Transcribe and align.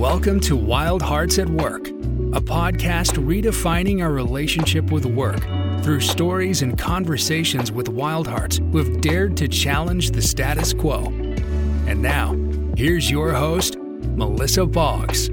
Welcome 0.00 0.40
to 0.40 0.56
Wild 0.56 1.02
Hearts 1.02 1.38
at 1.38 1.46
Work, 1.46 1.88
a 1.88 2.40
podcast 2.40 3.22
redefining 3.22 4.00
our 4.00 4.10
relationship 4.10 4.90
with 4.90 5.04
work 5.04 5.42
through 5.82 6.00
stories 6.00 6.62
and 6.62 6.78
conversations 6.78 7.70
with 7.70 7.90
wild 7.90 8.26
hearts 8.26 8.62
who 8.72 8.78
have 8.78 9.02
dared 9.02 9.36
to 9.36 9.46
challenge 9.46 10.12
the 10.12 10.22
status 10.22 10.72
quo. 10.72 11.04
And 11.86 12.00
now, 12.00 12.32
here's 12.78 13.10
your 13.10 13.34
host, 13.34 13.76
Melissa 13.76 14.64
Boggs. 14.64 15.28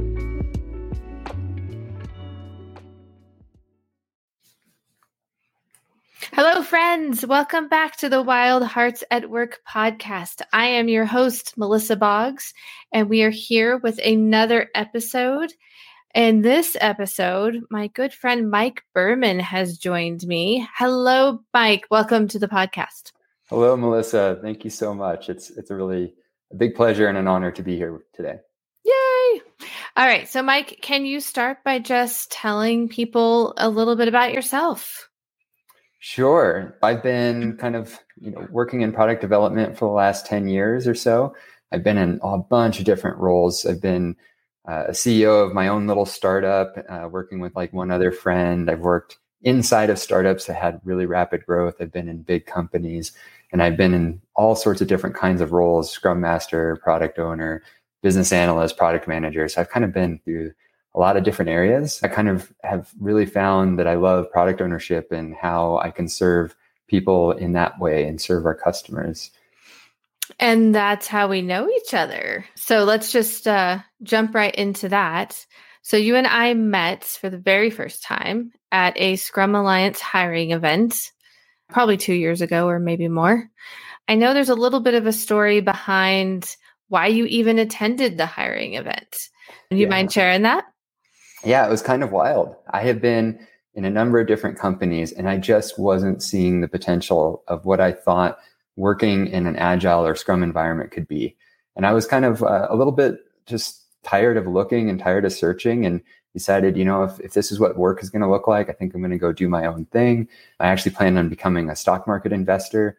Friends. 7.07 7.25
Welcome 7.25 7.69
back 7.69 7.95
to 7.97 8.09
the 8.09 8.21
Wild 8.21 8.63
Hearts 8.63 9.01
at 9.09 9.29
Work 9.29 9.61
podcast. 9.65 10.41
I 10.51 10.65
am 10.65 10.89
your 10.89 11.05
host, 11.05 11.57
Melissa 11.57 11.95
Boggs, 11.95 12.53
and 12.91 13.07
we 13.07 13.21
are 13.21 13.29
here 13.29 13.77
with 13.77 13.97
another 13.99 14.69
episode. 14.75 15.53
In 16.13 16.41
this 16.41 16.75
episode, 16.81 17.61
my 17.69 17.87
good 17.87 18.11
friend 18.11 18.51
Mike 18.51 18.83
Berman 18.93 19.39
has 19.39 19.77
joined 19.77 20.27
me. 20.27 20.67
Hello, 20.75 21.39
Mike. 21.53 21.85
Welcome 21.89 22.27
to 22.27 22.39
the 22.39 22.49
podcast. 22.49 23.13
Hello, 23.45 23.77
Melissa. 23.77 24.37
Thank 24.41 24.65
you 24.65 24.69
so 24.69 24.93
much. 24.93 25.29
It's 25.29 25.49
it's 25.51 25.71
a 25.71 25.75
really 25.75 26.13
a 26.51 26.57
big 26.57 26.75
pleasure 26.75 27.07
and 27.07 27.17
an 27.17 27.29
honor 27.29 27.53
to 27.53 27.63
be 27.63 27.77
here 27.77 28.01
today. 28.15 28.35
Yay! 28.83 29.41
All 29.95 30.05
right. 30.05 30.27
So, 30.27 30.41
Mike, 30.41 30.79
can 30.81 31.05
you 31.05 31.21
start 31.21 31.63
by 31.63 31.79
just 31.79 32.33
telling 32.33 32.89
people 32.89 33.53
a 33.55 33.69
little 33.69 33.95
bit 33.95 34.09
about 34.09 34.33
yourself? 34.33 35.06
Sure. 35.99 36.77
I've 36.83 37.01
been 37.01 37.57
kind 37.57 37.75
of, 37.75 37.99
you 38.19 38.31
know, 38.31 38.47
working 38.51 38.81
in 38.81 38.91
product 38.91 39.21
development 39.21 39.77
for 39.77 39.85
the 39.85 39.93
last 39.93 40.25
10 40.25 40.47
years 40.47 40.87
or 40.87 40.95
so. 40.95 41.35
I've 41.71 41.83
been 41.83 41.97
in 41.97 42.19
a 42.23 42.37
bunch 42.37 42.79
of 42.79 42.85
different 42.85 43.17
roles. 43.17 43.65
I've 43.65 43.81
been 43.81 44.15
uh, 44.67 44.85
a 44.89 44.91
CEO 44.91 45.45
of 45.45 45.53
my 45.53 45.67
own 45.67 45.87
little 45.87 46.05
startup, 46.05 46.75
uh, 46.89 47.07
working 47.09 47.39
with 47.39 47.55
like 47.55 47.73
one 47.73 47.89
other 47.91 48.11
friend. 48.11 48.69
I've 48.69 48.81
worked 48.81 49.17
inside 49.41 49.89
of 49.89 49.99
startups 49.99 50.45
that 50.45 50.55
had 50.55 50.79
really 50.83 51.05
rapid 51.05 51.45
growth. 51.45 51.75
I've 51.79 51.91
been 51.91 52.09
in 52.09 52.21
big 52.21 52.45
companies 52.45 53.11
and 53.51 53.63
I've 53.63 53.77
been 53.77 53.93
in 53.93 54.21
all 54.35 54.55
sorts 54.55 54.81
of 54.81 54.87
different 54.87 55.15
kinds 55.15 55.41
of 55.41 55.51
roles, 55.51 55.89
scrum 55.89 56.19
master, 56.19 56.77
product 56.83 57.17
owner, 57.17 57.63
business 58.03 58.31
analyst, 58.31 58.77
product 58.77 59.07
manager. 59.07 59.47
So 59.47 59.61
I've 59.61 59.69
kind 59.69 59.85
of 59.85 59.93
been 59.93 60.19
through 60.23 60.51
a 60.97 60.99
lot 60.99 61.15
of 61.15 61.23
different 61.23 61.49
areas. 61.49 61.99
I 62.01 62.07
kind 62.07 62.27
of 62.27 62.51
have 62.63 62.91
really 62.99 63.27
found 63.27 63.77
that 63.77 63.87
I 63.87 63.93
love 63.93 64.31
product 64.31 64.61
ownership 64.61 65.11
and 65.11 65.35
how 65.35 65.77
I 65.77 65.91
can 65.91 66.07
serve 66.07 66.55
people 66.87 67.33
in 67.33 67.53
that 67.53 67.79
way 67.79 68.07
and 68.07 68.19
serve 68.19 68.47
our 68.47 68.55
customers. 68.55 69.29
And 70.39 70.73
that's 70.73 71.05
how 71.05 71.27
we 71.27 71.43
know 71.43 71.69
each 71.69 71.93
other. 71.93 72.45
So 72.55 72.83
let's 72.83 73.11
just 73.11 73.47
uh, 73.47 73.77
jump 74.01 74.33
right 74.33 74.53
into 74.55 74.89
that. 74.89 75.45
So 75.83 75.97
you 75.97 76.15
and 76.15 76.25
I 76.25 76.55
met 76.55 77.03
for 77.03 77.29
the 77.29 77.37
very 77.37 77.69
first 77.69 78.01
time 78.01 78.51
at 78.71 78.99
a 78.99 79.17
Scrum 79.17 79.53
Alliance 79.53 80.01
hiring 80.01 80.49
event, 80.49 81.11
probably 81.69 81.97
two 81.97 82.15
years 82.15 82.41
ago 82.41 82.67
or 82.67 82.79
maybe 82.79 83.07
more. 83.07 83.47
I 84.07 84.15
know 84.15 84.33
there's 84.33 84.49
a 84.49 84.55
little 84.55 84.79
bit 84.79 84.95
of 84.95 85.05
a 85.05 85.13
story 85.13 85.61
behind 85.61 86.55
why 86.87 87.07
you 87.07 87.25
even 87.25 87.59
attended 87.59 88.17
the 88.17 88.25
hiring 88.25 88.73
event. 88.73 89.29
Do 89.69 89.77
you 89.77 89.83
yeah. 89.83 89.89
mind 89.89 90.11
sharing 90.11 90.41
that? 90.41 90.65
Yeah, 91.47 91.65
it 91.65 91.69
was 91.69 91.81
kind 91.81 92.03
of 92.03 92.11
wild. 92.11 92.55
I 92.71 92.81
have 92.81 93.01
been 93.01 93.39
in 93.73 93.85
a 93.85 93.89
number 93.89 94.19
of 94.19 94.27
different 94.27 94.59
companies 94.59 95.13
and 95.13 95.29
I 95.29 95.37
just 95.37 95.79
wasn't 95.79 96.21
seeing 96.21 96.59
the 96.59 96.67
potential 96.67 97.43
of 97.47 97.65
what 97.65 97.79
I 97.79 97.93
thought 97.93 98.37
working 98.75 99.27
in 99.27 99.47
an 99.47 99.55
agile 99.55 100.05
or 100.05 100.15
scrum 100.15 100.43
environment 100.43 100.91
could 100.91 101.07
be. 101.07 101.37
And 101.77 101.85
I 101.85 101.93
was 101.93 102.05
kind 102.05 102.25
of 102.25 102.43
uh, 102.43 102.67
a 102.69 102.75
little 102.75 102.91
bit 102.91 103.19
just 103.45 103.85
tired 104.03 104.35
of 104.35 104.45
looking 104.45 104.89
and 104.89 104.99
tired 104.99 105.23
of 105.23 105.31
searching 105.31 105.85
and 105.85 106.01
decided, 106.33 106.75
you 106.75 106.83
know, 106.83 107.03
if, 107.03 107.19
if 107.21 107.33
this 107.33 107.51
is 107.51 107.59
what 107.59 107.77
work 107.77 108.03
is 108.03 108.09
going 108.09 108.21
to 108.21 108.29
look 108.29 108.47
like, 108.47 108.69
I 108.69 108.73
think 108.73 108.93
I'm 108.93 109.01
going 109.01 109.11
to 109.11 109.17
go 109.17 109.31
do 109.31 109.47
my 109.47 109.65
own 109.65 109.85
thing. 109.85 110.27
I 110.59 110.67
actually 110.67 110.95
planned 110.95 111.17
on 111.17 111.29
becoming 111.29 111.69
a 111.69 111.75
stock 111.77 112.07
market 112.07 112.33
investor 112.33 112.97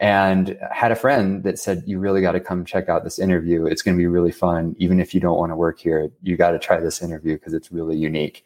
and 0.00 0.56
had 0.70 0.92
a 0.92 0.96
friend 0.96 1.42
that 1.42 1.58
said 1.58 1.82
you 1.86 1.98
really 1.98 2.20
got 2.20 2.32
to 2.32 2.40
come 2.40 2.64
check 2.64 2.88
out 2.88 3.04
this 3.04 3.18
interview. 3.18 3.66
It's 3.66 3.82
going 3.82 3.96
to 3.96 4.00
be 4.00 4.06
really 4.06 4.30
fun. 4.30 4.76
Even 4.78 5.00
if 5.00 5.12
you 5.12 5.20
don't 5.20 5.38
want 5.38 5.50
to 5.50 5.56
work 5.56 5.80
here 5.80 6.10
you 6.22 6.36
got 6.36 6.52
to 6.52 6.58
try 6.58 6.78
this 6.80 7.02
interview 7.02 7.34
because 7.34 7.54
it's 7.54 7.72
really 7.72 7.96
unique. 7.96 8.44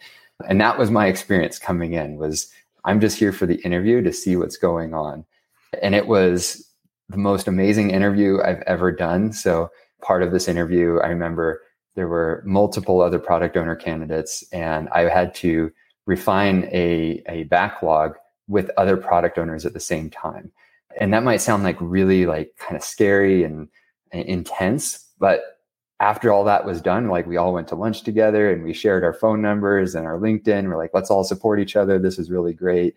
And 0.48 0.60
that 0.60 0.78
was 0.78 0.90
my 0.90 1.06
experience 1.06 1.58
coming 1.58 1.92
in 1.92 2.16
was 2.16 2.50
i'm 2.84 3.00
just 3.00 3.18
here 3.18 3.32
for 3.32 3.46
the 3.46 3.60
interview 3.62 4.02
to 4.02 4.12
see 4.12 4.36
what's 4.36 4.56
going 4.56 4.94
on. 4.94 5.24
And 5.82 5.94
it 5.94 6.06
was 6.06 6.68
the 7.08 7.18
most 7.18 7.46
amazing 7.48 7.90
interview 7.90 8.40
i've 8.42 8.62
ever 8.62 8.90
done. 8.90 9.32
So 9.32 9.70
part 10.02 10.22
of 10.22 10.32
this 10.32 10.48
interview 10.48 10.98
i 10.98 11.08
remember 11.08 11.62
there 11.94 12.08
were 12.08 12.42
multiple 12.44 13.00
other 13.00 13.18
product 13.18 13.56
owner 13.56 13.76
candidates 13.76 14.44
and 14.52 14.88
i 14.90 15.02
had 15.08 15.34
to 15.34 15.70
refine 16.06 16.64
a, 16.72 17.22
a 17.28 17.44
backlog 17.44 18.16
with 18.48 18.70
other 18.76 18.96
product 18.96 19.38
owners 19.38 19.64
at 19.64 19.72
the 19.72 19.80
same 19.80 20.10
time 20.10 20.50
and 20.98 21.12
that 21.12 21.22
might 21.22 21.40
sound 21.40 21.62
like 21.62 21.76
really 21.80 22.26
like 22.26 22.52
kind 22.58 22.76
of 22.76 22.82
scary 22.82 23.44
and, 23.44 23.68
and 24.12 24.24
intense, 24.26 25.08
but 25.18 25.42
after 26.02 26.32
all 26.32 26.42
that 26.44 26.64
was 26.64 26.80
done, 26.80 27.08
like 27.08 27.26
we 27.28 27.36
all 27.36 27.52
went 27.52 27.68
to 27.68 27.76
lunch 27.76 28.02
together 28.02 28.50
and 28.50 28.64
we 28.64 28.72
shared 28.72 29.04
our 29.04 29.12
phone 29.14 29.40
numbers 29.40 29.94
and 29.94 30.04
our 30.04 30.18
LinkedIn. 30.18 30.68
We're 30.68 30.76
like, 30.76 30.90
let's 30.92 31.12
all 31.12 31.22
support 31.22 31.60
each 31.60 31.76
other. 31.76 31.96
This 31.96 32.18
is 32.18 32.28
really 32.28 32.52
great. 32.52 32.96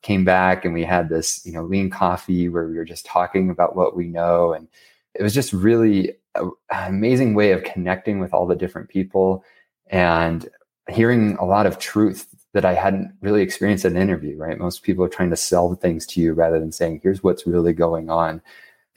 Came 0.00 0.24
back 0.24 0.64
and 0.64 0.72
we 0.72 0.82
had 0.82 1.10
this, 1.10 1.44
you 1.44 1.52
know, 1.52 1.64
lean 1.64 1.90
coffee 1.90 2.48
where 2.48 2.66
we 2.66 2.76
were 2.76 2.84
just 2.84 3.04
talking 3.04 3.50
about 3.50 3.76
what 3.76 3.94
we 3.94 4.08
know. 4.08 4.54
And 4.54 4.68
it 5.14 5.22
was 5.22 5.34
just 5.34 5.52
really 5.52 6.14
a, 6.34 6.46
an 6.70 6.88
amazing 6.88 7.34
way 7.34 7.52
of 7.52 7.62
connecting 7.62 8.20
with 8.20 8.32
all 8.32 8.46
the 8.46 8.56
different 8.56 8.88
people 8.88 9.44
and 9.88 10.48
hearing 10.88 11.36
a 11.36 11.44
lot 11.44 11.66
of 11.66 11.78
truth 11.78 12.26
that 12.56 12.64
I 12.64 12.72
hadn't 12.72 13.12
really 13.20 13.42
experienced 13.42 13.84
in 13.84 13.96
an 13.96 14.00
interview, 14.00 14.34
right? 14.38 14.58
Most 14.58 14.82
people 14.82 15.04
are 15.04 15.10
trying 15.10 15.28
to 15.28 15.36
sell 15.36 15.74
things 15.74 16.06
to 16.06 16.22
you 16.22 16.32
rather 16.32 16.58
than 16.58 16.72
saying, 16.72 17.00
here's 17.02 17.22
what's 17.22 17.46
really 17.46 17.74
going 17.74 18.08
on. 18.08 18.40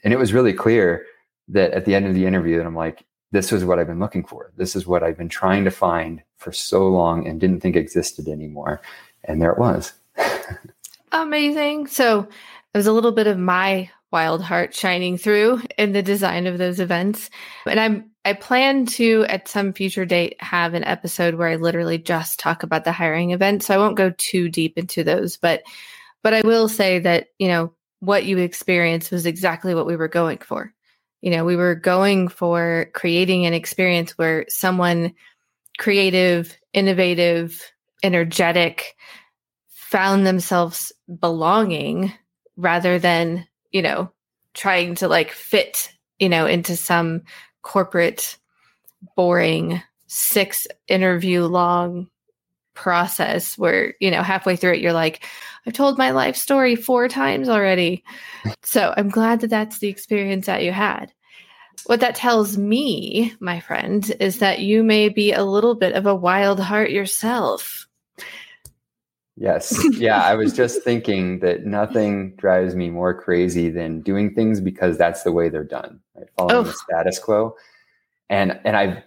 And 0.02 0.14
it 0.14 0.18
was 0.18 0.32
really 0.32 0.54
clear 0.54 1.04
that 1.48 1.72
at 1.72 1.84
the 1.84 1.94
end 1.94 2.06
of 2.06 2.14
the 2.14 2.24
interview 2.24 2.56
that 2.56 2.64
I'm 2.64 2.74
like, 2.74 3.04
this 3.32 3.52
was 3.52 3.62
what 3.62 3.78
I've 3.78 3.86
been 3.86 4.00
looking 4.00 4.24
for. 4.24 4.50
This 4.56 4.74
is 4.74 4.86
what 4.86 5.02
I've 5.02 5.18
been 5.18 5.28
trying 5.28 5.64
to 5.64 5.70
find 5.70 6.22
for 6.38 6.52
so 6.52 6.88
long 6.88 7.28
and 7.28 7.38
didn't 7.38 7.60
think 7.60 7.76
existed 7.76 8.28
anymore. 8.28 8.80
And 9.24 9.42
there 9.42 9.52
it 9.52 9.58
was. 9.58 9.92
Amazing. 11.12 11.88
So 11.88 12.20
it 12.20 12.78
was 12.78 12.86
a 12.86 12.92
little 12.92 13.12
bit 13.12 13.26
of 13.26 13.36
my 13.36 13.90
wild 14.10 14.40
heart 14.40 14.74
shining 14.74 15.18
through 15.18 15.60
in 15.76 15.92
the 15.92 16.02
design 16.02 16.46
of 16.46 16.56
those 16.56 16.80
events. 16.80 17.28
And 17.66 17.78
I'm 17.78 18.09
I 18.24 18.34
plan 18.34 18.86
to 18.86 19.24
at 19.28 19.48
some 19.48 19.72
future 19.72 20.04
date 20.04 20.36
have 20.40 20.74
an 20.74 20.84
episode 20.84 21.34
where 21.34 21.48
I 21.48 21.56
literally 21.56 21.98
just 21.98 22.38
talk 22.38 22.62
about 22.62 22.84
the 22.84 22.92
hiring 22.92 23.30
event. 23.30 23.62
So 23.62 23.74
I 23.74 23.78
won't 23.78 23.96
go 23.96 24.12
too 24.18 24.48
deep 24.48 24.76
into 24.76 25.04
those, 25.04 25.36
but 25.36 25.62
but 26.22 26.34
I 26.34 26.42
will 26.42 26.68
say 26.68 26.98
that, 26.98 27.28
you 27.38 27.48
know, 27.48 27.72
what 28.00 28.26
you 28.26 28.36
experienced 28.38 29.10
was 29.10 29.24
exactly 29.24 29.74
what 29.74 29.86
we 29.86 29.96
were 29.96 30.08
going 30.08 30.38
for. 30.38 30.74
You 31.22 31.30
know, 31.30 31.44
we 31.44 31.56
were 31.56 31.74
going 31.74 32.28
for 32.28 32.90
creating 32.94 33.46
an 33.46 33.54
experience 33.54 34.12
where 34.12 34.44
someone 34.48 35.14
creative, 35.78 36.56
innovative, 36.74 37.72
energetic 38.02 38.96
found 39.68 40.26
themselves 40.26 40.92
belonging 41.20 42.12
rather 42.56 42.98
than, 42.98 43.46
you 43.70 43.82
know, 43.82 44.12
trying 44.54 44.94
to 44.96 45.08
like 45.08 45.30
fit, 45.30 45.90
you 46.18 46.28
know, 46.28 46.46
into 46.46 46.76
some 46.76 47.22
corporate, 47.62 48.36
boring, 49.16 49.82
six 50.06 50.66
interview 50.88 51.44
long 51.44 52.08
process 52.74 53.58
where, 53.58 53.94
you 54.00 54.10
know, 54.10 54.22
halfway 54.22 54.56
through 54.56 54.72
it, 54.72 54.80
you're 54.80 54.92
like, 54.92 55.24
I've 55.66 55.72
told 55.72 55.98
my 55.98 56.10
life 56.10 56.36
story 56.36 56.74
four 56.76 57.08
times 57.08 57.48
already. 57.48 58.02
so 58.62 58.94
I'm 58.96 59.10
glad 59.10 59.40
that 59.40 59.50
that's 59.50 59.78
the 59.78 59.88
experience 59.88 60.46
that 60.46 60.64
you 60.64 60.72
had. 60.72 61.12
What 61.86 62.00
that 62.00 62.14
tells 62.14 62.58
me, 62.58 63.34
my 63.40 63.60
friend, 63.60 64.10
is 64.20 64.38
that 64.38 64.60
you 64.60 64.82
may 64.82 65.08
be 65.08 65.32
a 65.32 65.44
little 65.44 65.74
bit 65.74 65.94
of 65.94 66.06
a 66.06 66.14
wild 66.14 66.60
heart 66.60 66.90
yourself. 66.90 67.86
Yes. 69.40 69.82
Yeah. 69.92 70.22
I 70.22 70.34
was 70.34 70.52
just 70.52 70.82
thinking 70.82 71.40
that 71.40 71.64
nothing 71.64 72.36
drives 72.36 72.74
me 72.74 72.90
more 72.90 73.14
crazy 73.14 73.70
than 73.70 74.02
doing 74.02 74.34
things 74.34 74.60
because 74.60 74.98
that's 74.98 75.22
the 75.22 75.32
way 75.32 75.48
they're 75.48 75.64
done, 75.64 75.98
right? 76.14 76.26
Following 76.36 76.56
oh. 76.56 76.62
the 76.64 76.72
status 76.74 77.18
quo. 77.18 77.56
And 78.28 78.60
and 78.64 78.76
I've 78.76 79.02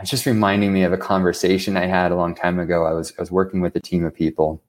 it's 0.00 0.10
just 0.10 0.26
reminding 0.26 0.72
me 0.72 0.82
of 0.82 0.92
a 0.92 0.98
conversation 0.98 1.76
I 1.76 1.86
had 1.86 2.12
a 2.12 2.16
long 2.16 2.34
time 2.34 2.58
ago. 2.58 2.84
I 2.84 2.92
was 2.92 3.12
I 3.18 3.22
was 3.22 3.30
working 3.30 3.60
with 3.62 3.74
a 3.74 3.80
team 3.80 4.04
of 4.04 4.14
people 4.14 4.62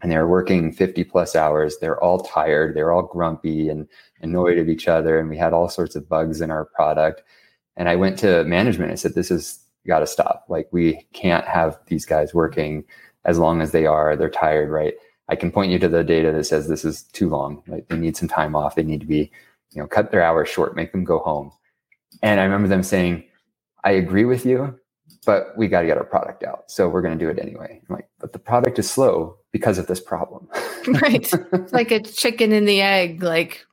and 0.00 0.10
they 0.10 0.16
were 0.16 0.28
working 0.28 0.72
50 0.72 1.04
plus 1.04 1.36
hours. 1.36 1.76
They're 1.78 2.02
all 2.02 2.20
tired, 2.20 2.74
they're 2.74 2.92
all 2.92 3.02
grumpy 3.02 3.68
and 3.68 3.86
annoyed 4.22 4.56
at 4.56 4.68
each 4.68 4.88
other. 4.88 5.18
And 5.18 5.28
we 5.28 5.36
had 5.36 5.52
all 5.52 5.68
sorts 5.68 5.94
of 5.94 6.08
bugs 6.08 6.40
in 6.40 6.50
our 6.50 6.64
product. 6.64 7.22
And 7.76 7.88
I 7.88 7.96
went 7.96 8.18
to 8.20 8.44
management. 8.44 8.92
I 8.92 8.96
said, 8.96 9.14
This 9.14 9.30
is 9.30 9.60
gotta 9.86 10.06
stop. 10.06 10.44
Like 10.48 10.68
we 10.70 11.06
can't 11.12 11.46
have 11.46 11.78
these 11.86 12.06
guys 12.06 12.32
working 12.34 12.84
as 13.24 13.38
long 13.38 13.60
as 13.60 13.72
they 13.72 13.86
are, 13.86 14.16
they're 14.16 14.30
tired, 14.30 14.70
right? 14.70 14.94
I 15.28 15.36
can 15.36 15.52
point 15.52 15.70
you 15.70 15.78
to 15.78 15.88
the 15.88 16.02
data 16.02 16.32
that 16.32 16.44
says 16.44 16.68
this 16.68 16.84
is 16.84 17.02
too 17.02 17.28
long. 17.28 17.62
Right? 17.66 17.86
They 17.88 17.98
need 17.98 18.16
some 18.16 18.28
time 18.28 18.56
off. 18.56 18.74
They 18.74 18.82
need 18.82 19.00
to 19.00 19.06
be, 19.06 19.30
you 19.72 19.82
know, 19.82 19.86
cut 19.86 20.10
their 20.10 20.22
hours 20.22 20.48
short, 20.48 20.76
make 20.76 20.92
them 20.92 21.04
go 21.04 21.18
home. 21.18 21.52
And 22.22 22.40
I 22.40 22.44
remember 22.44 22.68
them 22.68 22.82
saying, 22.82 23.24
I 23.84 23.92
agree 23.92 24.24
with 24.24 24.46
you, 24.46 24.78
but 25.26 25.56
we 25.56 25.68
got 25.68 25.82
to 25.82 25.86
get 25.86 25.98
our 25.98 26.04
product 26.04 26.42
out. 26.42 26.70
So 26.70 26.88
we're 26.88 27.02
going 27.02 27.18
to 27.18 27.24
do 27.24 27.30
it 27.30 27.38
anyway. 27.38 27.80
I'm 27.88 27.94
like, 27.94 28.08
but 28.18 28.32
the 28.32 28.38
product 28.38 28.78
is 28.78 28.90
slow 28.90 29.36
because 29.52 29.78
of 29.78 29.86
this 29.86 30.00
problem. 30.00 30.48
right. 31.02 31.30
It's 31.52 31.72
like 31.72 31.90
a 31.90 32.00
chicken 32.00 32.52
and 32.52 32.68
the 32.68 32.80
egg, 32.80 33.22
like, 33.22 33.64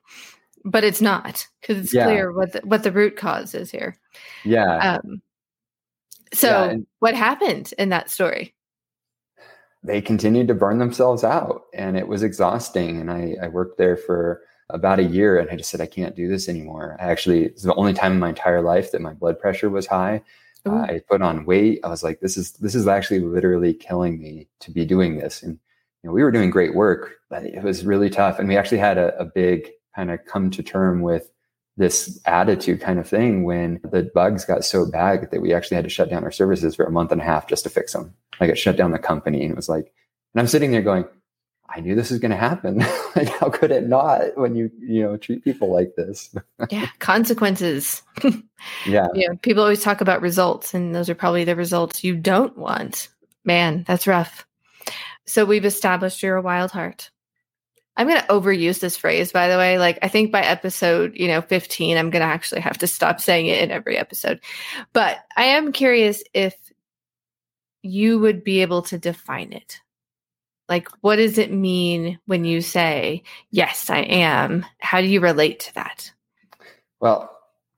but 0.64 0.84
it's 0.84 1.02
not 1.02 1.48
because 1.62 1.78
it's 1.78 1.94
yeah. 1.94 2.06
clear 2.06 2.32
what 2.32 2.52
the, 2.54 2.62
what 2.62 2.84
the 2.84 2.92
root 2.92 3.16
cause 3.16 3.54
is 3.54 3.72
here. 3.72 3.98
Yeah. 4.44 5.00
Um, 5.04 5.22
so 6.34 6.50
yeah, 6.50 6.64
and- 6.72 6.88
what 7.00 7.14
happened 7.14 7.74
in 7.78 7.90
that 7.90 8.10
story? 8.10 8.55
They 9.86 10.02
continued 10.02 10.48
to 10.48 10.54
burn 10.54 10.80
themselves 10.80 11.24
out 11.24 11.64
and 11.74 11.98
it 11.98 12.08
was 12.08 12.24
exhausting. 12.24 13.00
And 13.00 13.12
I, 13.12 13.36
I, 13.42 13.48
worked 13.48 13.78
there 13.78 13.96
for 13.96 14.42
about 14.70 15.00
a 15.00 15.04
year 15.04 15.38
and 15.40 15.50
I 15.50 15.56
just 15.56 15.70
said, 15.70 15.82
I 15.82 15.86
can't 15.86 16.16
do 16.16 16.28
this 16.28 16.50
anymore. 16.50 16.98
I 17.00 17.04
actually, 17.04 17.46
it's 17.46 17.64
the 17.64 17.76
only 17.76 17.94
time 17.94 18.14
in 18.14 18.20
my 18.20 18.30
entire 18.30 18.62
life 18.62 18.92
that 18.92 19.02
my 19.02 19.14
blood 19.14 19.40
pressure 19.40 19.70
was 19.70 19.86
high. 19.86 20.24
Uh, 20.66 20.82
I 20.82 21.02
put 21.08 21.22
on 21.22 21.46
weight. 21.46 21.80
I 21.84 21.90
was 21.90 22.04
like, 22.04 22.20
this 22.20 22.38
is, 22.38 22.54
this 22.54 22.74
is 22.74 22.88
actually 22.88 23.20
literally 23.20 23.74
killing 23.74 24.20
me 24.20 24.48
to 24.62 24.72
be 24.72 24.86
doing 24.86 25.18
this. 25.18 25.44
And, 25.44 25.60
you 26.02 26.10
know, 26.10 26.14
we 26.14 26.24
were 26.24 26.32
doing 26.32 26.50
great 26.50 26.74
work, 26.74 27.18
but 27.30 27.46
it 27.46 27.62
was 27.62 27.86
really 27.86 28.10
tough. 28.10 28.40
And 28.40 28.48
we 28.48 28.58
actually 28.58 28.80
had 28.80 28.98
a, 28.98 29.16
a 29.20 29.26
big 29.26 29.70
kind 29.96 30.10
of 30.10 30.26
come 30.26 30.50
to 30.52 30.64
term 30.64 31.02
with 31.02 31.30
this 31.78 32.20
attitude 32.26 32.80
kind 32.80 33.00
of 33.00 33.08
thing 33.08 33.44
when 33.44 33.80
the 33.84 34.10
bugs 34.14 34.46
got 34.46 34.64
so 34.64 34.90
bad 34.90 35.30
that 35.32 35.42
we 35.42 35.54
actually 35.54 35.76
had 35.76 35.84
to 35.84 35.90
shut 35.90 36.10
down 36.10 36.24
our 36.24 36.32
services 36.32 36.76
for 36.76 36.86
a 36.86 36.92
month 36.92 37.12
and 37.12 37.22
a 37.22 37.26
half 37.26 37.48
just 37.48 37.64
to 37.64 37.70
fix 37.70 37.94
them. 37.94 38.14
Like 38.40 38.50
it 38.50 38.58
shut 38.58 38.78
down 38.78 38.92
the 38.92 39.00
company 39.00 39.42
and 39.42 39.52
it 39.52 39.56
was 39.56 39.70
like, 39.70 39.94
and 40.34 40.42
I'm 40.42 40.48
sitting 40.48 40.72
there 40.72 40.82
going, 40.82 41.06
I 41.68 41.82
knew 41.82 41.96
this 41.96 42.12
was 42.12 42.20
going 42.20 42.32
to 42.32 42.38
happen. 42.38 42.78
like, 43.16 43.28
how 43.28 43.50
could 43.50 43.72
it 43.72 43.88
not 43.88 44.38
when 44.38 44.56
you, 44.56 44.72
you 44.80 45.04
know, 45.04 45.18
treat 45.18 45.44
people 45.44 45.74
like 45.74 45.96
this? 45.96 46.34
yeah. 46.70 46.88
Consequences. 47.00 48.04
yeah. 48.86 49.08
Yeah. 49.14 49.30
People 49.42 49.64
always 49.64 49.84
talk 49.84 50.00
about 50.00 50.22
results 50.22 50.74
and 50.74 50.96
those 50.96 51.10
are 51.10 51.16
probably 51.16 51.44
the 51.44 51.56
results 51.56 52.04
you 52.04 52.16
don't 52.16 52.58
want. 52.58 53.10
Man, 53.44 53.84
that's 53.86 54.08
rough. 54.08 54.46
So 55.26 55.44
we've 55.44 55.66
established 55.66 56.24
you're 56.24 56.38
a 56.38 56.42
wild 56.42 56.72
heart. 56.72 57.10
I'm 57.98 58.08
going 58.08 58.20
to 58.20 58.28
overuse 58.28 58.80
this 58.80 58.98
phrase, 58.98 59.32
by 59.32 59.48
the 59.48 59.58
way. 59.58 59.78
Like, 59.78 60.00
I 60.02 60.08
think 60.08 60.32
by 60.32 60.42
episode, 60.42 61.14
you 61.16 61.28
know, 61.28 61.42
15, 61.42 61.98
I'm 61.98 62.10
going 62.10 62.22
to 62.22 62.34
actually 62.34 62.62
have 62.62 62.78
to 62.80 62.88
stop 62.88 63.22
saying 63.22 63.48
it 63.48 63.64
in 63.64 63.72
every 63.72 63.98
episode. 63.98 64.42
But 64.92 65.20
I 65.38 65.46
am 65.46 65.72
curious 65.72 66.22
if 66.34 66.56
you 67.82 68.20
would 68.20 68.44
be 68.44 68.62
able 68.62 68.82
to 68.84 68.98
define 68.98 69.54
it. 69.54 69.80
Like, 70.68 70.90
what 71.02 71.18
does 71.18 71.38
it 71.38 71.52
mean 71.52 72.20
when 72.26 72.44
you 72.44 72.60
say, 72.60 73.24
yes, 73.52 73.90
I 73.90 74.00
am? 74.00 74.66
How 74.80 75.00
do 75.00 75.08
you 75.08 75.22
relate 75.22 75.60
to 75.62 75.76
that? 75.76 76.12
Well, 77.00 77.32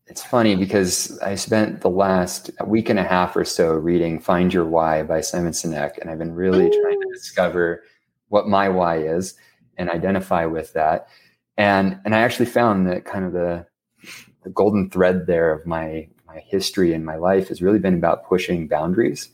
it's 0.08 0.24
funny 0.24 0.56
because 0.56 1.20
I 1.20 1.36
spent 1.36 1.82
the 1.82 1.90
last 1.90 2.50
week 2.66 2.90
and 2.90 2.98
a 2.98 3.04
half 3.04 3.36
or 3.36 3.44
so 3.44 3.74
reading 3.74 4.20
Find 4.20 4.54
Your 4.54 4.66
Why 4.66 5.04
by 5.04 5.20
Simon 5.20 5.52
Sinek, 5.52 5.98
and 5.98 6.10
I've 6.10 6.18
been 6.18 6.34
really 6.34 6.68
Ooh. 6.68 6.82
trying 6.82 7.02
to 7.02 7.14
discover 7.14 7.84
what 8.30 8.48
my 8.48 8.70
why 8.70 9.00
is 9.00 9.36
and 9.78 9.90
identify 9.90 10.46
with 10.46 10.74
that. 10.74 11.08
And 11.58 12.00
and 12.06 12.14
I 12.16 12.20
actually 12.20 12.48
found 12.48 12.88
that 12.88 13.06
kind 13.06 13.26
of 13.26 13.34
the, 13.34 13.66
the 14.44 14.50
golden 14.50 14.90
thread 14.90 15.28
there 15.28 15.52
of 15.52 15.66
my 15.66 16.08
my 16.28 16.40
history 16.40 16.94
and 16.94 17.06
my 17.06 17.16
life 17.16 17.48
has 17.48 17.62
really 17.62 17.80
been 17.80 17.96
about 17.96 18.28
pushing 18.28 18.68
boundaries 18.68 19.30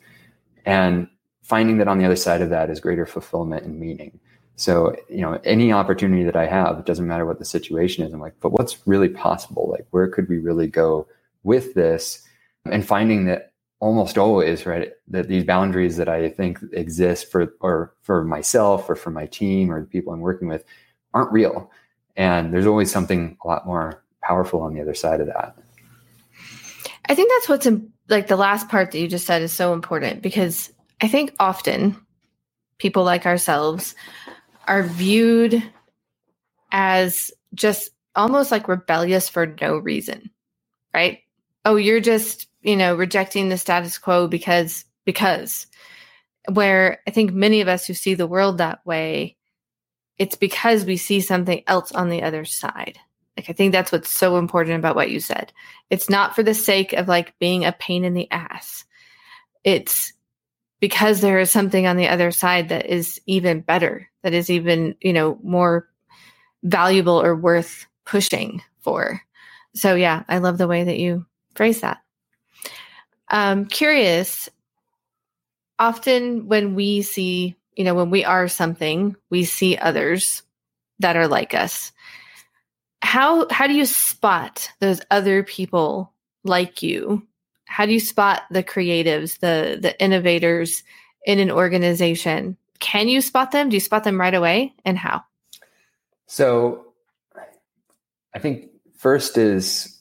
and 0.66 1.08
finding 1.42 1.78
that 1.78 1.88
on 1.88 1.98
the 1.98 2.06
other 2.06 2.16
side 2.16 2.42
of 2.42 2.50
that 2.50 2.70
is 2.70 2.80
greater 2.80 3.06
fulfillment 3.06 3.66
and 3.66 3.80
meaning. 3.80 4.20
So, 4.56 4.96
you 5.10 5.22
know, 5.22 5.40
any 5.44 5.74
opportunity 5.74 6.24
that 6.24 6.36
I 6.36 6.46
have, 6.46 6.78
it 6.78 6.86
doesn't 6.86 7.08
matter 7.08 7.26
what 7.26 7.40
the 7.40 7.46
situation 7.46 8.06
is. 8.06 8.14
I'm 8.14 8.20
like, 8.20 8.36
but 8.40 8.52
what's 8.52 8.88
really 8.88 9.10
possible? 9.10 9.70
Like, 9.72 9.88
where 9.90 10.08
could 10.08 10.30
we 10.30 10.38
really 10.38 10.68
go 10.68 11.08
with 11.42 11.74
this? 11.74 12.24
And 12.66 12.86
finding 12.86 13.26
that 13.26 13.53
almost 13.84 14.18
always 14.18 14.66
right 14.66 14.94
that 15.08 15.28
these 15.28 15.44
boundaries 15.44 15.98
that 15.98 16.08
i 16.08 16.30
think 16.30 16.58
exist 16.72 17.30
for 17.30 17.54
or 17.60 17.94
for 18.02 18.24
myself 18.24 18.90
or 18.90 18.96
for 18.96 19.12
my 19.12 19.26
team 19.26 19.70
or 19.70 19.82
the 19.82 19.88
people 19.88 20.14
i'm 20.14 20.22
working 20.22 20.48
with 20.48 20.64
aren't 21.14 21.32
real. 21.32 21.72
And 22.16 22.54
there's 22.54 22.68
always 22.68 22.92
something 22.92 23.38
a 23.44 23.48
lot 23.48 23.66
more 23.66 24.04
powerful 24.22 24.62
on 24.62 24.74
the 24.74 24.82
other 24.82 24.94
side 24.94 25.22
of 25.22 25.28
that. 25.28 25.56
I 27.08 27.16
think 27.16 27.32
that's 27.32 27.50
what's 27.50 27.66
in, 27.66 27.92
like 28.08 28.28
the 28.28 28.36
last 28.36 28.70
part 28.70 28.92
that 28.92 29.00
you 29.00 29.08
just 29.08 29.26
said 29.26 29.42
is 29.42 29.52
so 29.52 29.74
important 29.74 30.22
because 30.22 30.72
i 31.02 31.08
think 31.08 31.34
often 31.40 31.98
people 32.78 33.04
like 33.04 33.26
ourselves 33.26 33.96
are 34.68 34.84
viewed 34.84 35.64
as 36.72 37.32
just 37.54 37.92
almost 38.16 38.52
like 38.52 38.68
rebellious 38.68 39.30
for 39.30 39.56
no 39.62 39.78
reason 39.78 40.30
right? 40.94 41.20
Oh 41.66 41.76
you're 41.76 42.02
just 42.02 42.48
you 42.64 42.76
know, 42.76 42.96
rejecting 42.96 43.50
the 43.50 43.58
status 43.58 43.98
quo 43.98 44.28
because, 44.28 44.86
because, 45.06 45.68
where 46.52 47.00
I 47.08 47.12
think 47.12 47.34
many 47.34 47.62
of 47.62 47.68
us 47.68 47.86
who 47.86 47.94
see 47.94 48.16
the 48.16 48.28
world 48.28 48.58
that 48.58 48.86
way, 48.86 49.38
it's 50.18 50.36
because 50.36 50.86
we 50.86 50.98
see 50.98 51.22
something 51.22 51.64
else 51.68 51.92
on 51.92 52.10
the 52.10 52.24
other 52.24 52.46
side. 52.46 52.98
Like, 53.38 53.50
I 53.50 53.54
think 53.54 53.72
that's 53.72 53.92
what's 53.92 54.10
so 54.10 54.38
important 54.38 54.78
about 54.78 54.96
what 54.96 55.10
you 55.10 55.20
said. 55.20 55.52
It's 55.90 56.10
not 56.10 56.36
for 56.36 56.44
the 56.44 56.54
sake 56.54 56.94
of 56.94 57.08
like 57.08 57.38
being 57.40 57.66
a 57.66 57.72
pain 57.72 58.04
in 58.04 58.14
the 58.14 58.30
ass. 58.30 58.86
It's 59.64 60.14
because 60.80 61.22
there 61.22 61.40
is 61.40 61.50
something 61.50 61.88
on 61.88 61.98
the 61.98 62.10
other 62.10 62.32
side 62.32 62.70
that 62.70 62.86
is 62.86 63.20
even 63.26 63.62
better, 63.62 64.10
that 64.22 64.34
is 64.34 64.50
even, 64.50 64.96
you 65.02 65.14
know, 65.14 65.40
more 65.42 65.88
valuable 66.62 67.20
or 67.22 67.36
worth 67.36 67.88
pushing 68.06 68.62
for. 68.82 69.22
So, 69.74 69.96
yeah, 69.96 70.24
I 70.28 70.38
love 70.40 70.58
the 70.58 70.68
way 70.68 70.84
that 70.84 71.00
you 71.00 71.26
phrase 71.56 71.82
that. 71.82 72.03
Um, 73.34 73.66
curious. 73.66 74.48
Often, 75.80 76.48
when 76.48 76.76
we 76.76 77.02
see, 77.02 77.58
you 77.76 77.84
know, 77.84 77.96
when 77.96 78.12
we 78.12 78.24
are 78.24 78.48
something, 78.48 79.16
we 79.32 79.44
see 79.44 79.76
others 79.76 80.44
that 81.00 81.18
are 81.18 81.28
like 81.28 81.56
us. 81.56 81.92
How 83.02 83.48
how 83.50 83.66
do 83.66 83.74
you 83.74 83.88
spot 83.88 84.70
those 84.80 85.02
other 85.10 85.44
people 85.44 86.14
like 86.44 86.84
you? 86.84 87.28
How 87.66 87.88
do 87.88 87.92
you 87.92 88.00
spot 88.00 88.44
the 88.52 88.64
creatives, 88.64 89.40
the 89.40 89.80
the 89.82 90.00
innovators 90.00 90.84
in 91.26 91.40
an 91.40 91.50
organization? 91.50 92.56
Can 92.80 93.08
you 93.08 93.20
spot 93.20 93.52
them? 93.52 93.70
Do 93.70 93.76
you 93.76 93.80
spot 93.80 94.04
them 94.04 94.22
right 94.22 94.34
away, 94.34 94.76
and 94.86 94.98
how? 94.98 95.24
So, 96.28 96.86
I 98.36 98.40
think 98.40 98.70
first 98.96 99.40
is 99.40 100.00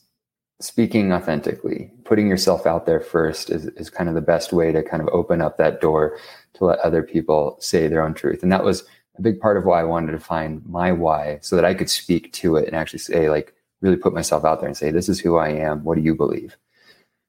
speaking 0.60 1.12
authentically, 1.12 1.90
putting 2.12 2.28
yourself 2.28 2.66
out 2.66 2.84
there 2.84 3.00
first 3.00 3.48
is, 3.48 3.68
is 3.68 3.88
kind 3.88 4.06
of 4.06 4.14
the 4.14 4.20
best 4.20 4.52
way 4.52 4.70
to 4.70 4.82
kind 4.82 5.00
of 5.02 5.08
open 5.14 5.40
up 5.40 5.56
that 5.56 5.80
door 5.80 6.18
to 6.52 6.66
let 6.66 6.78
other 6.80 7.02
people 7.02 7.56
say 7.58 7.88
their 7.88 8.02
own 8.02 8.12
truth. 8.12 8.42
And 8.42 8.52
that 8.52 8.64
was 8.64 8.84
a 9.16 9.22
big 9.22 9.40
part 9.40 9.56
of 9.56 9.64
why 9.64 9.80
I 9.80 9.84
wanted 9.84 10.12
to 10.12 10.20
find 10.20 10.62
my 10.66 10.92
why 10.92 11.38
so 11.40 11.56
that 11.56 11.64
I 11.64 11.72
could 11.72 11.88
speak 11.88 12.30
to 12.34 12.56
it 12.56 12.66
and 12.66 12.76
actually 12.76 12.98
say, 12.98 13.30
like, 13.30 13.54
really 13.80 13.96
put 13.96 14.12
myself 14.12 14.44
out 14.44 14.60
there 14.60 14.68
and 14.68 14.76
say, 14.76 14.90
this 14.90 15.08
is 15.08 15.20
who 15.20 15.38
I 15.38 15.48
am. 15.52 15.84
What 15.84 15.94
do 15.94 16.02
you 16.02 16.14
believe? 16.14 16.54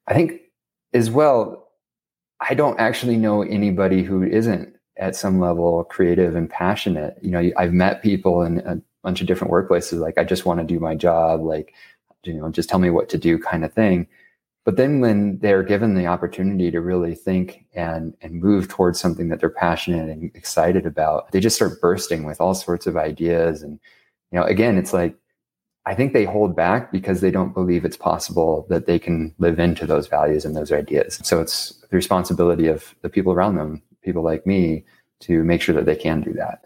I 0.06 0.12
think 0.12 0.42
as 0.92 1.10
well, 1.10 1.70
I 2.40 2.52
don't 2.52 2.78
actually 2.78 3.16
know 3.16 3.40
anybody 3.40 4.02
who 4.02 4.22
isn't 4.22 4.76
at 4.98 5.16
some 5.16 5.40
level 5.40 5.82
creative 5.84 6.36
and 6.36 6.50
passionate. 6.50 7.16
You 7.22 7.30
know, 7.30 7.50
I've 7.56 7.72
met 7.72 8.02
people 8.02 8.42
in 8.42 8.58
a 8.58 8.82
bunch 9.02 9.22
of 9.22 9.26
different 9.28 9.50
workplaces, 9.50 9.98
like, 9.98 10.18
I 10.18 10.24
just 10.24 10.44
want 10.44 10.60
to 10.60 10.66
do 10.66 10.78
my 10.78 10.94
job. 10.94 11.40
Like, 11.40 11.72
you 12.22 12.34
know, 12.34 12.50
just 12.50 12.68
tell 12.68 12.78
me 12.78 12.90
what 12.90 13.08
to 13.08 13.16
do 13.16 13.38
kind 13.38 13.64
of 13.64 13.72
thing. 13.72 14.08
But 14.64 14.76
then 14.76 15.00
when 15.00 15.38
they're 15.40 15.62
given 15.62 15.94
the 15.94 16.06
opportunity 16.06 16.70
to 16.70 16.80
really 16.80 17.14
think 17.14 17.66
and, 17.74 18.16
and 18.22 18.40
move 18.40 18.68
towards 18.68 18.98
something 18.98 19.28
that 19.28 19.40
they're 19.40 19.50
passionate 19.50 20.08
and 20.08 20.30
excited 20.34 20.86
about, 20.86 21.30
they 21.32 21.40
just 21.40 21.56
start 21.56 21.80
bursting 21.82 22.24
with 22.24 22.40
all 22.40 22.54
sorts 22.54 22.86
of 22.86 22.96
ideas. 22.96 23.62
And, 23.62 23.78
you 24.32 24.38
know, 24.38 24.44
again, 24.46 24.78
it's 24.78 24.94
like, 24.94 25.16
I 25.86 25.94
think 25.94 26.14
they 26.14 26.24
hold 26.24 26.56
back 26.56 26.90
because 26.90 27.20
they 27.20 27.30
don't 27.30 27.52
believe 27.52 27.84
it's 27.84 27.98
possible 27.98 28.66
that 28.70 28.86
they 28.86 28.98
can 28.98 29.34
live 29.38 29.58
into 29.58 29.86
those 29.86 30.06
values 30.06 30.46
and 30.46 30.56
those 30.56 30.72
ideas. 30.72 31.20
So 31.22 31.42
it's 31.42 31.78
the 31.90 31.96
responsibility 31.96 32.66
of 32.66 32.94
the 33.02 33.10
people 33.10 33.34
around 33.34 33.56
them, 33.56 33.82
people 34.02 34.22
like 34.22 34.46
me, 34.46 34.86
to 35.20 35.44
make 35.44 35.60
sure 35.60 35.74
that 35.74 35.84
they 35.84 35.96
can 35.96 36.22
do 36.22 36.32
that. 36.34 36.64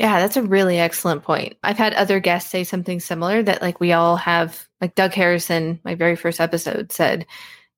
Yeah, 0.00 0.18
that's 0.18 0.38
a 0.38 0.42
really 0.42 0.78
excellent 0.78 1.24
point. 1.24 1.58
I've 1.62 1.76
had 1.76 1.92
other 1.92 2.20
guests 2.20 2.50
say 2.50 2.64
something 2.64 3.00
similar 3.00 3.42
that 3.42 3.60
like 3.60 3.80
we 3.80 3.92
all 3.92 4.16
have 4.16 4.66
like 4.80 4.94
Doug 4.94 5.12
Harrison, 5.12 5.78
my 5.84 5.94
very 5.94 6.16
first 6.16 6.40
episode 6.40 6.90
said, 6.90 7.26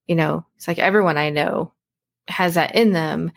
you 0.07 0.15
know, 0.15 0.47
it's 0.55 0.69
like 0.69 0.79
everyone 0.79 1.19
I 1.19 1.31
know 1.31 1.73
has 2.29 2.55
that 2.55 2.77
in 2.77 2.93
them. 2.93 3.33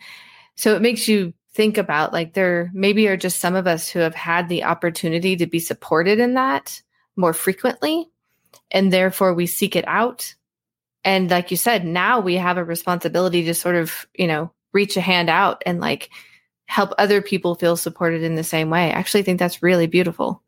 So 0.54 0.76
it 0.76 0.82
makes 0.82 1.08
you 1.08 1.34
think 1.52 1.78
about 1.78 2.12
like 2.12 2.34
there 2.34 2.70
maybe 2.72 3.08
are 3.08 3.16
just 3.16 3.40
some 3.40 3.56
of 3.56 3.66
us 3.66 3.88
who 3.88 3.98
have 3.98 4.14
had 4.14 4.48
the 4.48 4.62
opportunity 4.62 5.34
to 5.34 5.48
be 5.48 5.58
supported 5.58 6.20
in 6.20 6.34
that 6.34 6.80
more 7.16 7.32
frequently 7.32 8.08
and 8.70 8.92
therefore 8.92 9.34
we 9.34 9.48
seek 9.48 9.74
it 9.74 9.88
out. 9.88 10.32
And 11.02 11.28
like 11.28 11.50
you 11.50 11.56
said, 11.56 11.84
now 11.84 12.20
we 12.20 12.36
have 12.36 12.56
a 12.56 12.62
responsibility 12.62 13.46
to 13.46 13.54
sort 13.54 13.74
of, 13.74 14.06
you 14.14 14.28
know, 14.28 14.52
reach 14.72 14.96
a 14.96 15.00
hand 15.00 15.28
out 15.28 15.64
and 15.66 15.80
like 15.80 16.08
help 16.66 16.92
other 16.98 17.22
people 17.22 17.54
feel 17.54 17.76
supported 17.76 18.22
in 18.22 18.34
the 18.34 18.44
same 18.44 18.70
way. 18.70 18.86
I 18.86 18.90
actually 18.90 19.22
think 19.22 19.38
that's 19.38 19.62
really 19.62 19.86
beautiful. 19.86 20.42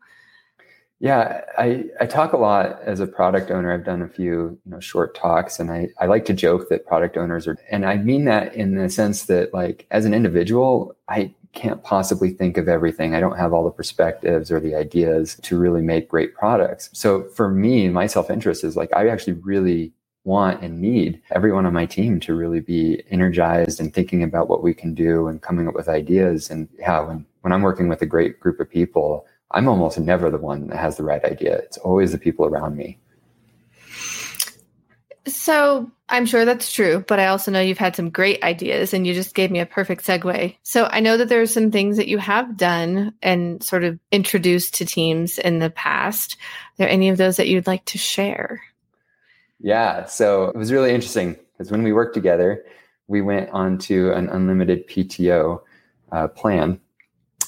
Yeah, 1.00 1.42
I, 1.56 1.84
I 2.00 2.06
talk 2.06 2.32
a 2.32 2.36
lot 2.36 2.80
as 2.82 2.98
a 2.98 3.06
product 3.06 3.52
owner. 3.52 3.72
I've 3.72 3.84
done 3.84 4.02
a 4.02 4.08
few, 4.08 4.58
you 4.64 4.70
know, 4.72 4.80
short 4.80 5.14
talks 5.14 5.60
and 5.60 5.70
I, 5.70 5.88
I 6.00 6.06
like 6.06 6.24
to 6.24 6.32
joke 6.32 6.68
that 6.70 6.86
product 6.86 7.16
owners 7.16 7.46
are, 7.46 7.56
and 7.70 7.86
I 7.86 7.98
mean 7.98 8.24
that 8.24 8.52
in 8.54 8.74
the 8.74 8.90
sense 8.90 9.26
that 9.26 9.54
like 9.54 9.86
as 9.92 10.04
an 10.04 10.12
individual, 10.12 10.96
I 11.08 11.32
can't 11.52 11.82
possibly 11.84 12.30
think 12.30 12.56
of 12.56 12.68
everything. 12.68 13.14
I 13.14 13.20
don't 13.20 13.38
have 13.38 13.52
all 13.52 13.64
the 13.64 13.70
perspectives 13.70 14.50
or 14.50 14.58
the 14.58 14.74
ideas 14.74 15.38
to 15.42 15.56
really 15.56 15.82
make 15.82 16.08
great 16.08 16.34
products. 16.34 16.90
So 16.92 17.24
for 17.28 17.48
me, 17.48 17.88
my 17.88 18.06
self-interest 18.06 18.64
is 18.64 18.76
like, 18.76 18.90
I 18.92 19.08
actually 19.08 19.34
really 19.34 19.92
want 20.28 20.62
and 20.62 20.80
need 20.80 21.20
everyone 21.32 21.66
on 21.66 21.72
my 21.72 21.86
team 21.86 22.20
to 22.20 22.34
really 22.34 22.60
be 22.60 23.02
energized 23.10 23.80
and 23.80 23.92
thinking 23.92 24.22
about 24.22 24.48
what 24.48 24.62
we 24.62 24.74
can 24.74 24.94
do 24.94 25.26
and 25.26 25.42
coming 25.42 25.66
up 25.66 25.74
with 25.74 25.88
ideas. 25.88 26.50
And 26.50 26.68
yeah, 26.78 27.00
when, 27.00 27.26
when 27.40 27.52
I'm 27.52 27.62
working 27.62 27.88
with 27.88 28.02
a 28.02 28.06
great 28.06 28.38
group 28.38 28.60
of 28.60 28.70
people, 28.70 29.26
I'm 29.50 29.66
almost 29.66 29.98
never 29.98 30.30
the 30.30 30.38
one 30.38 30.68
that 30.68 30.76
has 30.76 30.98
the 30.98 31.02
right 31.02 31.24
idea. 31.24 31.56
It's 31.56 31.78
always 31.78 32.12
the 32.12 32.18
people 32.18 32.44
around 32.44 32.76
me. 32.76 32.98
So 35.26 35.90
I'm 36.08 36.26
sure 36.26 36.44
that's 36.44 36.72
true, 36.72 37.04
but 37.06 37.18
I 37.18 37.26
also 37.26 37.50
know 37.50 37.60
you've 37.60 37.78
had 37.78 37.96
some 37.96 38.10
great 38.10 38.42
ideas 38.42 38.94
and 38.94 39.06
you 39.06 39.14
just 39.14 39.34
gave 39.34 39.50
me 39.50 39.60
a 39.60 39.66
perfect 39.66 40.06
segue. 40.06 40.56
So 40.62 40.88
I 40.90 41.00
know 41.00 41.16
that 41.16 41.28
there 41.28 41.42
are 41.42 41.46
some 41.46 41.70
things 41.70 41.96
that 41.96 42.08
you 42.08 42.18
have 42.18 42.56
done 42.56 43.14
and 43.22 43.62
sort 43.62 43.84
of 43.84 43.98
introduced 44.10 44.74
to 44.74 44.86
teams 44.86 45.38
in 45.38 45.58
the 45.58 45.70
past. 45.70 46.34
Are 46.34 46.76
there 46.78 46.88
any 46.88 47.08
of 47.08 47.18
those 47.18 47.36
that 47.36 47.48
you'd 47.48 47.66
like 47.66 47.84
to 47.86 47.98
share? 47.98 48.62
Yeah. 49.60 50.04
So 50.06 50.44
it 50.44 50.56
was 50.56 50.72
really 50.72 50.94
interesting 50.94 51.36
because 51.52 51.70
when 51.70 51.82
we 51.82 51.92
worked 51.92 52.14
together, 52.14 52.64
we 53.06 53.22
went 53.22 53.50
on 53.50 53.78
to 53.78 54.12
an 54.12 54.28
unlimited 54.28 54.88
PTO 54.88 55.60
uh, 56.12 56.28
plan 56.28 56.80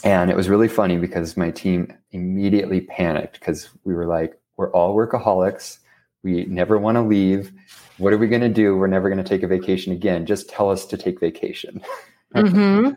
and 0.02 0.30
it 0.30 0.36
was 0.36 0.48
really 0.48 0.68
funny 0.68 0.96
because 0.96 1.36
my 1.36 1.50
team 1.50 1.92
immediately 2.12 2.82
panicked 2.82 3.38
because 3.38 3.68
we 3.84 3.94
were 3.94 4.06
like, 4.06 4.38
we're 4.56 4.70
all 4.72 4.94
workaholics. 4.94 5.78
We 6.22 6.44
never 6.46 6.78
want 6.78 6.96
to 6.96 7.02
leave. 7.02 7.52
What 7.98 8.12
are 8.12 8.18
we 8.18 8.28
going 8.28 8.40
to 8.42 8.48
do? 8.48 8.76
We're 8.76 8.86
never 8.86 9.10
going 9.10 9.22
to 9.22 9.28
take 9.28 9.42
a 9.42 9.46
vacation 9.46 9.92
again. 9.92 10.26
Just 10.26 10.48
tell 10.48 10.70
us 10.70 10.86
to 10.86 10.96
take 10.96 11.20
vacation. 11.20 11.82
Mm-hmm. 12.32 12.90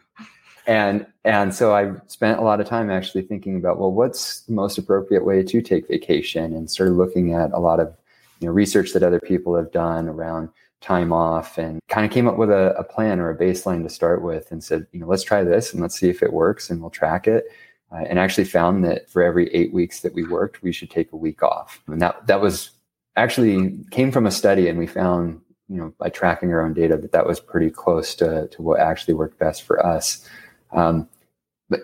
and 0.68 1.08
and 1.26 1.56
so 1.56 1.74
I 1.74 1.94
spent 2.06 2.38
a 2.38 2.44
lot 2.44 2.62
of 2.62 2.68
time 2.68 2.92
actually 2.92 3.24
thinking 3.24 3.58
about 3.58 3.80
well, 3.80 3.92
what's 3.92 4.42
the 4.42 4.54
most 4.54 4.78
appropriate 4.78 5.26
way 5.26 5.42
to 5.42 5.60
take 5.60 5.88
vacation, 5.88 6.54
and 6.56 6.70
started 6.70 6.94
looking 6.94 7.34
at 7.34 7.52
a 7.52 7.58
lot 7.58 7.80
of 7.80 7.98
you 8.40 8.48
know 8.48 8.54
research 8.54 8.94
that 8.94 9.04
other 9.04 9.20
people 9.20 9.56
have 9.56 9.72
done 9.72 10.08
around 10.08 10.50
time 10.84 11.14
off 11.14 11.58
and 11.58 11.80
kind 11.88 12.06
of 12.06 12.12
came 12.12 12.28
up 12.28 12.38
with 12.38 12.52
a, 12.52 12.76
a, 12.78 12.84
plan 12.84 13.20
or 13.20 13.30
a 13.30 13.38
baseline 13.38 13.84
to 13.84 13.90
start 13.90 14.22
with 14.22 14.52
and 14.52 14.62
said, 14.62 14.86
you 14.92 15.00
know, 15.00 15.08
let's 15.08 15.24
try 15.24 15.42
this 15.42 15.72
and 15.72 15.82
let's 15.82 15.98
see 15.98 16.10
if 16.10 16.22
it 16.22 16.34
works 16.34 16.70
and 16.70 16.82
we'll 16.82 16.90
track 16.90 17.26
it. 17.26 17.46
Uh, 17.92 18.04
and 18.10 18.20
actually 18.20 18.44
found 18.44 18.84
that 18.84 19.10
for 19.10 19.24
every 19.24 19.54
eight 19.56 19.72
weeks 19.72 20.02
that 20.02 20.14
we 20.14 20.26
worked, 20.26 20.62
we 20.62 20.74
should 20.74 20.90
take 20.90 21.12
a 21.14 21.18
week 21.18 21.42
off. 21.42 21.82
And 21.88 22.02
that, 22.02 22.28
that 22.28 22.42
was 22.42 22.72
actually 23.16 23.80
came 23.92 24.12
from 24.12 24.26
a 24.26 24.32
study 24.32 24.68
and 24.68 24.78
we 24.78 24.88
found, 24.88 25.40
you 25.70 25.78
know, 25.78 25.94
by 26.00 26.10
tracking 26.10 26.52
our 26.52 26.62
own 26.62 26.74
data 26.74 26.98
that 26.98 27.14
that 27.14 27.26
was 27.26 27.40
pretty 27.40 27.70
close 27.70 28.14
to, 28.16 28.50
to 28.50 28.62
what 28.62 28.82
actually 28.82 29.14
worked 29.14 29.40
best 29.40 29.64
for 29.64 29.84
us. 29.86 30.28
Um, 30.74 31.08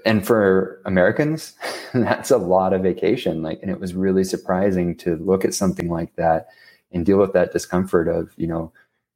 and 0.05 0.25
for 0.25 0.81
Americans, 0.85 1.53
that's 1.93 2.31
a 2.31 2.37
lot 2.37 2.73
of 2.73 2.83
vacation. 2.83 3.41
Like, 3.41 3.59
and 3.61 3.71
it 3.71 3.79
was 3.79 3.93
really 3.93 4.23
surprising 4.23 4.95
to 4.97 5.15
look 5.17 5.45
at 5.45 5.53
something 5.53 5.89
like 5.89 6.15
that 6.15 6.47
and 6.91 7.05
deal 7.05 7.17
with 7.17 7.33
that 7.33 7.53
discomfort 7.53 8.07
of, 8.07 8.31
you 8.37 8.47
know, 8.47 8.71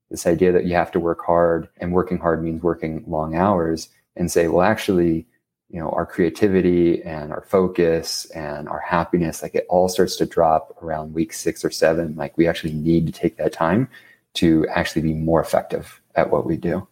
this 0.10 0.28
idea 0.28 0.52
that 0.52 0.66
you 0.66 0.76
have 0.76 0.92
to 0.92 1.00
work 1.00 1.26
hard 1.26 1.68
and 1.78 1.92
working 1.92 2.20
hard 2.20 2.44
means 2.44 2.62
working 2.62 3.04
long 3.08 3.36
hours 3.36 3.90
and 4.16 4.32
say, 4.32 4.48
well, 4.48 4.62
actually, 4.62 5.26
you 5.70 5.80
know, 5.80 5.90
our 5.90 6.06
creativity 6.06 7.02
and 7.02 7.32
our 7.32 7.42
focus 7.42 8.26
and 8.36 8.70
our 8.70 8.80
happiness, 8.80 9.42
like 9.42 9.56
it 9.56 9.66
all 9.70 9.90
starts 9.90 10.16
to 10.18 10.26
drop 10.26 10.78
around 10.84 11.16
week 11.16 11.34
six 11.34 11.66
or 11.66 11.72
seven. 11.72 12.16
Like 12.16 12.38
we 12.38 12.48
actually 12.48 12.74
need 12.74 13.08
to 13.08 13.12
take 13.12 13.38
that 13.38 13.54
time 13.54 13.90
to 14.36 14.68
actually 14.68 15.02
be 15.02 15.14
more 15.14 15.42
effective 15.42 16.00
at 16.14 16.30
what 16.30 16.46
we 16.46 16.58
do. 16.58 16.88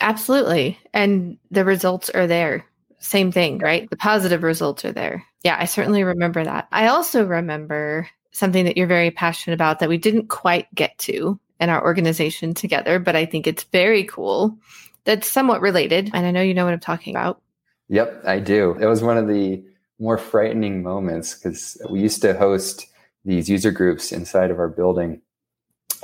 Absolutely. 0.00 0.78
And 0.92 1.38
the 1.50 1.64
results 1.64 2.10
are 2.10 2.26
there. 2.26 2.64
Same 3.00 3.32
thing, 3.32 3.58
right? 3.58 3.88
The 3.88 3.96
positive 3.96 4.42
results 4.42 4.84
are 4.84 4.92
there. 4.92 5.24
Yeah, 5.44 5.56
I 5.58 5.66
certainly 5.66 6.02
remember 6.02 6.44
that. 6.44 6.68
I 6.72 6.88
also 6.88 7.24
remember 7.24 8.08
something 8.32 8.64
that 8.64 8.76
you're 8.76 8.86
very 8.86 9.10
passionate 9.10 9.54
about 9.54 9.78
that 9.78 9.88
we 9.88 9.98
didn't 9.98 10.28
quite 10.28 10.72
get 10.74 10.96
to 10.98 11.38
in 11.60 11.70
our 11.70 11.84
organization 11.84 12.54
together, 12.54 12.98
but 12.98 13.16
I 13.16 13.24
think 13.24 13.46
it's 13.46 13.64
very 13.64 14.04
cool. 14.04 14.56
That's 15.04 15.30
somewhat 15.30 15.60
related. 15.60 16.10
And 16.12 16.26
I 16.26 16.30
know 16.30 16.42
you 16.42 16.54
know 16.54 16.64
what 16.64 16.74
I'm 16.74 16.80
talking 16.80 17.14
about. 17.14 17.40
Yep, 17.88 18.24
I 18.26 18.38
do. 18.40 18.76
It 18.80 18.86
was 18.86 19.02
one 19.02 19.16
of 19.16 19.28
the 19.28 19.62
more 19.98 20.18
frightening 20.18 20.82
moments 20.82 21.34
because 21.34 21.80
we 21.90 22.00
used 22.00 22.22
to 22.22 22.36
host 22.36 22.86
these 23.24 23.48
user 23.48 23.70
groups 23.70 24.12
inside 24.12 24.50
of 24.50 24.58
our 24.58 24.68
building. 24.68 25.20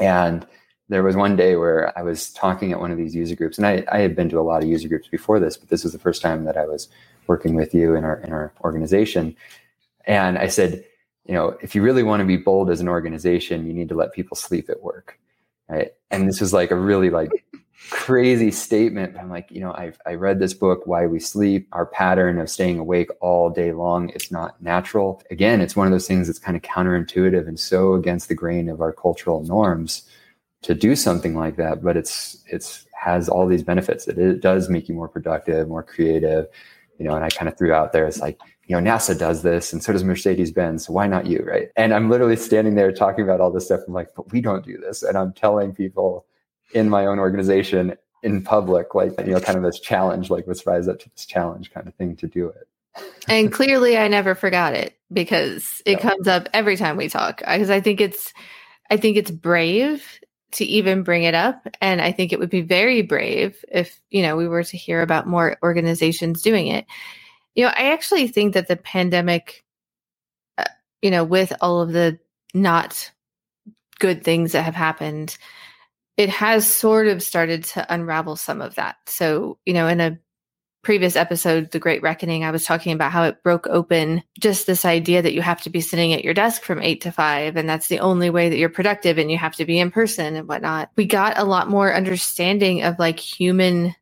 And 0.00 0.46
there 0.88 1.02
was 1.02 1.16
one 1.16 1.36
day 1.36 1.56
where 1.56 1.96
I 1.98 2.02
was 2.02 2.30
talking 2.32 2.72
at 2.72 2.80
one 2.80 2.90
of 2.90 2.98
these 2.98 3.14
user 3.14 3.34
groups, 3.34 3.58
and 3.58 3.66
I, 3.66 3.84
I 3.90 3.98
had 3.98 4.14
been 4.14 4.28
to 4.30 4.38
a 4.38 4.42
lot 4.42 4.62
of 4.62 4.68
user 4.68 4.88
groups 4.88 5.08
before 5.08 5.40
this, 5.40 5.56
but 5.56 5.68
this 5.68 5.84
was 5.84 5.92
the 5.92 5.98
first 5.98 6.22
time 6.22 6.44
that 6.44 6.56
I 6.56 6.66
was 6.66 6.88
working 7.26 7.54
with 7.54 7.74
you 7.74 7.94
in 7.94 8.04
our 8.04 8.18
in 8.20 8.32
our 8.32 8.52
organization. 8.62 9.34
And 10.06 10.36
I 10.38 10.48
said, 10.48 10.84
you 11.24 11.34
know, 11.34 11.56
if 11.62 11.74
you 11.74 11.82
really 11.82 12.02
want 12.02 12.20
to 12.20 12.26
be 12.26 12.36
bold 12.36 12.70
as 12.70 12.80
an 12.80 12.88
organization, 12.88 13.66
you 13.66 13.72
need 13.72 13.88
to 13.88 13.94
let 13.94 14.12
people 14.12 14.36
sleep 14.36 14.68
at 14.68 14.82
work 14.82 15.18
right? 15.68 15.92
And 16.10 16.28
this 16.28 16.40
was 16.40 16.52
like 16.52 16.70
a 16.70 16.76
really 16.76 17.10
like 17.10 17.30
crazy 17.90 18.50
statement 18.50 19.14
i'm 19.18 19.28
like 19.28 19.50
you 19.50 19.60
know 19.60 19.72
i 19.72 19.92
i 20.06 20.14
read 20.14 20.38
this 20.38 20.54
book 20.54 20.86
why 20.86 21.06
we 21.06 21.18
sleep 21.18 21.68
our 21.72 21.84
pattern 21.84 22.38
of 22.38 22.48
staying 22.48 22.78
awake 22.78 23.10
all 23.20 23.50
day 23.50 23.72
long 23.72 24.08
is 24.10 24.30
not 24.30 24.60
natural. 24.62 25.20
Again 25.30 25.60
it's 25.60 25.76
one 25.76 25.86
of 25.86 25.92
those 25.92 26.06
things 26.06 26.26
that's 26.26 26.38
kind 26.38 26.56
of 26.56 26.62
counterintuitive 26.62 27.46
and 27.46 27.58
so 27.58 27.92
against 27.94 28.28
the 28.28 28.34
grain 28.34 28.70
of 28.70 28.80
our 28.80 28.92
cultural 28.92 29.42
norms 29.42 30.04
to 30.64 30.74
do 30.74 30.96
something 30.96 31.34
like 31.34 31.56
that 31.56 31.82
but 31.82 31.96
it's 31.96 32.42
it's 32.46 32.86
has 32.92 33.28
all 33.28 33.46
these 33.46 33.62
benefits 33.62 34.08
it, 34.08 34.18
it 34.18 34.40
does 34.40 34.68
make 34.68 34.88
you 34.88 34.94
more 34.94 35.08
productive 35.08 35.68
more 35.68 35.82
creative 35.82 36.46
you 36.98 37.06
know 37.06 37.14
and 37.14 37.24
i 37.24 37.28
kind 37.28 37.48
of 37.48 37.56
threw 37.56 37.72
out 37.72 37.92
there 37.92 38.06
it's 38.06 38.20
like 38.20 38.38
you 38.66 38.80
know, 38.80 38.90
NASA 38.90 39.18
does 39.18 39.42
this 39.42 39.72
and 39.72 39.82
so 39.82 39.92
does 39.92 40.04
Mercedes 40.04 40.50
Benz. 40.50 40.86
So 40.86 40.92
why 40.92 41.06
not 41.06 41.26
you? 41.26 41.44
Right. 41.46 41.68
And 41.76 41.92
I'm 41.92 42.08
literally 42.08 42.36
standing 42.36 42.74
there 42.74 42.92
talking 42.92 43.24
about 43.24 43.40
all 43.40 43.50
this 43.50 43.66
stuff. 43.66 43.80
I'm 43.86 43.92
like, 43.92 44.08
but 44.16 44.32
we 44.32 44.40
don't 44.40 44.64
do 44.64 44.78
this. 44.78 45.02
And 45.02 45.18
I'm 45.18 45.32
telling 45.32 45.74
people 45.74 46.26
in 46.72 46.88
my 46.88 47.06
own 47.06 47.18
organization 47.18 47.94
in 48.22 48.42
public, 48.42 48.94
like, 48.94 49.12
you 49.20 49.32
know, 49.32 49.40
kind 49.40 49.58
of 49.58 49.64
this 49.64 49.78
challenge, 49.78 50.30
like, 50.30 50.46
let's 50.46 50.66
rise 50.66 50.88
up 50.88 50.98
to 51.00 51.10
this 51.10 51.26
challenge 51.26 51.72
kind 51.72 51.86
of 51.86 51.94
thing 51.94 52.16
to 52.16 52.26
do 52.26 52.48
it. 52.48 52.68
and 53.28 53.52
clearly 53.52 53.98
I 53.98 54.08
never 54.08 54.34
forgot 54.34 54.72
it 54.72 54.98
because 55.12 55.82
it 55.84 55.92
yeah. 55.92 55.98
comes 55.98 56.26
up 56.26 56.48
every 56.54 56.76
time 56.78 56.96
we 56.96 57.10
talk. 57.10 57.38
Because 57.40 57.68
I 57.68 57.82
think 57.82 58.00
it's, 58.00 58.32
I 58.90 58.96
think 58.96 59.18
it's 59.18 59.30
brave 59.30 60.20
to 60.54 60.64
even 60.64 61.02
bring 61.02 61.22
it 61.22 61.34
up. 61.34 61.66
And 61.80 62.00
I 62.00 62.12
think 62.12 62.32
it 62.32 62.38
would 62.38 62.50
be 62.50 62.62
very 62.62 63.02
brave 63.02 63.64
if, 63.70 64.00
you 64.10 64.22
know, 64.22 64.36
we 64.36 64.48
were 64.48 64.64
to 64.64 64.76
hear 64.76 65.02
about 65.02 65.26
more 65.26 65.56
organizations 65.62 66.42
doing 66.42 66.66
it 66.68 66.86
you 67.54 67.64
know, 67.64 67.70
I 67.70 67.92
actually 67.92 68.26
think 68.28 68.54
that 68.54 68.68
the 68.68 68.76
pandemic, 68.76 69.64
uh, 70.58 70.64
you 71.02 71.10
know, 71.10 71.24
with 71.24 71.52
all 71.60 71.80
of 71.80 71.92
the 71.92 72.18
not 72.52 73.10
good 73.98 74.24
things 74.24 74.52
that 74.52 74.62
have 74.62 74.74
happened, 74.74 75.38
it 76.16 76.28
has 76.28 76.70
sort 76.70 77.06
of 77.06 77.22
started 77.22 77.64
to 77.64 77.92
unravel 77.92 78.36
some 78.36 78.60
of 78.60 78.74
that. 78.74 78.96
So, 79.06 79.58
you 79.64 79.72
know, 79.72 79.88
in 79.88 80.00
a 80.00 80.18
previous 80.84 81.16
episode, 81.16 81.70
The 81.70 81.78
Great 81.80 82.02
Reckoning, 82.02 82.44
I 82.44 82.50
was 82.50 82.64
talking 82.64 82.92
about 82.92 83.10
how 83.10 83.24
it 83.24 83.42
broke 83.42 83.66
open 83.66 84.22
just 84.38 84.66
this 84.66 84.84
idea 84.84 85.22
that 85.22 85.34
you 85.34 85.42
have 85.42 85.62
to 85.62 85.70
be 85.70 85.80
sitting 85.80 86.12
at 86.12 86.22
your 86.22 86.34
desk 86.34 86.62
from 86.62 86.82
eight 86.82 87.00
to 87.00 87.10
five, 87.10 87.56
and 87.56 87.68
that's 87.68 87.88
the 87.88 88.00
only 88.00 88.30
way 88.30 88.48
that 88.48 88.58
you're 88.58 88.68
productive, 88.68 89.18
and 89.18 89.30
you 89.30 89.38
have 89.38 89.56
to 89.56 89.64
be 89.64 89.78
in 89.78 89.90
person 89.90 90.36
and 90.36 90.46
whatnot. 90.46 90.90
We 90.96 91.06
got 91.06 91.38
a 91.38 91.44
lot 91.44 91.68
more 91.68 91.92
understanding 91.92 92.82
of 92.82 92.98
like 92.98 93.18
human 93.18 93.96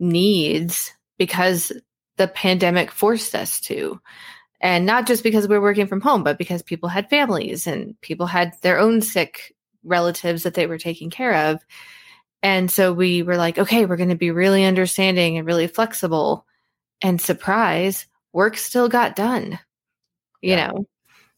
needs 0.00 0.94
because 1.18 1.72
the 2.16 2.28
pandemic 2.28 2.90
forced 2.90 3.34
us 3.34 3.60
to. 3.60 4.00
And 4.60 4.86
not 4.86 5.06
just 5.06 5.24
because 5.24 5.48
we're 5.48 5.60
working 5.60 5.88
from 5.88 6.00
home, 6.00 6.22
but 6.22 6.38
because 6.38 6.62
people 6.62 6.88
had 6.88 7.10
families 7.10 7.66
and 7.66 8.00
people 8.00 8.26
had 8.26 8.54
their 8.62 8.78
own 8.78 9.02
sick 9.02 9.54
relatives 9.84 10.44
that 10.44 10.54
they 10.54 10.66
were 10.66 10.78
taking 10.78 11.10
care 11.10 11.50
of. 11.50 11.60
And 12.42 12.70
so 12.70 12.92
we 12.92 13.22
were 13.22 13.36
like, 13.36 13.58
okay, 13.58 13.86
we're 13.86 13.96
going 13.96 14.08
to 14.08 14.16
be 14.16 14.30
really 14.30 14.64
understanding 14.64 15.38
and 15.38 15.46
really 15.46 15.68
flexible. 15.68 16.46
And 17.00 17.20
surprise, 17.20 18.06
work 18.32 18.56
still 18.56 18.88
got 18.88 19.16
done, 19.16 19.58
you 20.40 20.50
yeah. 20.50 20.68
know? 20.68 20.86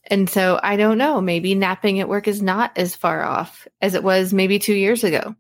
And 0.06 0.28
so 0.28 0.61
I 0.62 0.76
don't 0.76 0.99
know, 0.99 1.20
maybe 1.20 1.54
napping 1.54 2.00
at 2.00 2.08
work 2.08 2.28
is 2.28 2.42
not 2.42 2.76
as 2.76 2.94
far 2.94 3.23
off 3.23 3.66
as 3.80 3.94
it 3.94 4.02
was 4.02 4.32
maybe 4.32 4.58
two 4.58 4.75
years 4.75 5.02
ago, 5.04 5.34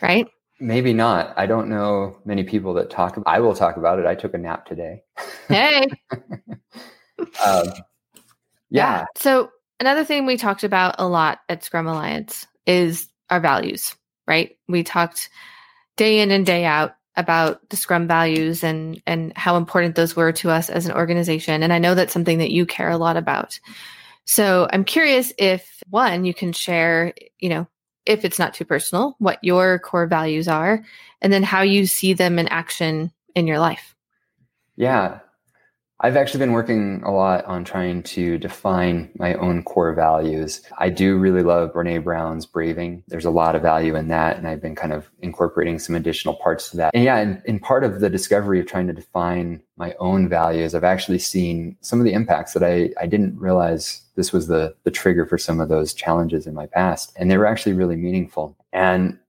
right? 0.00 0.26
Maybe 0.58 0.92
not. 0.92 1.34
I 1.36 1.46
don't 1.46 1.68
know 1.68 2.18
many 2.24 2.44
people 2.44 2.74
that 2.74 2.90
talk. 2.90 3.20
I 3.26 3.40
will 3.40 3.54
talk 3.54 3.76
about 3.76 3.98
it. 3.98 4.06
I 4.06 4.14
took 4.14 4.34
a 4.34 4.38
nap 4.38 4.66
today. 4.66 5.02
Hey. 5.48 5.86
um, 7.44 7.66
yeah. 8.70 9.00
yeah. 9.00 9.04
So 9.16 9.50
another 9.80 10.04
thing 10.04 10.26
we 10.26 10.36
talked 10.36 10.64
about 10.64 10.96
a 10.98 11.06
lot 11.08 11.40
at 11.48 11.64
Scrum 11.64 11.86
Alliance 11.86 12.46
is 12.66 13.08
our 13.30 13.40
values, 13.40 13.96
right? 14.26 14.56
We 14.68 14.82
talked 14.82 15.28
day 15.96 16.20
in 16.20 16.30
and 16.30 16.46
day 16.46 16.64
out 16.64 16.96
about 17.16 17.68
the 17.68 17.76
Scrum 17.76 18.08
values 18.08 18.64
and 18.64 19.02
and 19.06 19.36
how 19.36 19.56
important 19.56 19.94
those 19.94 20.16
were 20.16 20.32
to 20.32 20.50
us 20.50 20.70
as 20.70 20.86
an 20.86 20.92
organization. 20.92 21.62
And 21.62 21.72
I 21.72 21.78
know 21.78 21.94
that's 21.94 22.12
something 22.12 22.38
that 22.38 22.50
you 22.50 22.64
care 22.64 22.90
a 22.90 22.96
lot 22.96 23.16
about. 23.16 23.60
So 24.24 24.68
I'm 24.72 24.84
curious 24.84 25.32
if 25.36 25.82
one, 25.90 26.24
you 26.24 26.32
can 26.32 26.52
share, 26.52 27.12
you 27.38 27.48
know, 27.48 27.66
if 28.06 28.24
it's 28.24 28.38
not 28.38 28.54
too 28.54 28.64
personal, 28.64 29.14
what 29.18 29.38
your 29.42 29.78
core 29.78 30.06
values 30.06 30.48
are, 30.48 30.82
and 31.20 31.32
then 31.32 31.42
how 31.42 31.62
you 31.62 31.86
see 31.86 32.14
them 32.14 32.38
in 32.38 32.48
action 32.48 33.12
in 33.34 33.46
your 33.46 33.58
life. 33.58 33.94
Yeah. 34.76 35.20
I've 36.04 36.16
actually 36.16 36.40
been 36.40 36.50
working 36.50 37.00
a 37.04 37.12
lot 37.12 37.44
on 37.44 37.62
trying 37.64 38.02
to 38.02 38.36
define 38.36 39.08
my 39.18 39.34
own 39.34 39.62
core 39.62 39.94
values. 39.94 40.60
I 40.78 40.88
do 40.88 41.16
really 41.16 41.44
love 41.44 41.72
Brene 41.72 42.02
Brown's 42.02 42.44
Braving. 42.44 43.04
There's 43.06 43.24
a 43.24 43.30
lot 43.30 43.54
of 43.54 43.62
value 43.62 43.94
in 43.94 44.08
that. 44.08 44.36
And 44.36 44.48
I've 44.48 44.60
been 44.60 44.74
kind 44.74 44.92
of 44.92 45.08
incorporating 45.20 45.78
some 45.78 45.94
additional 45.94 46.34
parts 46.34 46.70
to 46.70 46.76
that. 46.78 46.90
And 46.92 47.04
yeah, 47.04 47.20
in, 47.20 47.40
in 47.44 47.60
part 47.60 47.84
of 47.84 48.00
the 48.00 48.10
discovery 48.10 48.58
of 48.58 48.66
trying 48.66 48.88
to 48.88 48.92
define 48.92 49.62
my 49.76 49.94
own 50.00 50.28
values, 50.28 50.74
I've 50.74 50.82
actually 50.82 51.20
seen 51.20 51.76
some 51.82 52.00
of 52.00 52.04
the 52.04 52.14
impacts 52.14 52.52
that 52.54 52.64
I, 52.64 52.90
I 53.00 53.06
didn't 53.06 53.38
realize 53.38 54.02
this 54.16 54.32
was 54.32 54.48
the, 54.48 54.74
the 54.82 54.90
trigger 54.90 55.24
for 55.24 55.38
some 55.38 55.60
of 55.60 55.68
those 55.68 55.94
challenges 55.94 56.48
in 56.48 56.54
my 56.54 56.66
past. 56.66 57.12
And 57.14 57.30
they 57.30 57.38
were 57.38 57.46
actually 57.46 57.74
really 57.74 57.96
meaningful. 57.96 58.56
And 58.72 59.20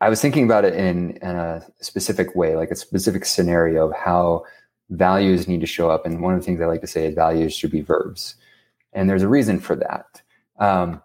I 0.00 0.08
was 0.08 0.20
thinking 0.20 0.44
about 0.44 0.64
it 0.64 0.74
in, 0.74 1.16
in 1.16 1.28
a 1.34 1.66
specific 1.80 2.36
way, 2.36 2.54
like 2.54 2.70
a 2.70 2.76
specific 2.76 3.24
scenario 3.24 3.88
of 3.88 3.96
how 3.96 4.44
values 4.90 5.48
need 5.48 5.60
to 5.60 5.66
show 5.66 5.90
up. 5.90 6.04
And 6.04 6.20
one 6.20 6.34
of 6.34 6.40
the 6.40 6.46
things 6.46 6.60
I 6.60 6.66
like 6.66 6.80
to 6.82 6.86
say 6.86 7.06
is 7.06 7.14
values 7.14 7.54
should 7.54 7.70
be 7.70 7.80
verbs. 7.80 8.36
And 8.92 9.08
there's 9.08 9.22
a 9.22 9.28
reason 9.28 9.60
for 9.60 9.76
that. 9.76 10.22
Um, 10.58 11.02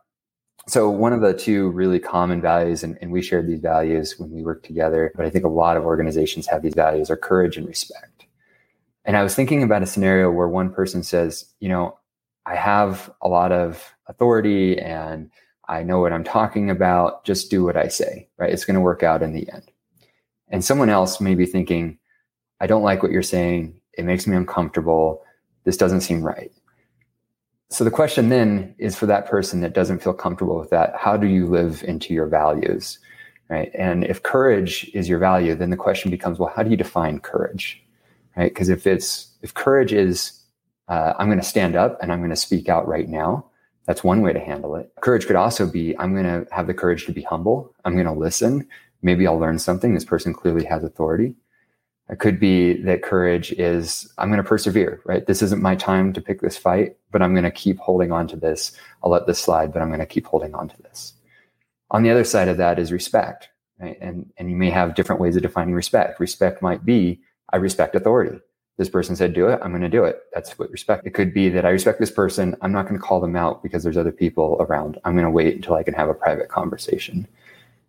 so 0.68 0.90
one 0.90 1.14
of 1.14 1.22
the 1.22 1.34
two 1.34 1.70
really 1.70 2.00
common 2.00 2.42
values, 2.42 2.84
and, 2.84 2.98
and, 3.00 3.12
we 3.12 3.22
shared 3.22 3.48
these 3.48 3.60
values 3.60 4.16
when 4.18 4.32
we 4.32 4.42
worked 4.42 4.66
together, 4.66 5.12
but 5.16 5.26
I 5.26 5.30
think 5.30 5.46
a 5.46 5.50
lot 5.50 5.78
of 5.78 5.86
organizations 5.86 6.48
have 6.48 6.64
these 6.64 6.74
values 6.74 7.12
are 7.12 7.16
courage 7.16 7.56
and 7.56 7.68
respect. 7.68 8.26
And 9.06 9.16
I 9.16 9.22
was 9.22 9.36
thinking 9.36 9.62
about 9.62 9.84
a 9.84 9.86
scenario 9.86 10.32
where 10.32 10.48
one 10.48 10.74
person 10.74 11.04
says, 11.04 11.46
you 11.60 11.70
know, 11.70 11.98
I 12.48 12.56
have 12.56 13.12
a 13.22 13.28
lot 13.28 13.52
of 13.52 13.96
authority 14.08 14.80
and 14.80 15.30
I 15.68 15.84
know 15.84 16.00
what 16.00 16.14
I'm 16.14 16.24
talking 16.24 16.72
about. 16.72 17.24
Just 17.24 17.52
do 17.52 17.64
what 17.64 17.78
I 17.78 17.88
say, 17.88 18.28
right? 18.38 18.52
It's 18.52 18.66
going 18.66 18.76
to 18.76 18.82
work 18.82 19.04
out 19.04 19.22
in 19.22 19.34
the 19.34 19.48
end. 19.52 19.72
And 20.50 20.66
someone 20.66 20.90
else 20.90 21.22
may 21.22 21.36
be 21.36 21.46
thinking, 21.46 22.00
I 22.66 22.68
don't 22.68 22.82
like 22.82 23.04
what 23.04 23.12
you're 23.12 23.22
saying. 23.22 23.80
It 23.96 24.06
makes 24.06 24.26
me 24.26 24.36
uncomfortable. 24.36 25.24
This 25.66 25.78
doesn't 25.78 26.02
seem 26.02 26.24
right. 26.24 26.52
So 27.70 27.84
the 27.84 27.92
question 27.92 28.30
then 28.30 28.74
is 28.80 28.96
for 28.96 29.06
that 29.06 29.28
person 29.28 29.62
that 29.62 29.76
doesn't 29.76 30.02
feel 30.02 30.16
comfortable 30.16 30.58
with 30.58 30.72
that, 30.72 30.96
how 30.98 31.16
do 31.16 31.28
you 31.28 31.46
live 31.46 31.84
into 31.84 32.12
your 32.12 32.26
values? 32.26 32.98
Right. 33.52 33.70
And 33.76 34.04
if 34.04 34.24
courage 34.24 34.90
is 34.96 35.08
your 35.08 35.20
value, 35.20 35.54
then 35.54 35.70
the 35.70 35.78
question 35.78 36.10
becomes, 36.10 36.40
well, 36.40 36.52
how 36.56 36.64
do 36.64 36.72
you 36.72 36.76
define 36.76 37.20
courage? 37.20 37.84
Right. 38.36 38.52
Because 38.52 38.70
if 38.70 38.88
it's, 38.88 39.28
if 39.44 39.54
courage 39.54 39.94
is, 39.94 40.42
uh, 40.88 41.14
I'm 41.20 41.28
going 41.28 41.38
to 41.40 41.46
stand 41.46 41.76
up 41.76 42.02
and 42.02 42.12
I'm 42.12 42.18
going 42.18 42.32
to 42.32 42.36
speak 42.36 42.68
out 42.68 42.88
right 42.88 43.08
now, 43.08 43.46
that's 43.86 44.04
one 44.04 44.24
way 44.24 44.34
to 44.34 44.40
handle 44.40 44.76
it. 44.76 44.92
Courage 45.02 45.28
could 45.28 45.36
also 45.36 45.68
be, 45.68 45.96
I'm 46.00 46.14
going 46.14 46.26
to 46.26 46.48
have 46.52 46.66
the 46.66 46.74
courage 46.74 47.06
to 47.06 47.12
be 47.12 47.22
humble. 47.22 47.76
I'm 47.86 47.94
going 47.94 48.08
to 48.08 48.12
listen. 48.12 48.68
Maybe 49.04 49.28
I'll 49.28 49.38
learn 49.38 49.60
something. 49.60 49.94
This 49.94 50.04
person 50.04 50.34
clearly 50.34 50.66
has 50.66 50.84
authority. 50.84 51.36
It 52.10 52.20
could 52.20 52.40
be 52.40 52.82
that 52.84 53.02
courage 53.02 53.52
is, 53.54 54.12
I'm 54.20 54.30
going 54.30 54.42
to 54.42 54.48
persevere, 54.48 55.02
right? 55.06 55.26
This 55.26 55.42
isn't 55.42 55.62
my 55.62 55.76
time 55.76 56.14
to 56.14 56.22
pick 56.22 56.40
this 56.40 56.56
fight, 56.56 56.98
but 57.12 57.24
I'm 57.24 57.34
going 57.34 57.46
to 57.46 57.52
keep 57.52 57.80
holding 57.80 58.12
on 58.12 58.28
to 58.28 58.36
this. 58.36 58.74
I'll 59.04 59.10
let 59.10 59.26
this 59.26 59.40
slide, 59.40 59.74
but 59.74 59.82
I'm 59.82 59.88
going 59.90 60.00
to 60.00 60.06
keep 60.06 60.28
holding 60.28 60.54
on 60.54 60.70
to 60.70 60.82
this. 60.84 61.14
On 61.90 62.04
the 62.04 62.12
other 62.12 62.24
side 62.24 62.48
of 62.48 62.58
that 62.58 62.78
is 62.78 62.92
respect, 62.92 63.50
right? 63.80 63.98
And, 64.00 64.32
and 64.38 64.52
you 64.52 64.56
may 64.56 64.70
have 64.70 64.94
different 64.94 65.20
ways 65.20 65.36
of 65.36 65.42
defining 65.42 65.74
respect. 65.74 66.20
Respect 66.20 66.62
might 66.62 66.86
be, 66.86 67.22
I 67.52 67.58
respect 67.58 67.96
authority. 67.96 68.40
This 68.78 68.90
person 68.90 69.16
said, 69.16 69.34
do 69.34 69.48
it. 69.48 69.60
I'm 69.64 69.72
going 69.72 69.82
to 69.82 69.90
do 69.90 70.04
it. 70.04 70.20
That's 70.34 70.60
what 70.60 70.70
respect. 70.70 71.08
It 71.08 71.14
could 71.16 71.34
be 71.34 71.50
that 71.50 71.66
I 71.66 71.70
respect 71.70 72.00
this 72.00 72.12
person. 72.12 72.56
I'm 72.62 72.74
not 72.74 72.88
going 72.88 73.00
to 73.00 73.06
call 73.06 73.22
them 73.22 73.36
out 73.36 73.64
because 73.64 73.84
there's 73.84 73.98
other 73.98 74.12
people 74.12 74.58
around. 74.60 75.00
I'm 75.06 75.14
going 75.14 75.26
to 75.26 75.32
wait 75.32 75.56
until 75.56 75.76
I 75.76 75.84
can 75.84 75.94
have 75.94 76.10
a 76.10 76.14
private 76.14 76.50
conversation, 76.50 77.28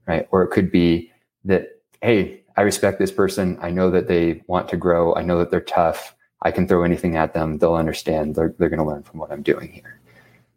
right? 0.07 0.29
Or 0.31 0.43
it 0.43 0.49
could 0.49 0.71
be 0.71 1.11
that, 1.45 1.81
hey, 2.03 2.45
I 2.57 2.63
respect 2.63 2.99
this 2.99 3.13
person. 3.13 3.59
I 3.61 3.71
know 3.71 3.91
that 3.91 4.09
they 4.09 4.43
want 4.47 4.69
to 4.71 4.77
grow. 4.77 5.15
I 5.15 5.23
know 5.23 5.39
that 5.39 5.51
they're 5.51 5.61
tough. 5.61 6.15
I 6.43 6.51
can 6.51 6.67
throw 6.67 6.85
anything 6.85 7.17
at 7.17 7.35
them. 7.35 7.59
They'll 7.59 7.75
understand. 7.75 8.35
They're, 8.35 8.55
they're 8.59 8.69
going 8.69 8.79
to 8.81 8.85
learn 8.85 9.03
from 9.03 9.21
what 9.21 9.33
I'm 9.33 9.43
doing 9.43 9.71
here. 9.71 10.01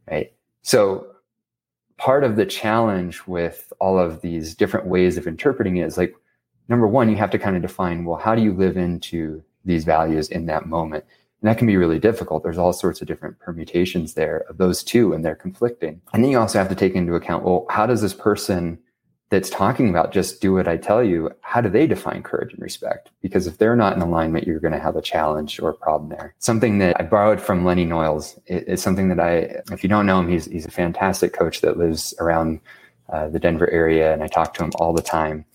Right. 0.10 0.34
So 0.62 1.08
part 1.98 2.24
of 2.24 2.36
the 2.36 2.46
challenge 2.46 3.28
with 3.28 3.72
all 3.80 4.00
of 4.00 4.22
these 4.22 4.56
different 4.56 4.88
ways 4.88 5.18
of 5.18 5.28
interpreting 5.28 5.78
it 5.78 5.86
is 5.86 5.98
like, 5.98 6.16
number 6.68 6.88
one, 6.88 7.10
you 7.10 7.16
have 7.18 7.32
to 7.32 7.40
kind 7.40 7.56
of 7.56 7.62
define, 7.62 8.06
well, 8.06 8.18
how 8.18 8.36
do 8.36 8.42
you 8.42 8.54
live 8.54 8.78
into 8.78 9.44
these 9.66 9.84
values 9.84 10.30
in 10.30 10.46
that 10.46 10.68
moment? 10.68 11.04
And 11.42 11.50
that 11.50 11.58
can 11.58 11.68
be 11.68 11.78
really 11.78 12.00
difficult. 12.00 12.44
There's 12.44 12.58
all 12.58 12.74
sorts 12.74 13.02
of 13.02 13.08
different 13.08 13.40
permutations 13.40 14.14
there 14.14 14.46
of 14.50 14.58
those 14.58 14.84
two, 14.84 15.14
and 15.14 15.24
they're 15.24 15.36
conflicting. 15.36 16.02
And 16.14 16.24
then 16.24 16.32
you 16.32 16.40
also 16.40 16.60
have 16.60 16.70
to 16.70 16.76
take 16.76 16.96
into 16.96 17.16
account, 17.16 17.44
well, 17.44 17.66
how 17.70 17.86
does 17.86 18.02
this 18.02 18.14
person 18.14 18.80
that's 19.30 19.50
talking 19.50 19.90
about 19.90 20.12
just 20.12 20.42
do 20.42 20.54
what 20.54 20.68
I 20.68 20.78
tell 20.78 21.04
you, 21.04 21.32
how 21.42 21.62
do 21.62 21.70
they 21.70 21.86
define 21.86 22.24
courage 22.24 22.52
and 22.54 22.62
respect? 22.62 23.12
Because 23.22 23.46
if 23.46 23.60
they're 23.60 23.76
not 23.76 23.96
in 23.96 24.02
alignment, 24.02 24.48
you're 24.48 24.60
going 24.60 24.74
to 24.74 24.80
have 24.80 24.96
a 24.96 25.02
challenge 25.02 25.60
or 25.60 25.70
a 25.70 25.76
problem 25.76 26.10
there. 26.10 26.34
Something 26.40 26.80
that 26.80 27.00
I 27.00 27.04
borrowed 27.04 27.40
from 27.40 27.64
Lenny 27.64 27.86
Noyes 27.86 28.40
is 28.48 28.82
something 28.82 29.10
that 29.10 29.20
I, 29.20 29.62
if 29.72 29.84
you 29.84 29.90
don't 29.90 30.08
know 30.08 30.20
him, 30.20 30.30
he's, 30.30 30.46
he's 30.46 30.66
a 30.66 30.72
fantastic 30.72 31.32
coach 31.34 31.62
that 31.62 31.78
lives 31.78 32.16
around 32.20 32.60
uh, 33.10 33.30
the 33.30 33.40
Denver 33.40 33.70
area, 33.70 34.14
and 34.14 34.24
I 34.24 34.28
talk 34.28 34.54
to 34.56 34.64
him 34.64 34.72
all 34.76 34.94
the 34.94 35.02
time. 35.02 35.46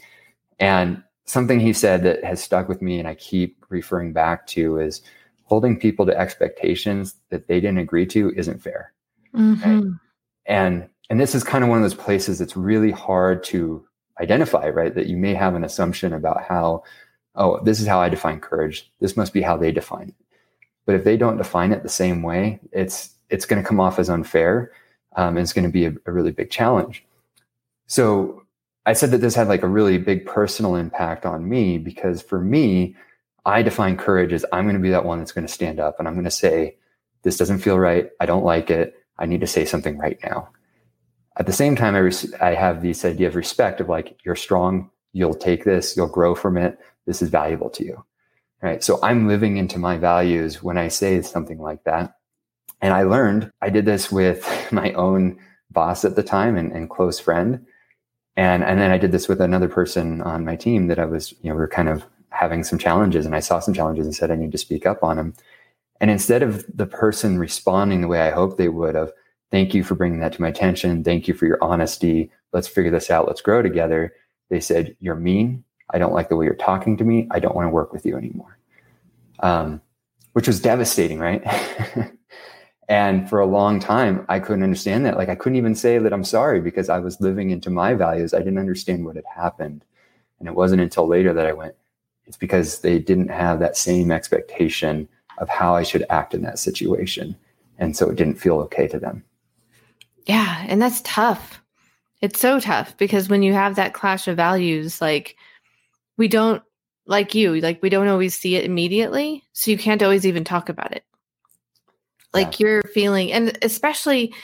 And 0.60 1.02
something 1.24 1.58
he 1.58 1.72
said 1.72 2.04
that 2.04 2.22
has 2.22 2.42
stuck 2.42 2.68
with 2.68 2.80
me 2.80 2.98
and 2.98 3.08
I 3.08 3.14
keep 3.14 3.64
referring 3.70 4.12
back 4.12 4.46
to 4.48 4.78
is 4.78 5.02
holding 5.44 5.78
people 5.78 6.06
to 6.06 6.16
expectations 6.16 7.16
that 7.30 7.48
they 7.48 7.60
didn't 7.60 7.78
agree 7.78 8.06
to 8.06 8.32
isn't 8.36 8.62
fair. 8.62 8.92
Mm-hmm. 9.34 9.80
Right? 9.80 9.92
And 10.46 10.88
and 11.10 11.20
this 11.20 11.34
is 11.34 11.44
kind 11.44 11.62
of 11.62 11.70
one 11.70 11.78
of 11.78 11.84
those 11.84 11.94
places 11.94 12.38
that's 12.38 12.56
really 12.56 12.90
hard 12.90 13.44
to 13.44 13.84
identify, 14.20 14.68
right? 14.68 14.94
That 14.94 15.06
you 15.06 15.16
may 15.16 15.34
have 15.34 15.54
an 15.54 15.64
assumption 15.64 16.12
about 16.12 16.44
how, 16.44 16.82
oh, 17.34 17.60
this 17.62 17.80
is 17.80 17.86
how 17.86 18.00
I 18.00 18.08
define 18.08 18.40
courage. 18.40 18.90
This 19.00 19.16
must 19.16 19.32
be 19.32 19.42
how 19.42 19.56
they 19.56 19.72
define 19.72 20.08
it. 20.08 20.14
But 20.86 20.94
if 20.94 21.04
they 21.04 21.16
don't 21.16 21.36
define 21.36 21.72
it 21.72 21.82
the 21.82 21.88
same 21.88 22.22
way, 22.22 22.60
it's 22.72 23.10
it's 23.30 23.46
going 23.46 23.60
to 23.60 23.66
come 23.66 23.80
off 23.80 23.98
as 23.98 24.10
unfair. 24.10 24.72
Um, 25.16 25.36
and 25.36 25.40
it's 25.40 25.52
going 25.52 25.64
to 25.64 25.70
be 25.70 25.86
a, 25.86 25.94
a 26.06 26.12
really 26.12 26.32
big 26.32 26.50
challenge. 26.50 27.04
So 27.86 28.42
I 28.86 28.92
said 28.92 29.10
that 29.12 29.18
this 29.18 29.34
had 29.34 29.48
like 29.48 29.62
a 29.62 29.68
really 29.68 29.98
big 29.98 30.26
personal 30.26 30.74
impact 30.74 31.24
on 31.24 31.48
me 31.48 31.78
because 31.78 32.20
for 32.20 32.40
me, 32.40 32.96
I 33.46 33.62
define 33.62 33.96
courage 33.96 34.32
as 34.32 34.44
I'm 34.52 34.64
going 34.64 34.76
to 34.76 34.82
be 34.82 34.90
that 34.90 35.04
one 35.04 35.18
that's 35.18 35.32
going 35.32 35.46
to 35.46 35.52
stand 35.52 35.78
up 35.78 35.98
and 35.98 36.08
I'm 36.08 36.14
going 36.14 36.24
to 36.24 36.30
say, 36.30 36.76
this 37.22 37.36
doesn't 37.36 37.60
feel 37.60 37.78
right. 37.78 38.10
I 38.20 38.26
don't 38.26 38.44
like 38.44 38.70
it. 38.70 38.94
I 39.18 39.26
need 39.26 39.40
to 39.40 39.46
say 39.46 39.64
something 39.64 39.96
right 39.96 40.18
now. 40.22 40.48
At 41.36 41.46
the 41.46 41.52
same 41.52 41.74
time, 41.74 41.94
I, 41.94 41.98
res- 41.98 42.34
I 42.34 42.54
have 42.54 42.82
this 42.82 43.04
idea 43.04 43.28
of 43.28 43.34
respect 43.34 43.80
of 43.80 43.88
like, 43.88 44.18
you're 44.24 44.36
strong, 44.36 44.90
you'll 45.12 45.34
take 45.34 45.64
this, 45.64 45.96
you'll 45.96 46.08
grow 46.08 46.34
from 46.34 46.56
it. 46.56 46.78
This 47.06 47.22
is 47.22 47.30
valuable 47.30 47.70
to 47.70 47.84
you. 47.84 48.04
Right. 48.62 48.82
So 48.82 48.98
I'm 49.02 49.28
living 49.28 49.58
into 49.58 49.78
my 49.78 49.98
values 49.98 50.62
when 50.62 50.78
I 50.78 50.88
say 50.88 51.20
something 51.20 51.58
like 51.58 51.84
that. 51.84 52.16
And 52.80 52.94
I 52.94 53.02
learned, 53.02 53.50
I 53.60 53.68
did 53.68 53.84
this 53.84 54.10
with 54.10 54.48
my 54.72 54.92
own 54.92 55.38
boss 55.70 56.04
at 56.04 56.16
the 56.16 56.22
time 56.22 56.56
and, 56.56 56.72
and 56.72 56.88
close 56.88 57.18
friend. 57.18 57.66
And, 58.36 58.64
and 58.64 58.80
then 58.80 58.90
I 58.90 58.98
did 58.98 59.12
this 59.12 59.28
with 59.28 59.40
another 59.40 59.68
person 59.68 60.22
on 60.22 60.44
my 60.44 60.56
team 60.56 60.86
that 60.88 60.98
I 60.98 61.04
was, 61.04 61.32
you 61.42 61.50
know, 61.50 61.56
we 61.56 61.62
are 61.62 61.68
kind 61.68 61.88
of 61.88 62.04
having 62.30 62.64
some 62.64 62.78
challenges 62.78 63.26
and 63.26 63.34
I 63.34 63.40
saw 63.40 63.60
some 63.60 63.74
challenges 63.74 64.06
and 64.06 64.14
said, 64.14 64.30
I 64.30 64.36
need 64.36 64.52
to 64.52 64.58
speak 64.58 64.86
up 64.86 65.02
on 65.02 65.16
them. 65.16 65.34
And 66.00 66.10
instead 66.10 66.42
of 66.42 66.64
the 66.74 66.86
person 66.86 67.38
responding 67.38 68.00
the 68.00 68.08
way 68.08 68.20
I 68.20 68.30
hoped 68.30 68.58
they 68.58 68.68
would 68.68 68.94
have, 68.94 69.12
Thank 69.54 69.72
you 69.72 69.84
for 69.84 69.94
bringing 69.94 70.18
that 70.18 70.32
to 70.32 70.42
my 70.42 70.48
attention. 70.48 71.04
Thank 71.04 71.28
you 71.28 71.34
for 71.34 71.46
your 71.46 71.62
honesty. 71.62 72.28
Let's 72.52 72.66
figure 72.66 72.90
this 72.90 73.08
out. 73.08 73.28
Let's 73.28 73.40
grow 73.40 73.62
together. 73.62 74.12
They 74.50 74.58
said, 74.58 74.96
You're 74.98 75.14
mean. 75.14 75.62
I 75.90 75.98
don't 75.98 76.12
like 76.12 76.28
the 76.28 76.34
way 76.34 76.44
you're 76.44 76.56
talking 76.56 76.96
to 76.96 77.04
me. 77.04 77.28
I 77.30 77.38
don't 77.38 77.54
want 77.54 77.66
to 77.66 77.70
work 77.70 77.92
with 77.92 78.04
you 78.04 78.16
anymore. 78.16 78.58
Um, 79.38 79.80
which 80.32 80.48
was 80.48 80.60
devastating, 80.60 81.20
right? 81.20 81.40
and 82.88 83.30
for 83.30 83.38
a 83.38 83.46
long 83.46 83.78
time, 83.78 84.26
I 84.28 84.40
couldn't 84.40 84.64
understand 84.64 85.06
that. 85.06 85.16
Like, 85.16 85.28
I 85.28 85.36
couldn't 85.36 85.58
even 85.58 85.76
say 85.76 85.98
that 85.98 86.12
I'm 86.12 86.24
sorry 86.24 86.60
because 86.60 86.88
I 86.88 86.98
was 86.98 87.20
living 87.20 87.50
into 87.50 87.70
my 87.70 87.94
values. 87.94 88.34
I 88.34 88.38
didn't 88.38 88.58
understand 88.58 89.04
what 89.04 89.14
had 89.14 89.24
happened. 89.36 89.84
And 90.40 90.48
it 90.48 90.56
wasn't 90.56 90.82
until 90.82 91.06
later 91.06 91.32
that 91.32 91.46
I 91.46 91.52
went, 91.52 91.76
it's 92.26 92.36
because 92.36 92.80
they 92.80 92.98
didn't 92.98 93.28
have 93.28 93.60
that 93.60 93.76
same 93.76 94.10
expectation 94.10 95.06
of 95.38 95.48
how 95.48 95.76
I 95.76 95.84
should 95.84 96.04
act 96.10 96.34
in 96.34 96.42
that 96.42 96.58
situation. 96.58 97.36
And 97.78 97.96
so 97.96 98.10
it 98.10 98.16
didn't 98.16 98.40
feel 98.40 98.58
okay 98.58 98.88
to 98.88 98.98
them. 98.98 99.22
Yeah. 100.24 100.64
And 100.68 100.80
that's 100.80 101.00
tough. 101.02 101.60
It's 102.20 102.40
so 102.40 102.58
tough 102.58 102.96
because 102.96 103.28
when 103.28 103.42
you 103.42 103.52
have 103.52 103.76
that 103.76 103.94
clash 103.94 104.28
of 104.28 104.36
values, 104.36 105.00
like 105.00 105.36
we 106.16 106.28
don't, 106.28 106.62
like 107.06 107.34
you, 107.34 107.60
like 107.60 107.82
we 107.82 107.90
don't 107.90 108.08
always 108.08 108.34
see 108.34 108.56
it 108.56 108.64
immediately. 108.64 109.44
So 109.52 109.70
you 109.70 109.78
can't 109.78 110.02
always 110.02 110.26
even 110.26 110.44
talk 110.44 110.70
about 110.70 110.92
it. 110.92 111.04
Like 112.32 112.58
yeah. 112.58 112.66
you're 112.66 112.82
feeling, 112.82 113.30
and 113.30 113.58
especially, 113.62 114.34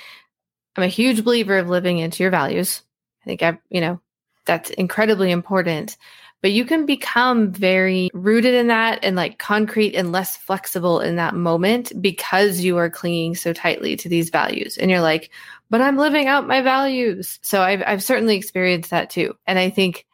I'm 0.77 0.85
a 0.85 0.89
huge 0.89 1.25
believer 1.25 1.59
of 1.59 1.69
living 1.69 1.99
into 1.99 2.23
your 2.23 2.31
values. 2.31 2.83
I 3.23 3.25
think 3.25 3.43
I, 3.43 3.59
you 3.71 3.81
know, 3.81 4.01
that's 4.45 4.71
incredibly 4.71 5.31
important. 5.31 5.97
But 6.43 6.53
you 6.53 6.65
can 6.65 6.87
become 6.87 7.53
very 7.53 8.11
rooted 8.15 8.55
in 8.55 8.69
that 8.69 9.01
and 9.03 9.15
like 9.15 9.39
concrete 9.39 9.95
and 9.95 10.13
less 10.13 10.37
flexible 10.37 11.01
in 11.01 11.17
that 11.17 11.35
moment 11.35 11.93
because 12.01 12.61
you 12.61 12.79
are 12.79 12.89
clinging 12.89 13.35
so 13.35 13.53
tightly 13.53 13.97
to 13.97 14.09
these 14.09 14.31
values. 14.31 14.79
And 14.79 14.91
you're 14.91 15.03
like, 15.03 15.31
but 15.69 15.81
I'm 15.81 15.99
living 15.99 16.29
out 16.29 16.47
my 16.47 16.63
values. 16.63 17.39
So 17.43 17.61
I've, 17.61 17.83
I've 17.87 18.03
certainly 18.03 18.37
experienced 18.37 18.91
that 18.91 19.11
too. 19.11 19.35
And 19.47 19.59
I 19.59 19.71
think 19.71 20.07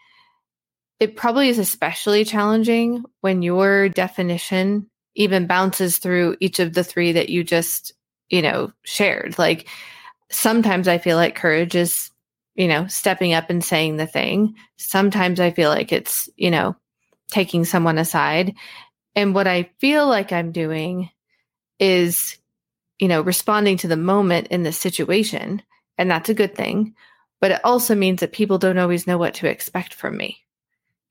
it 0.99 1.17
probably 1.17 1.49
is 1.49 1.59
especially 1.59 2.25
challenging 2.25 3.05
when 3.21 3.43
your 3.43 3.89
definition 3.89 4.91
even 5.15 5.47
bounces 5.47 5.99
through 5.99 6.37
each 6.41 6.59
of 6.59 6.73
the 6.73 6.85
three 6.85 7.13
that 7.13 7.29
you 7.29 7.45
just, 7.45 7.93
you 8.29 8.43
know, 8.43 8.73
shared. 8.83 9.39
Like 9.39 9.69
sometimes 10.31 10.89
I 10.89 10.99
feel 10.99 11.17
like 11.17 11.37
courage 11.37 11.75
is, 11.75 12.11
you 12.57 12.69
know, 12.69 12.87
stepping 12.87 13.35
up 13.35 13.51
and 13.51 13.63
saying 13.63 13.97
the 13.97 14.07
thing. 14.07 14.55
Sometimes 14.77 15.41
I 15.41 15.51
feel 15.51 15.69
like 15.69 15.93
it's, 15.93 16.29
you 16.37 16.51
know, 16.51 16.75
taking 17.31 17.65
someone 17.65 17.99
aside. 17.99 18.55
And 19.15 19.35
what 19.35 19.47
I 19.47 19.71
feel 19.79 20.07
like 20.07 20.33
I'm 20.33 20.53
doing 20.53 21.11
is, 21.79 22.39
you 22.99 23.09
know, 23.09 23.21
responding 23.21 23.77
to 23.79 23.89
the 23.89 23.97
moment 23.97 24.49
in 24.49 24.63
the 24.63 24.73
situation. 24.73 25.63
And 25.99 26.11
that's 26.11 26.31
a 26.31 26.35
good 26.35 26.55
thing. 26.55 26.95
But 27.41 27.51
it 27.51 27.61
also 27.63 27.95
means 27.95 28.21
that 28.21 28.33
people 28.33 28.59
don't 28.59 28.79
always 28.79 29.07
know 29.07 29.19
what 29.19 29.35
to 29.35 29.49
expect 29.49 29.93
from 29.93 30.17
me 30.17 30.39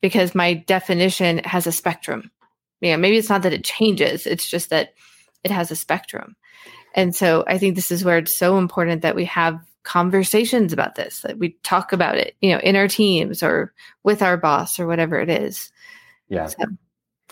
because 0.01 0.33
my 0.33 0.55
definition 0.55 1.39
has 1.39 1.67
a 1.67 1.71
spectrum. 1.71 2.31
You 2.81 2.91
know, 2.91 2.97
maybe 2.97 3.17
it's 3.17 3.29
not 3.29 3.43
that 3.43 3.53
it 3.53 3.63
changes, 3.63 4.25
it's 4.25 4.49
just 4.49 4.71
that 4.71 4.93
it 5.43 5.51
has 5.51 5.69
a 5.69 5.75
spectrum. 5.75 6.35
And 6.95 7.15
so 7.15 7.43
I 7.47 7.59
think 7.59 7.75
this 7.75 7.91
is 7.91 8.03
where 8.03 8.17
it's 8.17 8.35
so 8.35 8.57
important 8.57 9.03
that 9.03 9.15
we 9.15 9.25
have 9.25 9.59
conversations 9.85 10.73
about 10.73 10.95
this, 10.95 11.21
that 11.21 11.37
we 11.37 11.51
talk 11.63 11.93
about 11.93 12.17
it, 12.17 12.35
you 12.41 12.51
know, 12.51 12.59
in 12.59 12.75
our 12.75 12.87
teams 12.87 13.41
or 13.41 13.73
with 14.03 14.21
our 14.21 14.35
boss 14.35 14.79
or 14.79 14.87
whatever 14.87 15.19
it 15.19 15.29
is. 15.29 15.71
Yeah. 16.27 16.47
So. 16.47 16.65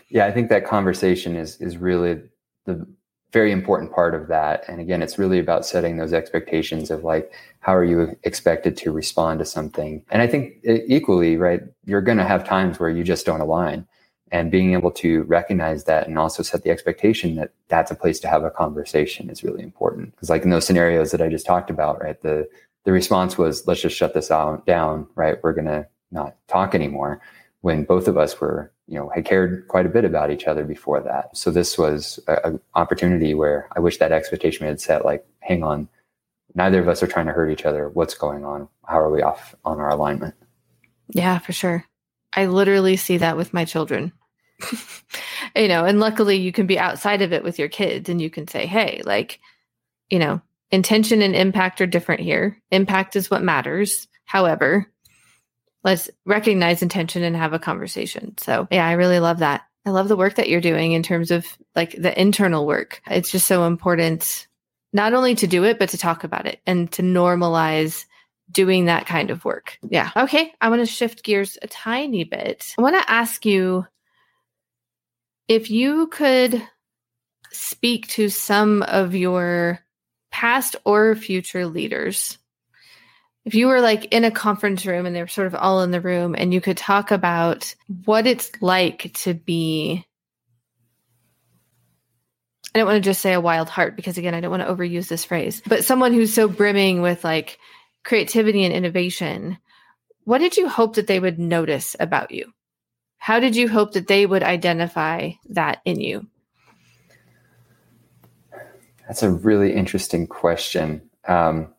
Yeah, 0.10 0.28
I 0.28 0.32
think 0.32 0.50
that 0.50 0.66
conversation 0.66 1.36
is 1.36 1.60
is 1.60 1.78
really 1.78 2.22
the 2.66 2.88
very 3.34 3.52
important 3.52 3.92
part 3.92 4.14
of 4.14 4.28
that. 4.28 4.64
And 4.70 4.80
again, 4.80 5.02
it's 5.02 5.18
really 5.18 5.40
about 5.40 5.66
setting 5.66 5.98
those 5.98 6.14
expectations 6.14 6.92
of 6.92 7.04
like, 7.04 7.34
how 7.62 7.76
are 7.76 7.84
you 7.84 8.16
expected 8.24 8.78
to 8.78 8.92
respond 8.92 9.40
to 9.40 9.46
something? 9.46 10.06
And 10.12 10.22
I 10.22 10.28
think 10.28 10.54
equally, 10.64 11.36
right, 11.36 11.62
you're 11.84 12.02
going 12.02 12.20
to 12.20 12.28
have 12.28 12.48
times 12.48 12.80
where 12.80 12.92
you 12.92 13.04
just 13.04 13.26
don't 13.26 13.42
align. 13.42 13.88
And 14.34 14.52
being 14.52 14.74
able 14.74 14.92
to 14.92 15.24
recognize 15.24 15.86
that 15.86 16.08
and 16.08 16.20
also 16.20 16.44
set 16.44 16.64
the 16.64 16.72
expectation 16.72 17.36
that 17.36 17.54
that's 17.70 17.92
a 17.92 17.96
place 17.96 18.20
to 18.20 18.28
have 18.28 18.44
a 18.44 18.52
conversation 18.52 19.30
is 19.30 19.44
really 19.44 19.64
important. 19.64 20.12
Because, 20.12 20.30
like 20.30 20.44
in 20.44 20.50
those 20.50 20.66
scenarios 20.66 21.12
that 21.12 21.22
I 21.22 21.30
just 21.30 21.46
talked 21.46 21.70
about, 21.70 22.02
right, 22.02 22.22
the 22.22 22.50
the 22.84 22.92
response 22.92 23.38
was, 23.38 23.66
"Let's 23.68 23.82
just 23.82 23.96
shut 23.96 24.14
this 24.14 24.32
out 24.32 24.66
down." 24.66 25.08
Right, 25.16 25.38
we're 25.42 25.54
to 25.54 25.88
not 26.12 26.36
talk 26.48 26.76
anymore. 26.76 27.22
When 27.62 27.86
both 27.86 28.10
of 28.10 28.18
us 28.18 28.42
were 28.42 28.74
you 28.88 29.00
know, 29.00 29.10
had 29.10 29.26
cared 29.26 29.68
quite 29.68 29.86
a 29.86 29.90
bit 29.90 30.06
about 30.06 30.32
each 30.32 30.46
other 30.46 30.64
before 30.64 31.00
that. 31.02 31.36
So 31.38 31.52
this 31.52 31.78
was 31.78 32.20
an 32.28 32.60
opportunity 32.76 33.34
where 33.34 33.68
I 33.76 33.80
wish 33.80 33.98
that 33.98 34.12
expectation 34.12 34.66
we 34.66 34.70
had 34.70 34.82
set 34.82 35.06
like, 35.06 35.26
hang 35.40 35.64
on, 35.64 35.88
neither 36.54 36.80
of 36.80 36.88
us 36.88 37.02
are 37.02 37.08
trying 37.08 37.28
to 37.28 37.32
hurt 37.32 37.50
each 37.50 37.66
other. 37.66 37.90
What's 37.90 38.14
going 38.14 38.44
on? 38.44 38.68
How 38.86 39.00
are 39.00 39.10
we 39.12 39.22
off 39.22 39.56
on 39.64 39.80
our 39.80 39.90
alignment? 39.90 40.36
Yeah, 41.10 41.40
for 41.40 41.54
sure. 41.54 41.86
I 42.36 42.48
literally 42.48 42.98
see 42.98 43.18
that 43.18 43.38
with 43.38 43.54
my 43.54 43.64
children. 43.64 44.12
you 45.56 45.68
know, 45.68 45.86
and 45.86 46.00
luckily 46.00 46.38
you 46.38 46.52
can 46.52 46.68
be 46.68 46.80
outside 46.80 47.22
of 47.22 47.34
it 47.34 47.44
with 47.44 47.60
your 47.60 47.70
kids 47.70 48.10
and 48.10 48.22
you 48.22 48.30
can 48.30 48.48
say, 48.48 48.66
hey, 48.66 49.02
like, 49.06 49.40
you 50.10 50.20
know, 50.20 50.42
intention 50.72 51.22
and 51.22 51.36
impact 51.36 51.82
are 51.82 51.88
different 51.88 52.22
here. 52.22 52.62
Impact 52.72 53.16
is 53.16 53.30
what 53.30 53.44
matters. 53.44 54.08
However, 54.26 54.92
let's 55.84 56.10
recognize 56.26 56.82
intention 56.82 57.24
and 57.24 57.36
have 57.36 57.54
a 57.54 57.60
conversation. 57.60 58.38
So, 58.38 58.68
yeah, 58.72 58.88
I 58.88 58.94
really 58.94 59.20
love 59.20 59.40
that. 59.40 59.64
I 59.86 59.90
love 59.90 60.08
the 60.08 60.18
work 60.18 60.36
that 60.36 60.50
you're 60.50 60.62
doing 60.62 60.94
in 60.94 61.04
terms 61.04 61.30
of 61.30 61.46
like 61.76 61.96
the 61.98 62.20
internal 62.20 62.66
work. 62.66 63.02
It's 63.08 63.32
just 63.32 63.48
so 63.48 63.66
important 63.66 64.48
not 64.94 65.14
only 65.14 65.36
to 65.36 65.48
do 65.48 65.64
it, 65.66 65.80
but 65.80 65.90
to 65.90 65.98
talk 65.98 66.24
about 66.24 66.46
it 66.46 66.60
and 66.66 66.92
to 66.94 67.02
normalize 67.02 68.06
doing 68.52 68.86
that 68.86 69.08
kind 69.08 69.32
of 69.32 69.44
work. 69.44 69.78
Yeah. 69.82 70.12
Okay. 70.16 70.54
I 70.62 70.70
want 70.70 70.82
to 70.82 70.86
shift 70.86 71.24
gears 71.24 71.58
a 71.62 71.68
tiny 71.68 72.24
bit. 72.24 72.74
I 72.78 72.82
want 72.82 72.96
to 72.96 73.12
ask 73.12 73.46
you 73.46 73.86
if 75.48 75.70
you 75.70 76.08
could 76.08 76.62
speak 77.52 78.08
to 78.08 78.30
some 78.30 78.82
of 78.84 79.16
your 79.16 79.80
past 80.32 80.76
or 80.86 81.16
future 81.16 81.68
leaders 81.68 82.38
if 83.46 83.56
you 83.56 83.68
were 83.68 83.82
like 83.82 84.06
in 84.06 84.24
a 84.24 84.32
conference 84.32 84.86
room 84.86 85.06
and 85.06 85.16
they're 85.16 85.28
sort 85.28 85.48
of 85.48 85.56
all 85.56 85.82
in 85.82 85.92
the 85.92 86.02
room 86.02 86.34
and 86.38 86.54
you 86.54 86.62
could 86.62 86.78
talk 86.78 87.12
about 87.12 87.76
what 88.06 88.26
it's 88.26 88.52
like 88.62 89.12
to 89.14 89.34
be 89.34 90.06
I 92.74 92.80
don't 92.80 92.88
want 92.88 93.04
to 93.04 93.08
just 93.08 93.22
say 93.22 93.34
a 93.34 93.42
wild 93.42 93.70
heart 93.70 93.96
because 93.96 94.18
again 94.18 94.34
I 94.34 94.40
don't 94.40 94.52
want 94.52 94.64
to 94.64 94.74
overuse 94.74 95.08
this 95.08 95.26
phrase 95.26 95.62
but 95.68 95.84
someone 95.84 96.14
who's 96.14 96.34
so 96.34 96.48
brimming 96.48 97.02
with 97.02 97.24
like 97.24 97.60
creativity 98.04 98.64
and 98.64 98.74
innovation 98.74 99.58
what 100.24 100.40
did 100.40 100.58
you 100.58 100.70
hope 100.70 100.96
that 100.96 101.08
they 101.08 101.20
would 101.20 101.38
notice 101.38 101.96
about 102.00 102.32
you 102.32 102.52
how 103.24 103.40
did 103.40 103.56
you 103.56 103.70
hope 103.70 103.94
that 103.94 104.08
they 104.08 104.26
would 104.26 104.44
identify 104.44 105.32
that 105.50 105.82
in 105.86 106.00
you 106.00 106.28
that's 109.08 109.24
a 109.24 109.30
really 109.30 109.74
interesting 109.74 110.28
question 110.28 111.02
um, 111.28 111.74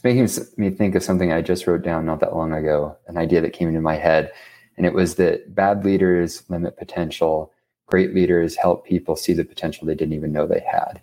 it's 0.00 0.04
making 0.04 0.46
me 0.56 0.70
think 0.70 0.94
of 0.94 1.02
something 1.02 1.30
I 1.30 1.42
just 1.42 1.66
wrote 1.66 1.82
down 1.82 2.06
not 2.06 2.20
that 2.20 2.34
long 2.34 2.54
ago, 2.54 2.96
an 3.06 3.18
idea 3.18 3.42
that 3.42 3.52
came 3.52 3.68
into 3.68 3.82
my 3.82 3.96
head. 3.96 4.32
And 4.76 4.86
it 4.86 4.94
was 4.94 5.16
that 5.16 5.54
bad 5.54 5.84
leaders 5.84 6.42
limit 6.48 6.78
potential, 6.78 7.52
great 7.86 8.14
leaders 8.14 8.56
help 8.56 8.86
people 8.86 9.14
see 9.14 9.34
the 9.34 9.44
potential 9.44 9.86
they 9.86 9.94
didn't 9.94 10.14
even 10.14 10.32
know 10.32 10.46
they 10.46 10.64
had. 10.66 11.02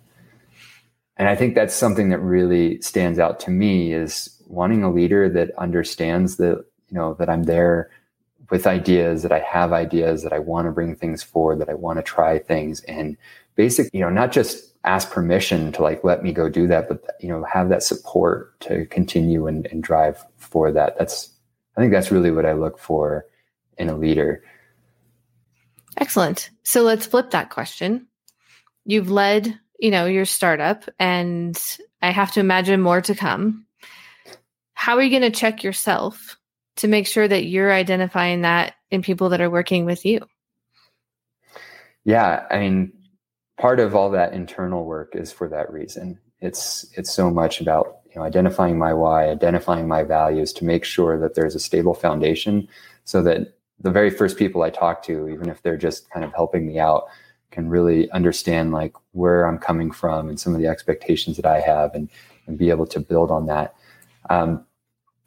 And 1.16 1.28
I 1.28 1.36
think 1.36 1.54
that's 1.54 1.74
something 1.74 2.08
that 2.08 2.18
really 2.18 2.80
stands 2.80 3.20
out 3.20 3.38
to 3.40 3.50
me 3.50 3.92
is 3.92 4.36
wanting 4.46 4.82
a 4.82 4.90
leader 4.90 5.28
that 5.28 5.56
understands 5.58 6.36
that, 6.38 6.64
you 6.88 6.94
know, 6.98 7.14
that 7.14 7.28
I'm 7.28 7.44
there 7.44 7.90
with 8.50 8.66
ideas, 8.66 9.22
that 9.22 9.32
I 9.32 9.40
have 9.40 9.72
ideas, 9.72 10.22
that 10.22 10.32
I 10.32 10.38
want 10.38 10.66
to 10.66 10.72
bring 10.72 10.96
things 10.96 11.22
forward, 11.22 11.58
that 11.60 11.68
I 11.68 11.74
want 11.74 11.98
to 11.98 12.02
try 12.02 12.38
things. 12.38 12.80
And 12.82 13.16
basic, 13.56 13.92
you 13.92 14.00
know, 14.00 14.10
not 14.10 14.32
just 14.32 14.68
ask 14.84 15.10
permission 15.10 15.72
to 15.72 15.82
like 15.82 16.02
let 16.04 16.22
me 16.22 16.32
go 16.32 16.48
do 16.48 16.66
that 16.66 16.88
but 16.88 17.04
you 17.20 17.28
know 17.28 17.44
have 17.44 17.68
that 17.68 17.82
support 17.82 18.58
to 18.60 18.86
continue 18.86 19.46
and, 19.46 19.66
and 19.66 19.82
drive 19.82 20.24
for 20.36 20.72
that. 20.72 20.98
That's 20.98 21.30
i 21.76 21.80
think 21.80 21.92
that's 21.92 22.10
really 22.10 22.30
what 22.30 22.46
i 22.46 22.52
look 22.52 22.78
for 22.78 23.26
in 23.76 23.88
a 23.88 23.96
leader. 23.96 24.42
Excellent. 25.96 26.50
So 26.62 26.82
let's 26.82 27.06
flip 27.06 27.30
that 27.30 27.50
question. 27.50 28.06
You've 28.84 29.10
led 29.10 29.58
you 29.78 29.90
know 29.90 30.06
your 30.06 30.24
startup 30.24 30.88
and 30.98 31.60
i 32.00 32.10
have 32.10 32.32
to 32.32 32.40
imagine 32.40 32.80
more 32.80 33.02
to 33.02 33.14
come. 33.14 33.66
How 34.74 34.96
are 34.96 35.02
you 35.02 35.10
going 35.10 35.30
to 35.30 35.38
check 35.38 35.64
yourself 35.64 36.37
to 36.78 36.88
make 36.88 37.06
sure 37.06 37.28
that 37.28 37.44
you're 37.44 37.72
identifying 37.72 38.42
that 38.42 38.74
in 38.90 39.02
people 39.02 39.28
that 39.28 39.40
are 39.40 39.50
working 39.50 39.84
with 39.84 40.04
you 40.04 40.20
yeah 42.04 42.46
i 42.50 42.58
mean 42.58 42.92
part 43.58 43.80
of 43.80 43.94
all 43.94 44.10
that 44.10 44.32
internal 44.32 44.84
work 44.84 45.14
is 45.14 45.32
for 45.32 45.48
that 45.48 45.70
reason. 45.70 46.18
It's 46.40 46.86
it's 46.94 47.12
so 47.12 47.30
much 47.30 47.60
about 47.60 47.98
you 48.06 48.12
know 48.16 48.22
identifying 48.22 48.78
my 48.78 48.94
why, 48.94 49.28
identifying 49.28 49.88
my 49.88 50.04
values 50.04 50.52
to 50.54 50.64
make 50.64 50.84
sure 50.84 51.18
that 51.18 51.34
there's 51.34 51.54
a 51.54 51.60
stable 51.60 51.94
foundation, 51.94 52.68
so 53.04 53.22
that 53.22 53.54
the 53.80 53.90
very 53.90 54.10
first 54.10 54.36
people 54.38 54.62
I 54.62 54.70
talk 54.70 55.02
to, 55.04 55.28
even 55.28 55.48
if 55.50 55.62
they're 55.62 55.76
just 55.76 56.08
kind 56.10 56.24
of 56.24 56.32
helping 56.32 56.66
me 56.66 56.78
out, 56.78 57.04
can 57.50 57.68
really 57.68 58.10
understand 58.12 58.72
like 58.72 58.94
where 59.12 59.46
I'm 59.46 59.58
coming 59.58 59.90
from 59.90 60.28
and 60.28 60.38
some 60.38 60.54
of 60.54 60.60
the 60.60 60.68
expectations 60.68 61.36
that 61.36 61.46
I 61.46 61.60
have, 61.60 61.94
and 61.94 62.08
and 62.46 62.56
be 62.56 62.70
able 62.70 62.86
to 62.86 63.00
build 63.00 63.30
on 63.30 63.46
that. 63.46 63.74
Um, 64.30 64.64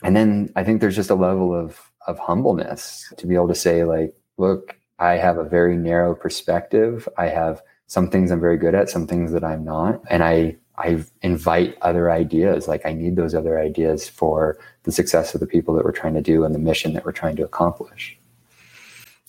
and 0.04 0.16
then 0.16 0.52
I 0.56 0.64
think 0.64 0.82
there's 0.82 0.96
just 0.96 1.10
a 1.10 1.16
level 1.16 1.54
of 1.54 1.92
of 2.08 2.18
humbleness 2.18 3.14
to 3.18 3.28
be 3.28 3.36
able 3.36 3.48
to 3.48 3.56
say 3.56 3.84
like, 3.84 4.16
look, 4.38 4.76
I 5.00 5.14
have 5.14 5.38
a 5.38 5.44
very 5.44 5.78
narrow 5.78 6.16
perspective. 6.16 7.08
I 7.18 7.28
have 7.28 7.62
some 7.88 8.10
things 8.10 8.32
I'm 8.32 8.40
very 8.40 8.58
good 8.58 8.74
at, 8.74 8.90
some 8.90 9.06
things 9.06 9.32
that 9.34 9.44
I'm 9.44 9.64
not. 9.64 10.02
And 10.10 10.24
I 10.24 10.58
I 10.78 11.04
invite 11.22 11.78
other 11.82 12.10
ideas. 12.10 12.68
Like 12.68 12.86
I 12.86 12.94
need 12.94 13.16
those 13.16 13.36
other 13.36 13.60
ideas 13.60 14.08
for 14.08 14.58
the 14.84 14.92
success 14.92 15.34
of 15.34 15.40
the 15.40 15.48
people 15.48 15.76
that 15.76 15.86
we're 15.86 15.92
trying 15.92 16.16
to 16.16 16.22
do 16.22 16.44
and 16.44 16.56
the 16.56 16.60
mission 16.60 16.94
that 16.94 17.06
we're 17.06 17.12
trying 17.12 17.36
to 17.36 17.44
accomplish. 17.44 18.18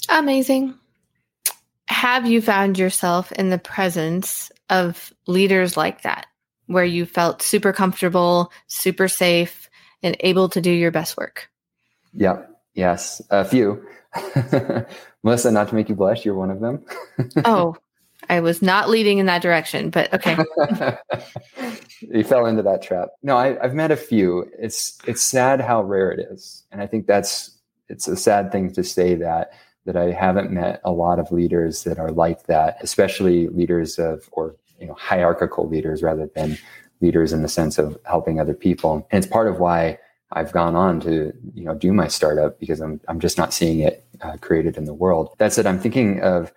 Amazing. 0.09 0.75
Have 1.89 2.27
you 2.27 2.41
found 2.41 2.79
yourself 2.79 3.33
in 3.33 3.51
the 3.51 3.59
presence 3.59 4.51
of 4.71 5.13
leaders 5.27 5.77
like 5.77 6.03
that, 6.03 6.27
where 6.67 6.85
you 6.85 7.05
felt 7.05 7.43
super 7.43 7.73
comfortable, 7.73 8.51
super 8.67 9.09
safe, 9.09 9.69
and 10.03 10.17
able 10.21 10.49
to 10.51 10.61
do 10.61 10.71
your 10.71 10.91
best 10.91 11.17
work? 11.17 11.51
Yep. 12.15 12.49
Yes. 12.75 13.23
A 13.31 13.45
few. 13.45 13.85
Melissa, 15.23 15.51
not 15.51 15.69
to 15.69 15.75
make 15.75 15.89
you 15.89 15.95
blush, 15.95 16.25
you're 16.25 16.35
one 16.35 16.51
of 16.51 16.61
them. 16.61 16.85
oh, 17.45 17.77
I 18.29 18.41
was 18.41 18.63
not 18.63 18.89
leading 18.89 19.19
in 19.19 19.27
that 19.27 19.43
direction, 19.43 19.91
but 19.91 20.13
okay. 20.15 20.37
you 22.01 22.25
fell 22.25 22.47
into 22.47 22.63
that 22.63 22.83
trap. 22.83 23.09
No, 23.23 23.37
I, 23.37 23.59
have 23.61 23.75
met 23.75 23.91
a 23.91 23.97
few. 23.97 24.49
It's 24.59 24.99
it's 25.07 25.23
sad 25.23 25.61
how 25.61 25.83
rare 25.83 26.13
it 26.13 26.21
is, 26.31 26.65
and 26.71 26.81
I 26.81 26.87
think 26.87 27.07
that's 27.07 27.51
it's 27.89 28.07
a 28.07 28.17
sad 28.17 28.53
thing 28.53 28.73
to 28.75 28.85
say 28.85 29.17
that 29.17 29.53
that 29.87 29.97
I 29.97 30.13
haven't 30.13 30.53
met 30.53 30.81
a 30.85 30.93
lot 30.93 31.19
of 31.19 31.33
leaders 31.33 31.83
that 31.83 31.99
are 31.99 32.13
like 32.13 32.45
that, 32.45 32.77
especially 32.81 33.49
leaders 33.49 33.99
of 33.99 34.29
or 34.33 34.57
you 34.79 34.87
know 34.87 34.95
hierarchical 34.95 35.69
leaders 35.69 36.03
rather 36.03 36.31
than 36.35 36.59
leaders 37.03 37.33
in 37.33 37.43
the 37.43 37.49
sense 37.49 37.79
of 37.79 37.99
helping 38.05 38.41
other 38.41 38.55
people. 38.55 39.07
And 39.11 39.23
it's 39.23 39.31
part 39.31 39.49
of 39.49 39.59
why 39.59 39.99
I've 40.33 40.53
gone 40.53 40.75
on 40.77 41.01
to 41.01 41.33
you 41.55 41.65
know 41.65 41.75
do 41.75 41.93
my 41.93 42.09
startup 42.09 42.59
because 42.59 42.81
I'm 42.81 43.01
I'm 43.09 43.21
just 43.21 43.37
not 43.37 43.53
seeing 43.53 43.81
it 43.81 44.05
uh, 44.23 44.37
created 44.41 44.77
in 44.77 44.85
the 44.85 44.95
world. 44.95 45.35
That 45.39 45.53
said, 45.53 45.67
I'm 45.67 45.79
thinking 45.79 46.21
of 46.21 46.53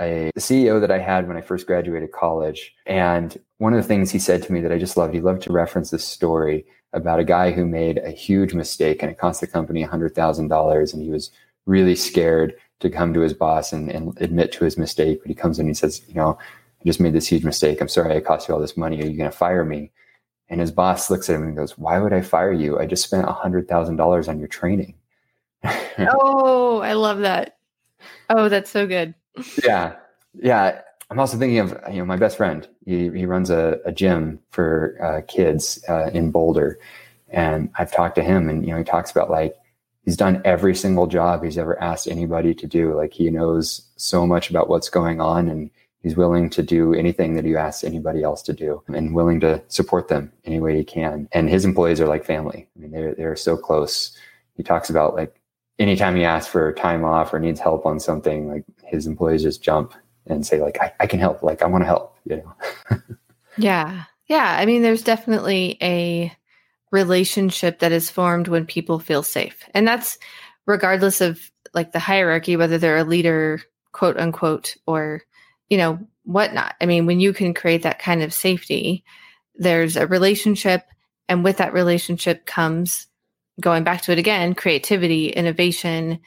a 0.00 0.30
CEO 0.38 0.80
that 0.80 0.90
I 0.90 0.98
had 0.98 1.28
when 1.28 1.36
I 1.36 1.42
first 1.42 1.66
graduated 1.66 2.12
college, 2.12 2.74
and 2.86 3.38
one 3.58 3.74
of 3.74 3.82
the 3.82 3.86
things 3.86 4.10
he 4.10 4.18
said 4.18 4.42
to 4.44 4.52
me 4.52 4.62
that 4.62 4.72
I 4.72 4.78
just 4.78 4.96
loved, 4.96 5.12
he 5.12 5.20
loved 5.20 5.42
to 5.42 5.52
reference 5.52 5.90
this 5.90 6.04
story 6.04 6.64
about 6.92 7.20
a 7.20 7.24
guy 7.24 7.50
who 7.52 7.66
made 7.66 7.98
a 7.98 8.10
huge 8.10 8.54
mistake 8.54 9.02
and 9.02 9.12
it 9.12 9.18
cost 9.18 9.40
the 9.40 9.46
company 9.46 9.84
$100,000 9.84 10.92
and 10.92 11.02
he 11.02 11.10
was 11.10 11.30
really 11.66 11.94
scared 11.94 12.54
to 12.80 12.90
come 12.90 13.14
to 13.14 13.20
his 13.20 13.34
boss 13.34 13.72
and, 13.72 13.90
and 13.90 14.20
admit 14.20 14.50
to 14.52 14.64
his 14.64 14.76
mistake. 14.76 15.20
But 15.22 15.28
he 15.28 15.34
comes 15.34 15.58
in 15.58 15.66
and 15.66 15.70
he 15.70 15.78
says, 15.78 16.02
you 16.08 16.14
know, 16.14 16.38
I 16.80 16.84
just 16.84 17.00
made 17.00 17.12
this 17.12 17.26
huge 17.26 17.44
mistake. 17.44 17.80
I'm 17.80 17.88
sorry 17.88 18.16
I 18.16 18.20
cost 18.20 18.48
you 18.48 18.54
all 18.54 18.60
this 18.60 18.76
money. 18.76 19.00
Are 19.02 19.06
you 19.06 19.16
going 19.16 19.30
to 19.30 19.36
fire 19.36 19.64
me? 19.64 19.90
And 20.48 20.60
his 20.60 20.72
boss 20.72 21.10
looks 21.10 21.28
at 21.28 21.36
him 21.36 21.42
and 21.44 21.56
goes, 21.56 21.78
Why 21.78 21.98
would 21.98 22.12
I 22.12 22.22
fire 22.22 22.52
you? 22.52 22.78
I 22.78 22.86
just 22.86 23.04
spent 23.04 23.26
$100,000 23.26 24.28
on 24.28 24.38
your 24.38 24.48
training. 24.48 24.94
oh, 25.98 26.80
I 26.80 26.94
love 26.94 27.20
that. 27.20 27.58
Oh, 28.30 28.48
that's 28.48 28.70
so 28.70 28.86
good. 28.86 29.14
yeah. 29.64 29.96
Yeah. 30.34 30.80
I'm 31.10 31.18
also 31.18 31.36
thinking 31.36 31.58
of 31.58 31.76
you 31.90 31.98
know 31.98 32.04
my 32.04 32.16
best 32.16 32.36
friend. 32.36 32.66
He 32.84 33.10
he 33.10 33.26
runs 33.26 33.50
a, 33.50 33.80
a 33.84 33.90
gym 33.90 34.38
for 34.50 34.96
uh, 35.02 35.22
kids 35.26 35.84
uh, 35.88 36.08
in 36.12 36.30
Boulder, 36.30 36.78
and 37.28 37.68
I've 37.76 37.92
talked 37.92 38.14
to 38.14 38.22
him, 38.22 38.48
and 38.48 38.64
you 38.64 38.70
know 38.70 38.78
he 38.78 38.84
talks 38.84 39.10
about 39.10 39.28
like 39.28 39.56
he's 40.04 40.16
done 40.16 40.40
every 40.44 40.74
single 40.74 41.08
job 41.08 41.42
he's 41.42 41.58
ever 41.58 41.80
asked 41.82 42.06
anybody 42.06 42.54
to 42.54 42.66
do. 42.66 42.94
Like 42.94 43.12
he 43.12 43.28
knows 43.28 43.82
so 43.96 44.24
much 44.24 44.50
about 44.50 44.68
what's 44.68 44.88
going 44.88 45.20
on, 45.20 45.48
and 45.48 45.70
he's 46.02 46.16
willing 46.16 46.50
to 46.50 46.62
do 46.62 46.94
anything 46.94 47.34
that 47.34 47.44
you 47.44 47.56
ask 47.56 47.84
anybody 47.84 48.22
else 48.22 48.42
to 48.42 48.52
do, 48.52 48.82
and 48.88 49.14
willing 49.14 49.40
to 49.40 49.62
support 49.68 50.08
them 50.08 50.32
any 50.44 50.60
way 50.60 50.76
he 50.76 50.84
can. 50.84 51.28
And 51.32 51.48
his 51.48 51.64
employees 51.64 52.00
are 52.00 52.08
like 52.08 52.24
family. 52.24 52.68
I 52.76 52.80
mean, 52.80 52.90
they're 52.90 53.14
they're 53.14 53.36
so 53.36 53.56
close. 53.56 54.16
He 54.56 54.62
talks 54.62 54.90
about 54.90 55.14
like 55.14 55.40
anytime 55.78 56.16
he 56.16 56.24
asks 56.24 56.50
for 56.50 56.72
time 56.74 57.04
off 57.04 57.32
or 57.32 57.40
needs 57.40 57.60
help 57.60 57.86
on 57.86 58.00
something, 58.00 58.48
like 58.48 58.64
his 58.84 59.06
employees 59.06 59.42
just 59.42 59.62
jump 59.62 59.94
and 60.26 60.46
say 60.46 60.60
like 60.60 60.78
I, 60.80 60.92
I 61.00 61.06
can 61.06 61.20
help 61.20 61.42
like 61.42 61.62
i 61.62 61.66
want 61.66 61.82
to 61.82 61.86
help 61.86 62.16
you 62.24 62.36
know 62.36 62.96
yeah 63.56 64.04
yeah 64.26 64.56
i 64.58 64.66
mean 64.66 64.82
there's 64.82 65.02
definitely 65.02 65.76
a 65.82 66.32
relationship 66.90 67.78
that 67.80 67.92
is 67.92 68.10
formed 68.10 68.48
when 68.48 68.66
people 68.66 68.98
feel 68.98 69.22
safe 69.22 69.68
and 69.74 69.86
that's 69.86 70.18
regardless 70.66 71.20
of 71.20 71.50
like 71.72 71.92
the 71.92 71.98
hierarchy 71.98 72.56
whether 72.56 72.78
they're 72.78 72.98
a 72.98 73.04
leader 73.04 73.60
quote 73.92 74.18
unquote 74.18 74.76
or 74.86 75.22
you 75.70 75.78
know 75.78 75.98
whatnot 76.24 76.74
i 76.80 76.86
mean 76.86 77.06
when 77.06 77.20
you 77.20 77.32
can 77.32 77.54
create 77.54 77.82
that 77.82 77.98
kind 77.98 78.22
of 78.22 78.34
safety 78.34 79.02
there's 79.54 79.96
a 79.96 80.06
relationship 80.06 80.82
and 81.28 81.42
with 81.42 81.56
that 81.56 81.72
relationship 81.72 82.44
comes 82.44 83.06
going 83.60 83.82
back 83.84 84.02
to 84.02 84.12
it 84.12 84.18
again 84.18 84.54
creativity 84.54 85.28
innovation 85.28 86.20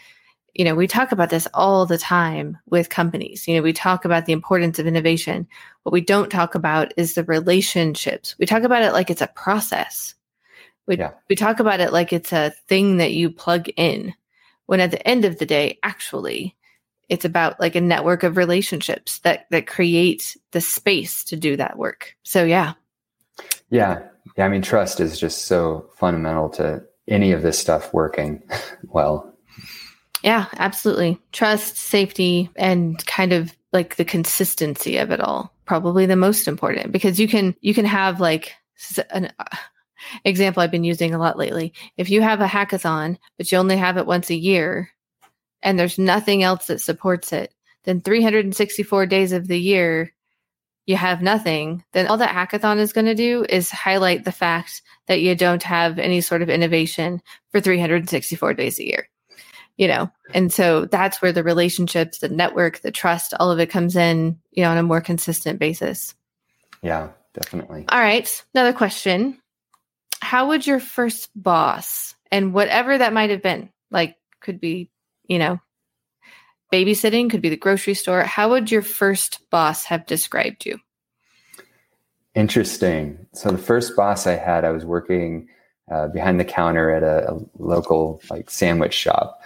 you 0.54 0.66
know, 0.66 0.76
we 0.76 0.86
talk 0.86 1.12
about 1.12 1.30
this 1.30 1.48
all 1.54 1.86
the 1.86 1.98
time 1.98 2.58
with 2.68 2.90
companies. 2.90 3.48
You 3.48 3.56
know, 3.56 3.64
we 3.64 3.74
talk 3.74 4.06
about 4.06 4.26
the 4.26 4.34
importance 4.34 4.78
of 4.78 4.86
innovation. 4.86 5.48
What 5.82 5.94
we 5.94 6.02
don't 6.02 6.30
talk 6.30 6.54
about 6.54 6.94
is 6.96 7.16
the 7.16 7.24
relationships. 7.24 8.36
We 8.38 8.46
talk 8.46 8.64
about 8.64 8.84
it 8.84 8.94
like 8.94 9.10
it's 9.10 9.22
a 9.22 9.28
process. 9.28 10.14
We, 10.86 10.98
yeah. 10.98 11.12
we 11.28 11.36
talk 11.36 11.60
about 11.60 11.80
it 11.80 11.92
like 11.92 12.14
it's 12.14 12.32
a 12.32 12.54
thing 12.68 12.98
that 12.98 13.14
you 13.14 13.32
plug 13.32 13.70
in, 13.78 14.14
when 14.68 14.80
at 14.80 14.92
the 14.92 15.08
end 15.08 15.26
of 15.26 15.40
the 15.40 15.46
day, 15.46 15.80
actually, 15.82 16.56
it's 17.14 17.26
about 17.26 17.60
like 17.60 17.76
a 17.76 17.82
network 17.82 18.24
of 18.24 18.38
relationships 18.38 19.20
that 19.20 19.46
that 19.52 19.68
create 19.68 20.36
the 20.52 20.62
space 20.62 21.24
to 21.26 21.36
do 21.36 21.56
that 21.58 21.78
work. 21.78 22.16
So 22.24 22.44
yeah. 22.44 22.74
Yeah. 23.70 24.02
Yeah. 24.36 24.46
I 24.46 24.50
mean, 24.50 24.64
trust 24.64 25.00
is 25.00 25.20
just 25.20 25.46
so 25.46 25.90
fundamental 25.96 26.50
to 26.52 26.84
any 27.08 27.32
of 27.34 27.42
this 27.44 27.60
stuff 27.60 27.94
working 27.94 28.42
well 28.88 29.34
yeah, 30.24 30.46
absolutely. 30.56 31.20
Trust, 31.34 31.76
safety, 31.76 32.50
and 32.56 33.06
kind 33.06 33.34
of 33.34 33.54
like 33.74 33.98
the 33.98 34.06
consistency 34.06 34.96
of 34.96 35.12
it 35.12 35.20
all. 35.20 35.54
Probably 35.66 36.06
the 36.06 36.16
most 36.16 36.48
important 36.48 36.94
because 36.94 37.20
you 37.20 37.28
can 37.28 37.56
you 37.60 37.74
can 37.74 37.84
have 37.84 38.22
like 38.22 38.54
an 39.10 39.34
uh, 39.38 39.58
example 40.24 40.64
I've 40.64 40.72
been 40.72 40.86
using 40.86 41.14
a 41.14 41.18
lot 41.18 41.38
lately. 41.38 41.74
If 41.98 42.10
you 42.10 42.22
have 42.22 42.40
a 42.40 42.48
hackathon, 42.48 43.18
but 43.38 43.52
you 43.52 43.58
only 43.58 43.76
have 43.76 43.98
it 43.98 44.06
once 44.06 44.30
a 44.30 44.36
year 44.36 44.90
and 45.64 45.80
there's 45.80 45.98
nothing 45.98 46.44
else 46.44 46.68
that 46.68 46.82
supports 46.82 47.34
it, 47.34 47.54
then 47.84 48.02
364 48.02 49.06
days 49.08 49.32
of 49.32 49.48
the 49.48 49.60
year 49.60 50.14
you 50.86 50.98
have 50.98 51.22
nothing, 51.22 51.84
then 51.94 52.08
all 52.08 52.18
that 52.18 52.36
hackathon 52.36 52.78
is 52.78 52.92
going 52.92 53.06
to 53.06 53.16
do 53.16 53.46
is 53.48 53.72
highlight 53.72 54.26
the 54.26 54.34
fact 54.34 54.82
that 55.08 55.22
you 55.22 55.34
don't 55.34 55.64
have 55.64 55.98
any 55.98 56.20
sort 56.20 56.42
of 56.42 56.50
innovation 56.50 57.22
for 57.52 57.62
364 57.62 58.54
days 58.54 58.80
a 58.80 58.86
year 58.86 59.08
you 59.78 59.88
know? 59.88 60.12
And 60.34 60.54
so 60.54 60.86
that's 60.86 61.22
where 61.22 61.32
the 61.32 61.44
relationships 61.44 62.20
the 62.20 62.30
network 62.30 62.80
the 62.82 62.92
trust 62.92 63.34
all 63.40 63.52
of 63.52 63.60
it 63.60 63.70
comes 63.70 63.96
in 63.96 64.40
you 64.52 64.64
know 64.64 64.72
on 64.72 64.78
a 64.78 64.84
more 64.84 65.02
consistent 65.02 65.60
basis. 65.60 66.16
Yeah 66.82 67.10
definitely. 67.34 67.86
All 67.90 68.00
right 68.00 68.44
another 68.54 68.74
question. 68.74 69.40
How 70.22 70.50
would 70.50 70.66
your 70.66 70.80
first 70.80 71.30
boss 71.36 72.16
and 72.32 72.54
whatever 72.54 72.98
that 72.98 73.14
might 73.14 73.30
have 73.30 73.42
been 73.42 73.70
like 73.92 74.16
could 74.42 74.60
be 74.60 74.90
you 75.28 75.38
know 75.38 75.60
babysitting 76.72 77.30
could 77.30 77.42
be 77.42 77.50
the 77.50 77.58
grocery 77.58 77.94
store 77.94 78.24
how 78.24 78.50
would 78.50 78.72
your 78.72 78.82
first 78.82 79.40
boss 79.50 79.84
have 79.86 80.06
described 80.06 80.66
you 80.66 80.80
interesting 82.36 83.18
so 83.34 83.52
the 83.52 83.58
first 83.58 83.96
boss 83.96 84.28
i 84.28 84.36
had 84.36 84.66
i 84.66 84.72
was 84.72 84.86
working 84.86 85.48
uh, 85.92 86.08
behind 86.08 86.40
the 86.40 86.46
counter 86.46 86.90
at 86.90 87.04
a, 87.04 87.32
a 87.32 87.40
local 87.60 88.22
like 88.30 88.50
sandwich 88.50 88.94
shop 88.94 89.42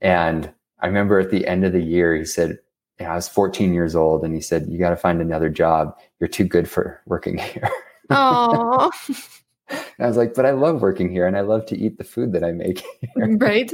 and 0.00 0.52
I 0.80 0.86
remember 0.86 1.18
at 1.18 1.30
the 1.30 1.46
end 1.46 1.64
of 1.64 1.72
the 1.72 1.82
year, 1.82 2.14
he 2.14 2.24
said, 2.24 2.58
I 3.00 3.14
was 3.14 3.28
14 3.28 3.74
years 3.74 3.94
old, 3.94 4.24
and 4.24 4.34
he 4.34 4.40
said, 4.40 4.68
"You 4.68 4.78
got 4.78 4.90
to 4.90 4.96
find 4.96 5.20
another 5.20 5.50
job. 5.50 5.98
You're 6.18 6.28
too 6.28 6.44
good 6.44 6.68
for 6.68 7.02
working 7.06 7.38
here." 7.38 7.68
Oh. 8.08 8.90
I 9.98 10.06
was 10.06 10.16
like, 10.16 10.34
"But 10.34 10.46
I 10.46 10.52
love 10.52 10.80
working 10.80 11.10
here, 11.10 11.26
and 11.26 11.36
I 11.36 11.40
love 11.40 11.66
to 11.66 11.76
eat 11.76 11.98
the 11.98 12.04
food 12.04 12.32
that 12.32 12.44
I 12.44 12.52
make." 12.52 12.82
Here. 13.14 13.36
Right. 13.36 13.72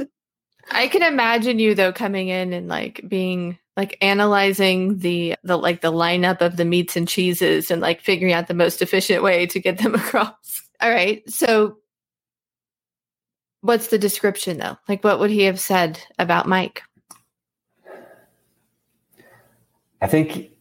I 0.71 0.87
can 0.87 1.03
imagine 1.03 1.59
you 1.59 1.75
though 1.75 1.93
coming 1.93 2.29
in 2.29 2.53
and 2.53 2.67
like 2.67 3.01
being 3.07 3.57
like 3.75 3.97
analyzing 4.01 4.99
the 4.99 5.35
the 5.43 5.57
like 5.57 5.81
the 5.81 5.91
lineup 5.91 6.41
of 6.41 6.57
the 6.57 6.65
meats 6.65 6.95
and 6.95 7.07
cheeses 7.07 7.69
and 7.71 7.81
like 7.81 8.01
figuring 8.01 8.33
out 8.33 8.47
the 8.47 8.53
most 8.53 8.81
efficient 8.81 9.23
way 9.23 9.45
to 9.47 9.59
get 9.59 9.79
them 9.79 9.95
across. 9.95 10.63
All 10.81 10.89
right. 10.89 11.27
So 11.29 11.77
What's 13.63 13.87
the 13.87 13.97
description 13.97 14.57
though? 14.57 14.77
Like, 14.89 15.05
what 15.05 15.19
would 15.19 15.29
he 15.29 15.43
have 15.43 15.57
said 15.57 15.97
about 16.19 16.49
Mike? 16.49 16.83
I 20.01 20.07
think, 20.07 20.51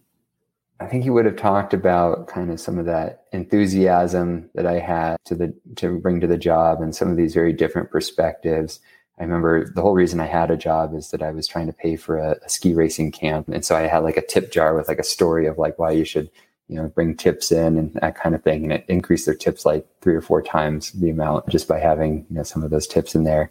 I 0.79 0.87
think 0.87 1.03
he 1.03 1.11
would 1.11 1.25
have 1.25 1.35
talked 1.35 1.75
about 1.75 2.29
kind 2.29 2.49
of 2.53 2.61
some 2.61 2.79
of 2.79 2.87
that 2.87 3.25
enthusiasm 3.33 4.49
that 4.55 4.67
I 4.67 4.79
had 4.79 5.17
to 5.25 5.35
the 5.35 5.53
to 5.79 5.99
bring 5.99 6.21
to 6.21 6.29
the 6.29 6.39
job, 6.39 6.81
and 6.81 6.95
some 6.95 7.11
of 7.11 7.17
these 7.17 7.35
very 7.35 7.53
different 7.53 7.91
perspectives. 7.91 8.79
I 9.19 9.25
remember 9.25 9.71
the 9.71 9.83
whole 9.83 9.95
reason 9.95 10.21
I 10.21 10.27
had 10.27 10.51
a 10.51 10.57
job 10.57 10.95
is 10.95 11.11
that 11.11 11.23
I 11.23 11.31
was 11.31 11.47
trying 11.47 11.67
to 11.67 11.73
pay 11.73 11.97
for 11.97 12.19
a, 12.19 12.37
a 12.45 12.49
ski 12.49 12.75
racing 12.75 13.13
camp, 13.13 13.49
and 13.49 13.65
so 13.65 13.77
I 13.77 13.83
had 13.83 13.99
like 13.99 14.17
a 14.17 14.27
tip 14.27 14.51
jar 14.53 14.75
with 14.75 14.89
like 14.89 14.99
a 14.99 15.05
story 15.05 15.47
of 15.47 15.59
like 15.59 15.79
why 15.79 15.91
you 15.91 16.05
should 16.05 16.31
you 16.73 16.77
know, 16.77 16.89
bring 16.89 17.15
tips 17.15 17.53
in 17.53 17.77
and 17.77 17.93
that 17.95 18.17
kind 18.17 18.35
of 18.35 18.43
thing. 18.43 18.65
And 18.65 18.73
it 18.73 18.85
increased 18.89 19.27
their 19.27 19.35
tips 19.35 19.67
like 19.67 19.87
three 20.01 20.15
or 20.15 20.23
four 20.23 20.41
times 20.41 20.93
the 20.93 21.11
amount 21.11 21.49
just 21.49 21.69
by 21.69 21.79
having, 21.79 22.27
you 22.31 22.37
know, 22.37 22.43
some 22.43 22.63
of 22.63 22.71
those 22.71 22.87
tips 22.87 23.15
in 23.15 23.25
there. 23.25 23.51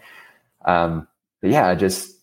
Um, 0.66 1.08
but 1.40 1.52
yeah, 1.52 1.68
I 1.68 1.76
just, 1.76 2.16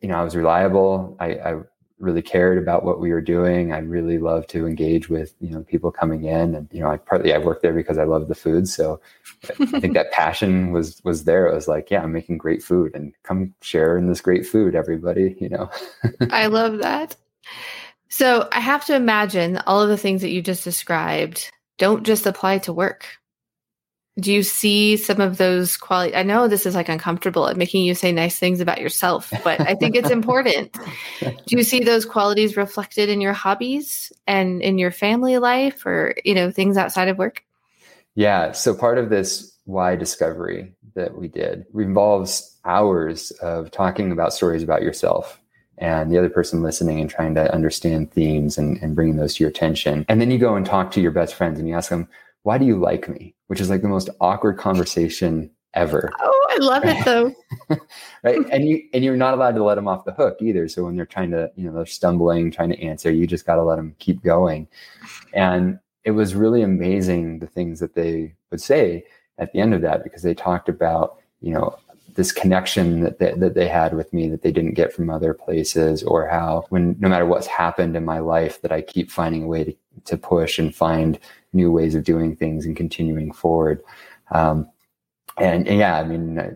you 0.00 0.08
know, 0.08 0.16
I 0.16 0.22
was 0.22 0.36
reliable. 0.36 1.16
I, 1.18 1.26
I 1.34 1.60
really 1.98 2.22
cared 2.22 2.58
about 2.58 2.84
what 2.84 3.00
we 3.00 3.12
were 3.12 3.20
doing. 3.20 3.72
I 3.72 3.78
really 3.78 4.18
love 4.18 4.46
to 4.48 4.66
engage 4.66 5.08
with, 5.08 5.34
you 5.40 5.50
know, 5.50 5.62
people 5.62 5.90
coming 5.90 6.24
in 6.24 6.54
and, 6.54 6.68
you 6.72 6.80
know, 6.80 6.90
I 6.90 6.96
partly 6.96 7.32
I 7.32 7.38
worked 7.38 7.62
there 7.62 7.72
because 7.72 7.98
I 7.98 8.04
love 8.04 8.28
the 8.28 8.34
food. 8.34 8.68
So 8.68 9.00
I 9.48 9.80
think 9.80 9.94
that 9.94 10.10
passion 10.12 10.72
was, 10.72 11.00
was 11.04 11.24
there. 11.24 11.46
It 11.46 11.54
was 11.54 11.68
like, 11.68 11.90
yeah, 11.90 12.02
I'm 12.02 12.12
making 12.12 12.38
great 12.38 12.62
food 12.62 12.94
and 12.94 13.12
come 13.22 13.54
share 13.62 13.96
in 13.96 14.08
this 14.08 14.20
great 14.20 14.46
food, 14.46 14.74
everybody, 14.74 15.36
you 15.40 15.48
know. 15.48 15.70
I 16.30 16.46
love 16.48 16.78
that. 16.78 17.16
So 18.08 18.48
I 18.52 18.60
have 18.60 18.84
to 18.86 18.94
imagine 18.94 19.58
all 19.66 19.80
of 19.80 19.88
the 19.88 19.96
things 19.96 20.20
that 20.22 20.30
you 20.30 20.42
just 20.42 20.64
described 20.64 21.50
don't 21.78 22.04
just 22.04 22.26
apply 22.26 22.58
to 22.58 22.72
work. 22.72 23.06
Do 24.18 24.32
you 24.32 24.44
see 24.44 24.96
some 24.96 25.20
of 25.20 25.38
those 25.38 25.76
qualities? 25.76 26.14
I 26.14 26.22
know 26.22 26.46
this 26.46 26.66
is 26.66 26.76
like 26.76 26.88
uncomfortable 26.88 27.48
at 27.48 27.56
making 27.56 27.84
you 27.84 27.94
say 27.94 28.12
nice 28.12 28.38
things 28.38 28.60
about 28.60 28.80
yourself, 28.80 29.32
but 29.42 29.60
I 29.60 29.74
think 29.74 29.96
it's 29.96 30.10
important. 30.10 30.72
Do 31.20 31.32
you 31.48 31.64
see 31.64 31.80
those 31.80 32.04
qualities 32.04 32.56
reflected 32.56 33.08
in 33.08 33.20
your 33.20 33.32
hobbies 33.32 34.12
and 34.26 34.62
in 34.62 34.78
your 34.78 34.92
family 34.92 35.38
life 35.38 35.84
or, 35.84 36.14
you 36.24 36.34
know, 36.34 36.52
things 36.52 36.76
outside 36.76 37.08
of 37.08 37.18
work? 37.18 37.42
Yeah. 38.14 38.52
So 38.52 38.72
part 38.72 38.98
of 38.98 39.10
this 39.10 39.56
why 39.64 39.96
discovery 39.96 40.72
that 40.94 41.16
we 41.16 41.26
did 41.26 41.66
involves 41.74 42.56
hours 42.64 43.32
of 43.42 43.70
talking 43.70 44.12
about 44.12 44.32
stories 44.32 44.62
about 44.62 44.82
yourself 44.82 45.40
and 45.78 46.10
the 46.10 46.18
other 46.18 46.30
person 46.30 46.62
listening 46.62 47.00
and 47.00 47.10
trying 47.10 47.34
to 47.34 47.52
understand 47.52 48.12
themes 48.12 48.56
and, 48.56 48.80
and 48.80 48.94
bringing 48.94 49.16
those 49.16 49.34
to 49.34 49.42
your 49.42 49.50
attention. 49.50 50.04
And 50.08 50.20
then 50.20 50.30
you 50.30 50.38
go 50.38 50.54
and 50.54 50.64
talk 50.64 50.92
to 50.92 51.00
your 51.00 51.10
best 51.10 51.34
friends 51.34 51.58
and 51.58 51.68
you 51.68 51.74
ask 51.74 51.90
them, 51.90 52.08
why 52.44 52.58
do 52.58 52.64
you 52.64 52.76
like 52.76 53.08
me? 53.08 53.34
Which 53.48 53.60
is 53.60 53.68
like 53.68 53.82
the 53.82 53.88
most 53.88 54.08
awkward 54.20 54.58
conversation 54.58 55.50
ever. 55.74 56.12
Oh, 56.20 56.46
I 56.50 56.58
love 56.58 56.84
it 56.84 57.04
though. 57.04 57.34
right. 58.22 58.38
And 58.52 58.68
you 58.68 58.82
and 58.92 59.02
you're 59.02 59.16
not 59.16 59.34
allowed 59.34 59.56
to 59.56 59.64
let 59.64 59.74
them 59.74 59.88
off 59.88 60.04
the 60.04 60.12
hook 60.12 60.38
either. 60.40 60.68
So 60.68 60.84
when 60.84 60.94
they're 60.94 61.06
trying 61.06 61.30
to, 61.32 61.50
you 61.56 61.64
know, 61.64 61.74
they're 61.74 61.86
stumbling, 61.86 62.50
trying 62.50 62.70
to 62.70 62.80
answer, 62.82 63.10
you 63.10 63.26
just 63.26 63.46
got 63.46 63.56
to 63.56 63.62
let 63.62 63.76
them 63.76 63.96
keep 63.98 64.22
going. 64.22 64.68
And 65.32 65.78
it 66.04 66.12
was 66.12 66.34
really 66.34 66.62
amazing 66.62 67.38
the 67.38 67.46
things 67.46 67.80
that 67.80 67.94
they 67.94 68.34
would 68.50 68.60
say 68.60 69.04
at 69.38 69.52
the 69.52 69.60
end 69.60 69.74
of 69.74 69.80
that 69.82 70.04
because 70.04 70.22
they 70.22 70.34
talked 70.34 70.68
about, 70.68 71.18
you 71.40 71.52
know, 71.52 71.76
this 72.14 72.32
connection 72.32 73.00
that 73.00 73.18
they, 73.18 73.32
that 73.32 73.54
they 73.54 73.68
had 73.68 73.94
with 73.94 74.12
me 74.12 74.28
that 74.28 74.42
they 74.42 74.52
didn't 74.52 74.74
get 74.74 74.92
from 74.92 75.10
other 75.10 75.34
places 75.34 76.02
or 76.02 76.26
how 76.28 76.64
when 76.68 76.96
no 77.00 77.08
matter 77.08 77.26
what's 77.26 77.46
happened 77.46 77.96
in 77.96 78.04
my 78.04 78.20
life 78.20 78.62
that 78.62 78.72
I 78.72 78.82
keep 78.82 79.10
finding 79.10 79.44
a 79.44 79.46
way 79.46 79.64
to, 79.64 79.74
to 80.06 80.16
push 80.16 80.58
and 80.58 80.74
find 80.74 81.18
new 81.52 81.70
ways 81.70 81.94
of 81.94 82.04
doing 82.04 82.36
things 82.36 82.66
and 82.66 82.76
continuing 82.76 83.32
forward. 83.32 83.82
Um, 84.30 84.68
and, 85.36 85.66
and, 85.66 85.78
yeah, 85.78 85.98
I 85.98 86.04
mean, 86.04 86.38
uh, 86.38 86.50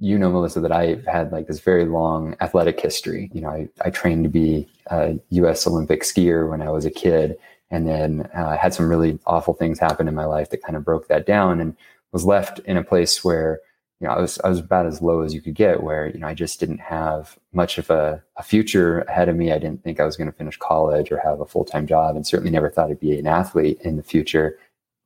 you 0.00 0.18
know, 0.18 0.30
Melissa, 0.30 0.60
that 0.60 0.72
I've 0.72 1.04
had 1.04 1.30
like 1.30 1.46
this 1.46 1.60
very 1.60 1.84
long 1.84 2.34
athletic 2.40 2.80
history. 2.80 3.30
You 3.34 3.42
know, 3.42 3.50
I, 3.50 3.68
I 3.84 3.90
trained 3.90 4.24
to 4.24 4.30
be 4.30 4.66
a 4.86 5.18
U.S. 5.30 5.66
Olympic 5.66 6.02
skier 6.02 6.48
when 6.48 6.62
I 6.62 6.70
was 6.70 6.86
a 6.86 6.90
kid, 6.90 7.36
and 7.70 7.86
then 7.86 8.22
uh, 8.34 8.56
had 8.56 8.72
some 8.72 8.88
really 8.88 9.18
awful 9.26 9.52
things 9.52 9.78
happen 9.78 10.08
in 10.08 10.14
my 10.14 10.24
life 10.24 10.48
that 10.50 10.62
kind 10.62 10.76
of 10.76 10.86
broke 10.86 11.08
that 11.08 11.26
down, 11.26 11.60
and 11.60 11.76
was 12.12 12.24
left 12.24 12.60
in 12.60 12.78
a 12.78 12.84
place 12.84 13.22
where 13.22 13.60
you 14.00 14.08
know 14.08 14.14
I 14.14 14.20
was 14.20 14.38
I 14.40 14.48
was 14.48 14.58
about 14.58 14.86
as 14.86 15.00
low 15.00 15.22
as 15.22 15.34
you 15.34 15.40
could 15.40 15.54
get, 15.54 15.82
where 15.82 16.08
you 16.08 16.18
know 16.18 16.26
I 16.26 16.34
just 16.34 16.60
didn't 16.60 16.80
have 16.80 17.38
much 17.52 17.78
of 17.78 17.90
a, 17.90 18.22
a 18.36 18.42
future 18.42 19.00
ahead 19.02 19.28
of 19.28 19.36
me. 19.36 19.52
I 19.52 19.58
didn't 19.58 19.82
think 19.82 20.00
I 20.00 20.04
was 20.04 20.16
going 20.16 20.30
to 20.30 20.36
finish 20.36 20.56
college 20.56 21.10
or 21.12 21.18
have 21.18 21.40
a 21.40 21.46
full 21.46 21.64
time 21.64 21.86
job, 21.86 22.16
and 22.16 22.26
certainly 22.26 22.50
never 22.50 22.70
thought 22.70 22.90
I'd 22.90 23.00
be 23.00 23.18
an 23.18 23.26
athlete 23.26 23.80
in 23.82 23.96
the 23.96 24.02
future 24.02 24.58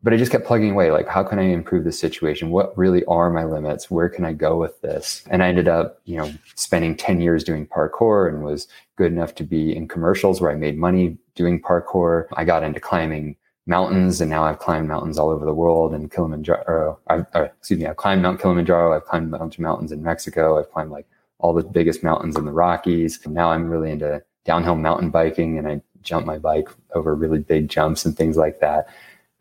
but 0.02 0.12
I 0.12 0.16
just 0.16 0.30
kept 0.30 0.46
plugging 0.46 0.70
away. 0.70 0.92
Like, 0.92 1.08
how 1.08 1.24
can 1.24 1.38
I 1.38 1.42
improve 1.42 1.84
the 1.84 1.92
situation? 1.92 2.50
What 2.50 2.76
really 2.78 3.04
are 3.06 3.30
my 3.30 3.44
limits? 3.44 3.90
Where 3.90 4.08
can 4.08 4.24
I 4.24 4.32
go 4.32 4.56
with 4.56 4.80
this? 4.80 5.24
And 5.28 5.42
I 5.42 5.48
ended 5.48 5.66
up, 5.66 6.00
you 6.04 6.16
know, 6.16 6.32
spending 6.54 6.96
10 6.96 7.20
years 7.20 7.42
doing 7.42 7.66
parkour 7.66 8.28
and 8.28 8.44
was 8.44 8.68
good 8.96 9.12
enough 9.12 9.34
to 9.36 9.44
be 9.44 9.74
in 9.74 9.88
commercials 9.88 10.40
where 10.40 10.52
I 10.52 10.54
made 10.54 10.78
money 10.78 11.18
doing 11.34 11.60
parkour. 11.60 12.26
I 12.34 12.44
got 12.44 12.62
into 12.62 12.78
climbing 12.78 13.36
mountains 13.68 14.20
and 14.20 14.30
now 14.30 14.44
I've 14.44 14.58
climbed 14.58 14.88
mountains 14.88 15.18
all 15.18 15.30
over 15.30 15.44
the 15.44 15.54
world 15.54 15.94
and 15.94 16.10
Kilimanjaro, 16.10 16.98
I, 17.08 17.18
uh, 17.34 17.48
excuse 17.58 17.78
me, 17.78 17.86
I've 17.86 17.96
climbed 17.96 18.22
Mount 18.22 18.40
Kilimanjaro. 18.40 18.96
I've 18.96 19.04
climbed 19.04 19.32
a 19.32 19.38
bunch 19.38 19.56
of 19.56 19.60
mountains 19.60 19.92
in 19.92 20.02
Mexico. 20.02 20.58
I've 20.58 20.70
climbed 20.70 20.90
like 20.90 21.06
all 21.38 21.52
the 21.52 21.62
biggest 21.62 22.02
mountains 22.02 22.36
in 22.36 22.44
the 22.44 22.52
Rockies. 22.52 23.20
And 23.24 23.34
now 23.34 23.50
I'm 23.50 23.68
really 23.68 23.90
into 23.90 24.22
downhill 24.44 24.76
mountain 24.76 25.10
biking 25.10 25.58
and 25.58 25.68
I 25.68 25.82
jump 26.02 26.26
my 26.26 26.38
bike 26.38 26.68
over 26.94 27.14
really 27.14 27.38
big 27.38 27.68
jumps 27.68 28.04
and 28.04 28.16
things 28.16 28.36
like 28.36 28.60
that. 28.60 28.88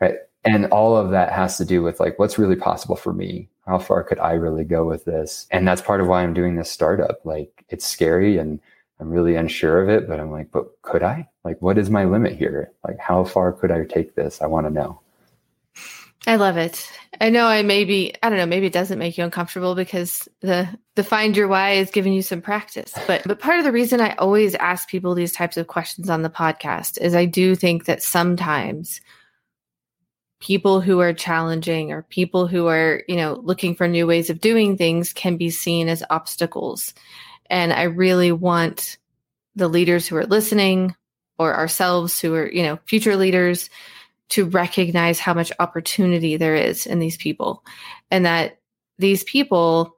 Right 0.02 0.18
and 0.48 0.66
all 0.68 0.96
of 0.96 1.12
that 1.12 1.34
has 1.34 1.58
to 1.58 1.66
do 1.66 1.84
with 1.84 2.00
like 2.00 2.18
what's 2.18 2.38
really 2.38 2.56
possible 2.56 2.96
for 2.96 3.14
me 3.14 3.50
how 3.66 3.78
far 3.78 4.04
could 4.04 4.20
i 4.20 4.34
really 4.34 4.64
go 4.64 4.86
with 4.86 5.06
this 5.06 5.46
and 5.52 5.68
that's 5.68 5.82
part 5.82 6.00
of 6.00 6.08
why 6.08 6.24
i'm 6.24 6.34
doing 6.34 6.56
this 6.56 6.72
startup 6.72 7.20
like 7.26 7.66
it's 7.70 7.86
scary 7.86 8.38
and 8.38 8.60
i'm 9.00 9.10
really 9.10 9.36
unsure 9.36 9.82
of 9.82 9.90
it 9.90 10.08
but 10.08 10.20
i'm 10.20 10.32
like 10.32 10.52
but 10.52 10.66
could 10.82 11.04
i 11.04 11.28
like 11.44 11.62
what 11.62 11.78
is 11.78 11.90
my 11.90 12.06
limit 12.06 12.34
here 12.34 12.72
like 12.88 12.98
how 13.00 13.24
far 13.24 13.52
could 13.54 13.72
i 13.72 13.84
take 13.86 14.16
this 14.16 14.42
i 14.42 14.46
want 14.46 14.66
to 14.66 14.72
know 14.72 15.00
I 16.28 16.36
love 16.36 16.58
it. 16.58 16.92
I 17.22 17.30
know 17.30 17.48
I 17.48 17.62
maybe 17.62 18.14
I 18.22 18.28
don't 18.28 18.38
know, 18.38 18.46
maybe 18.46 18.68
it 18.68 18.74
doesn't 18.74 19.00
make 19.00 19.18
you 19.18 19.24
uncomfortable 19.24 19.76
because 19.76 20.28
the 20.42 20.68
the 20.96 21.04
find 21.04 21.38
your 21.38 21.48
why 21.48 21.72
is 21.72 21.90
giving 21.90 22.12
you 22.12 22.22
some 22.22 22.42
practice. 22.42 22.94
But 23.08 23.24
but 23.26 23.40
part 23.40 23.60
of 23.60 23.64
the 23.64 23.72
reason 23.72 24.02
I 24.02 24.14
always 24.16 24.54
ask 24.56 24.90
people 24.90 25.16
these 25.16 25.32
types 25.32 25.56
of 25.56 25.68
questions 25.68 26.10
on 26.10 26.24
the 26.24 26.30
podcast 26.30 27.00
is 27.00 27.16
I 27.16 27.24
do 27.24 27.56
think 27.56 27.86
that 27.86 28.04
sometimes 28.04 29.00
people 30.42 30.82
who 30.82 31.00
are 31.00 31.14
challenging 31.14 31.94
or 31.94 32.04
people 32.04 32.46
who 32.46 32.68
are, 32.68 33.04
you 33.08 33.16
know, 33.16 33.40
looking 33.44 33.74
for 33.74 33.88
new 33.88 34.06
ways 34.06 34.30
of 34.30 34.42
doing 34.42 34.78
things 34.78 35.14
can 35.14 35.38
be 35.38 35.50
seen 35.50 35.88
as 35.88 36.04
obstacles. 36.10 36.94
And 37.50 37.74
I 37.74 37.84
really 37.84 38.32
want 38.32 38.98
the 39.56 39.68
leaders 39.68 40.08
who 40.08 40.16
are 40.16 40.26
listening 40.26 40.96
or 41.40 41.56
ourselves 41.56 42.20
who 42.20 42.34
are, 42.36 42.50
you 42.50 42.64
know, 42.64 42.80
future 42.86 43.16
leaders 43.16 43.70
to 44.30 44.46
recognize 44.46 45.20
how 45.20 45.34
much 45.34 45.52
opportunity 45.60 46.38
there 46.38 46.56
is 46.56 46.86
in 46.86 47.00
these 47.00 47.18
people. 47.18 47.64
And 48.12 48.26
that 48.26 48.60
these 48.98 49.24
people 49.24 49.98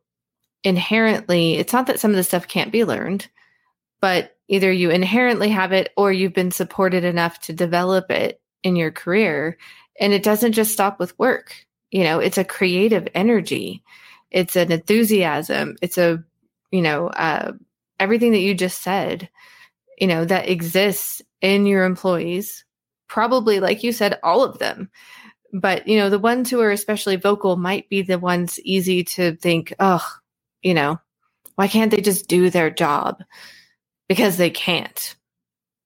inherently, 0.63 1.55
it's 1.55 1.73
not 1.73 1.87
that 1.87 1.99
some 1.99 2.11
of 2.11 2.17
the 2.17 2.23
stuff 2.23 2.47
can't 2.47 2.71
be 2.71 2.83
learned, 2.83 3.27
but 4.01 4.37
either 4.47 4.71
you 4.71 4.89
inherently 4.89 5.49
have 5.49 5.71
it 5.71 5.91
or 5.95 6.11
you've 6.11 6.33
been 6.33 6.51
supported 6.51 7.03
enough 7.03 7.39
to 7.41 7.53
develop 7.53 8.11
it 8.11 8.41
in 8.63 8.75
your 8.75 8.91
career. 8.91 9.57
And 9.99 10.13
it 10.13 10.23
doesn't 10.23 10.53
just 10.53 10.73
stop 10.73 10.99
with 10.99 11.17
work. 11.17 11.55
You 11.91 12.03
know, 12.03 12.19
it's 12.19 12.37
a 12.37 12.43
creative 12.43 13.07
energy, 13.15 13.83
it's 14.29 14.55
an 14.55 14.71
enthusiasm, 14.71 15.75
it's 15.81 15.97
a, 15.97 16.23
you 16.71 16.81
know, 16.81 17.07
uh, 17.07 17.53
everything 17.99 18.31
that 18.33 18.39
you 18.39 18.53
just 18.53 18.81
said, 18.81 19.29
you 19.97 20.07
know, 20.07 20.25
that 20.25 20.49
exists 20.49 21.21
in 21.41 21.65
your 21.65 21.85
employees. 21.85 22.65
Probably, 23.07 23.59
like 23.59 23.83
you 23.83 23.91
said, 23.91 24.19
all 24.23 24.43
of 24.43 24.59
them. 24.59 24.89
But, 25.53 25.87
you 25.87 25.97
know, 25.97 26.09
the 26.09 26.19
ones 26.19 26.49
who 26.49 26.61
are 26.61 26.71
especially 26.71 27.15
vocal 27.15 27.55
might 27.55 27.89
be 27.89 28.03
the 28.03 28.19
ones 28.19 28.59
easy 28.59 29.03
to 29.05 29.35
think, 29.35 29.73
oh, 29.79 30.05
you 30.61 30.73
know, 30.73 30.99
why 31.55 31.67
can't 31.67 31.91
they 31.91 32.01
just 32.01 32.27
do 32.27 32.49
their 32.49 32.69
job? 32.69 33.23
Because 34.07 34.37
they 34.37 34.49
can't 34.51 35.15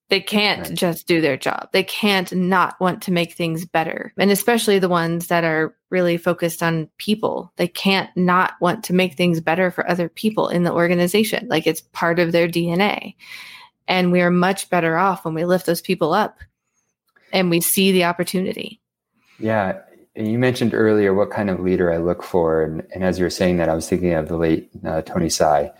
they 0.10 0.20
can't 0.22 0.68
right. 0.68 0.78
just 0.78 1.08
do 1.08 1.22
their 1.22 1.38
job. 1.38 1.70
They 1.72 1.84
can't 1.84 2.32
not 2.34 2.80
want 2.80 3.02
to 3.04 3.12
make 3.12 3.34
things 3.34 3.66
better. 3.66 4.14
And 4.18 4.32
especially 4.32 4.80
the 4.80 4.90
ones 4.90 5.28
that 5.28 5.44
are 5.44 5.76
really 5.90 6.18
focused 6.18 6.62
on 6.62 6.90
people. 6.98 7.54
They 7.56 7.68
can't 7.68 8.10
not 8.18 8.54
want 8.60 8.84
to 8.86 8.94
make 8.94 9.16
things 9.16 9.40
better 9.40 9.72
for 9.72 9.90
other 9.90 10.10
people 10.10 10.50
in 10.50 10.64
the 10.64 10.74
organization. 10.74 11.48
Like 11.48 11.68
it's 11.68 11.82
part 11.82 12.20
of 12.20 12.32
their 12.32 12.48
DNA. 12.48 13.16
And 13.88 14.12
we 14.12 14.22
are 14.22 14.32
much 14.32 14.70
better 14.70 14.98
off 14.98 15.24
when 15.24 15.34
we 15.34 15.46
lift 15.46 15.66
those 15.66 15.82
people 15.82 16.14
up 16.14 16.40
and 17.32 17.50
we 17.50 17.62
see 17.62 17.92
the 17.92 18.06
opportunity. 18.06 18.82
Yeah. 19.40 19.80
And 20.16 20.32
you 20.32 20.38
mentioned 20.38 20.74
earlier 20.74 21.14
what 21.14 21.32
kind 21.32 21.50
of 21.50 21.60
leader 21.60 21.92
I 21.92 21.98
look 21.98 22.24
for. 22.24 22.64
And, 22.64 22.84
and 22.94 23.04
as 23.04 23.18
you 23.18 23.26
were 23.26 23.30
saying 23.30 23.58
that, 23.58 23.70
I 23.70 23.74
was 23.74 23.88
thinking 23.88 24.14
of 24.14 24.28
the 24.28 24.38
late 24.38 24.70
uh, 24.86 25.02
Tony 25.02 25.28
Hsieh. 25.28 25.74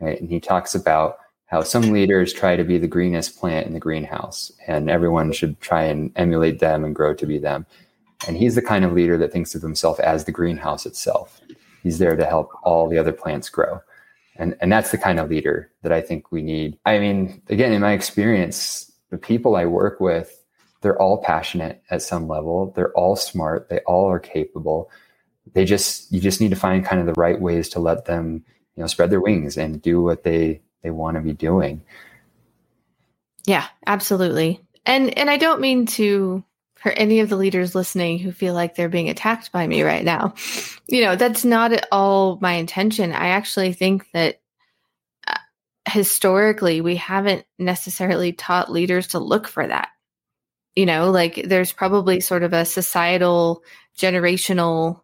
Right? 0.00 0.20
And 0.20 0.28
he 0.28 0.40
talks 0.40 0.74
about 0.74 1.18
how 1.54 1.62
some 1.62 1.92
leaders 1.92 2.32
try 2.32 2.56
to 2.56 2.64
be 2.64 2.78
the 2.78 2.88
greenest 2.88 3.38
plant 3.38 3.64
in 3.64 3.74
the 3.74 3.78
greenhouse 3.78 4.50
and 4.66 4.90
everyone 4.90 5.30
should 5.30 5.60
try 5.60 5.84
and 5.84 6.10
emulate 6.16 6.58
them 6.58 6.84
and 6.84 6.96
grow 6.96 7.14
to 7.14 7.26
be 7.26 7.38
them. 7.38 7.64
And 8.26 8.36
he's 8.36 8.56
the 8.56 8.60
kind 8.60 8.84
of 8.84 8.92
leader 8.92 9.16
that 9.18 9.30
thinks 9.30 9.54
of 9.54 9.62
himself 9.62 10.00
as 10.00 10.24
the 10.24 10.32
greenhouse 10.32 10.84
itself. 10.84 11.40
He's 11.84 12.00
there 12.00 12.16
to 12.16 12.26
help 12.26 12.50
all 12.64 12.88
the 12.88 12.98
other 12.98 13.12
plants 13.12 13.50
grow. 13.50 13.80
And, 14.34 14.56
and 14.60 14.72
that's 14.72 14.90
the 14.90 14.98
kind 14.98 15.20
of 15.20 15.30
leader 15.30 15.70
that 15.82 15.92
I 15.92 16.00
think 16.00 16.32
we 16.32 16.42
need. 16.42 16.76
I 16.86 16.98
mean, 16.98 17.40
again, 17.48 17.72
in 17.72 17.82
my 17.82 17.92
experience, 17.92 18.90
the 19.10 19.16
people 19.16 19.54
I 19.54 19.66
work 19.66 20.00
with, 20.00 20.42
they're 20.80 21.00
all 21.00 21.22
passionate 21.22 21.84
at 21.88 22.02
some 22.02 22.26
level. 22.26 22.72
They're 22.74 22.92
all 22.94 23.14
smart. 23.14 23.68
They 23.68 23.78
all 23.86 24.10
are 24.10 24.18
capable. 24.18 24.90
They 25.52 25.64
just, 25.64 26.10
you 26.10 26.18
just 26.18 26.40
need 26.40 26.50
to 26.50 26.56
find 26.56 26.84
kind 26.84 27.00
of 27.00 27.06
the 27.06 27.20
right 27.20 27.40
ways 27.40 27.68
to 27.68 27.78
let 27.78 28.06
them, 28.06 28.44
you 28.74 28.80
know, 28.80 28.88
spread 28.88 29.10
their 29.10 29.20
wings 29.20 29.56
and 29.56 29.80
do 29.80 30.02
what 30.02 30.24
they 30.24 30.60
they 30.84 30.90
want 30.90 31.16
to 31.16 31.22
be 31.22 31.32
doing. 31.32 31.82
Yeah, 33.46 33.66
absolutely. 33.86 34.60
And 34.86 35.18
and 35.18 35.28
I 35.28 35.38
don't 35.38 35.60
mean 35.60 35.86
to 35.86 36.44
for 36.76 36.92
any 36.92 37.20
of 37.20 37.30
the 37.30 37.36
leaders 37.36 37.74
listening 37.74 38.18
who 38.18 38.30
feel 38.30 38.52
like 38.52 38.74
they're 38.74 38.90
being 38.90 39.08
attacked 39.08 39.50
by 39.50 39.66
me 39.66 39.82
right 39.82 40.04
now. 40.04 40.34
You 40.86 41.02
know, 41.02 41.16
that's 41.16 41.44
not 41.44 41.72
at 41.72 41.88
all 41.90 42.38
my 42.42 42.52
intention. 42.52 43.12
I 43.12 43.28
actually 43.28 43.72
think 43.72 44.06
that 44.12 44.42
uh, 45.26 45.38
historically 45.88 46.82
we 46.82 46.96
haven't 46.96 47.46
necessarily 47.58 48.34
taught 48.34 48.70
leaders 48.70 49.08
to 49.08 49.18
look 49.18 49.48
for 49.48 49.66
that. 49.66 49.88
You 50.76 50.84
know, 50.84 51.10
like 51.10 51.42
there's 51.46 51.72
probably 51.72 52.20
sort 52.20 52.42
of 52.42 52.52
a 52.52 52.66
societal, 52.66 53.62
generational, 53.96 55.00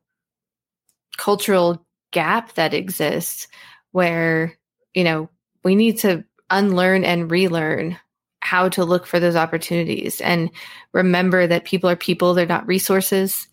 cultural 1.17 1.87
gap 2.11 2.53
that 2.55 2.75
exists 2.75 3.49
where, 3.93 4.59
you 4.95 5.05
know, 5.05 5.31
we 5.63 5.75
need 5.75 5.99
to 6.01 6.25
unlearn 6.51 7.05
and 7.05 7.31
relearn 7.31 7.99
how 8.41 8.69
to 8.71 8.85
look 8.85 9.07
for 9.07 9.21
those 9.21 9.37
opportunities 9.37 10.21
and 10.21 10.51
remember 10.93 11.47
that 11.47 11.65
people 11.65 11.91
are 11.91 11.97
people, 11.97 12.35
they're 12.35 12.47
not 12.47 12.67
resources, 12.67 13.49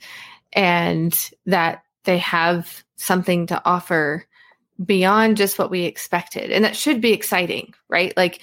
and 0.53 1.29
that 1.45 1.83
they 2.05 2.17
have 2.17 2.83
something 2.95 3.47
to 3.47 3.61
offer 3.65 4.25
beyond 4.83 5.37
just 5.37 5.59
what 5.59 5.69
we 5.69 5.83
expected. 5.83 6.51
And 6.51 6.63
that 6.63 6.75
should 6.75 7.01
be 7.01 7.11
exciting, 7.11 7.73
right? 7.89 8.15
Like 8.15 8.41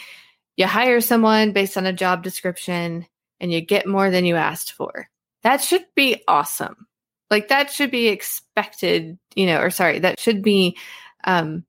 you 0.57 0.67
hire 0.67 1.01
someone 1.01 1.53
based 1.53 1.77
on 1.77 1.87
a 1.87 1.93
job 1.93 2.23
description 2.23 3.07
and 3.41 3.53
you 3.53 3.61
get 3.61 3.87
more 3.87 4.11
than 4.11 4.25
you 4.25 4.37
asked 4.37 4.73
for. 4.73 5.09
That 5.43 5.63
should 5.63 5.85
be 5.95 6.23
awesome. 6.29 6.87
Like 7.31 7.49
that 7.49 7.71
should 7.71 7.91
be 7.91 8.09
expected, 8.09 9.19
you 9.35 9.47
know, 9.47 9.61
or 9.61 9.71
sorry, 9.71 10.01
that 10.01 10.21
should 10.21 10.43
be 10.43 10.77
um, 11.25 11.65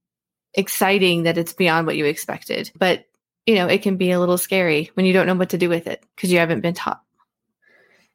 exciting 0.55 1.23
that 1.23 1.37
it's 1.37 1.53
beyond 1.53 1.87
what 1.87 1.97
you 1.97 2.05
expected. 2.05 2.71
But, 2.75 3.05
you 3.45 3.55
know, 3.55 3.67
it 3.67 3.81
can 3.81 3.97
be 3.97 4.11
a 4.11 4.19
little 4.19 4.37
scary 4.37 4.91
when 4.95 5.05
you 5.05 5.13
don't 5.13 5.27
know 5.27 5.35
what 5.35 5.49
to 5.49 5.57
do 5.57 5.69
with 5.69 5.87
it 5.87 6.03
because 6.15 6.31
you 6.31 6.39
haven't 6.39 6.61
been 6.61 6.73
taught. 6.73 7.01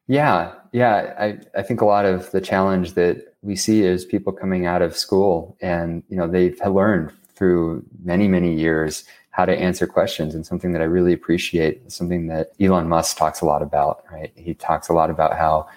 Yeah, 0.07 0.53
yeah. 0.73 1.15
I, 1.19 1.39
I 1.59 1.63
think 1.63 1.81
a 1.81 1.87
lot 1.87 2.05
of 2.05 2.31
the 2.33 2.41
challenge 2.41 2.95
that 2.95 3.35
we 3.43 3.55
see 3.55 3.85
is 3.85 4.05
people 4.05 4.33
coming 4.33 4.67
out 4.67 4.83
of 4.83 4.97
school 4.97 5.57
and, 5.61 6.03
you 6.09 6.17
know, 6.17 6.27
they've 6.27 6.59
learned 6.67 7.13
through 7.35 7.85
many, 8.03 8.27
many 8.27 8.53
years 8.55 9.05
how 9.31 9.45
to 9.45 9.57
answer 9.57 9.87
questions 9.87 10.35
and 10.35 10.45
something 10.45 10.73
that 10.73 10.83
I 10.83 10.87
really 10.87 11.13
appreciate, 11.13 11.91
something 11.93 12.27
that 12.27 12.51
Elon 12.61 12.89
Musk 12.89 13.17
talks 13.17 13.41
a 13.41 13.47
lot 13.47 13.63
about, 13.63 14.05
right? 14.11 14.33
He 14.35 14.55
talks 14.55 14.89
a 14.89 14.93
lot 14.93 15.09
about 15.09 15.39
how 15.39 15.69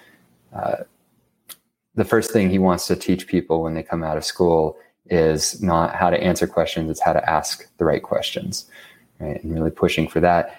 uh, 0.53 0.77
the 1.93 2.03
first 2.03 2.31
thing 2.31 2.49
he 2.49 2.57
wants 2.57 2.87
to 2.87 2.95
teach 2.95 3.27
people 3.27 3.61
when 3.61 3.75
they 3.75 3.83
come 3.83 4.03
out 4.03 4.17
of 4.17 4.25
school 4.25 4.77
is 5.13 5.61
not 5.61 5.95
how 5.95 6.09
to 6.09 6.21
answer 6.21 6.47
questions, 6.47 6.89
it's 6.89 7.01
how 7.01 7.13
to 7.13 7.29
ask 7.29 7.67
the 7.77 7.85
right 7.85 8.01
questions, 8.01 8.65
right? 9.19 9.41
And 9.43 9.53
really 9.53 9.71
pushing 9.71 10.07
for 10.07 10.19
that. 10.19 10.57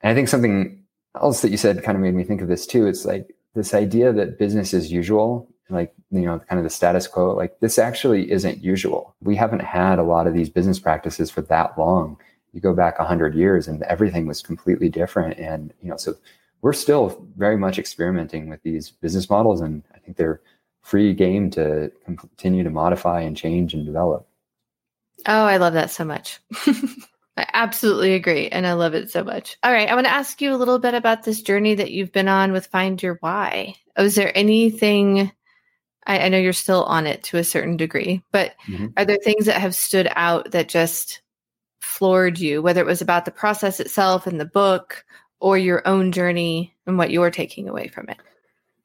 And 0.00 0.10
I 0.10 0.14
think 0.14 0.28
something 0.28 0.82
else 1.20 1.42
that 1.42 1.50
you 1.50 1.56
said 1.56 1.82
kind 1.82 1.96
of 1.96 2.02
made 2.02 2.14
me 2.14 2.24
think 2.24 2.40
of 2.40 2.48
this 2.48 2.66
too. 2.66 2.86
It's 2.86 3.04
like 3.04 3.34
this 3.54 3.74
idea 3.74 4.12
that 4.12 4.38
business 4.38 4.72
as 4.72 4.92
usual, 4.92 5.48
like, 5.68 5.92
you 6.10 6.20
know, 6.20 6.38
kind 6.38 6.58
of 6.58 6.64
the 6.64 6.70
status 6.70 7.06
quo, 7.06 7.34
like 7.34 7.58
this 7.60 7.78
actually 7.78 8.30
isn't 8.30 8.62
usual. 8.62 9.14
We 9.22 9.36
haven't 9.36 9.62
had 9.62 9.98
a 9.98 10.04
lot 10.04 10.26
of 10.26 10.34
these 10.34 10.48
business 10.48 10.78
practices 10.78 11.30
for 11.30 11.42
that 11.42 11.76
long. 11.76 12.16
You 12.52 12.60
go 12.60 12.74
back 12.74 12.98
a 12.98 13.04
hundred 13.04 13.34
years 13.34 13.68
and 13.68 13.82
everything 13.84 14.26
was 14.26 14.42
completely 14.42 14.88
different. 14.88 15.38
And, 15.38 15.72
you 15.82 15.90
know, 15.90 15.96
so 15.96 16.14
we're 16.62 16.72
still 16.72 17.26
very 17.36 17.56
much 17.56 17.78
experimenting 17.78 18.48
with 18.48 18.62
these 18.62 18.90
business 18.90 19.28
models. 19.30 19.60
And 19.60 19.82
I 19.94 19.98
think 19.98 20.16
they're 20.16 20.40
free 20.82 21.12
game 21.14 21.50
to 21.50 21.92
continue 22.04 22.64
to 22.64 22.70
modify 22.70 23.20
and 23.20 23.36
change 23.36 23.74
and 23.74 23.84
develop. 23.84 24.26
Oh, 25.26 25.44
I 25.44 25.58
love 25.58 25.74
that 25.74 25.90
so 25.90 26.04
much. 26.04 26.40
I 27.36 27.46
absolutely 27.52 28.14
agree. 28.14 28.48
And 28.48 28.66
I 28.66 28.74
love 28.74 28.94
it 28.94 29.10
so 29.10 29.24
much. 29.24 29.56
All 29.62 29.72
right. 29.72 29.88
I 29.88 29.94
want 29.94 30.06
to 30.06 30.12
ask 30.12 30.40
you 30.40 30.52
a 30.52 30.56
little 30.56 30.78
bit 30.78 30.94
about 30.94 31.22
this 31.22 31.42
journey 31.42 31.74
that 31.74 31.90
you've 31.90 32.12
been 32.12 32.28
on 32.28 32.52
with 32.52 32.66
Find 32.66 33.02
Your 33.02 33.18
Why. 33.20 33.74
Was 33.96 34.14
there 34.14 34.36
anything, 34.36 35.30
I, 36.06 36.20
I 36.20 36.28
know 36.28 36.38
you're 36.38 36.52
still 36.52 36.84
on 36.84 37.06
it 37.06 37.22
to 37.24 37.38
a 37.38 37.44
certain 37.44 37.76
degree, 37.76 38.22
but 38.32 38.54
mm-hmm. 38.66 38.88
are 38.96 39.04
there 39.04 39.18
things 39.22 39.46
that 39.46 39.60
have 39.60 39.74
stood 39.74 40.08
out 40.14 40.50
that 40.50 40.68
just 40.68 41.22
floored 41.80 42.38
you, 42.38 42.62
whether 42.62 42.80
it 42.80 42.86
was 42.86 43.00
about 43.00 43.24
the 43.24 43.30
process 43.30 43.80
itself 43.80 44.26
and 44.26 44.40
the 44.40 44.44
book 44.44 45.04
or 45.38 45.56
your 45.56 45.86
own 45.86 46.12
journey 46.12 46.74
and 46.86 46.98
what 46.98 47.10
you're 47.10 47.30
taking 47.30 47.68
away 47.68 47.88
from 47.88 48.08
it? 48.08 48.18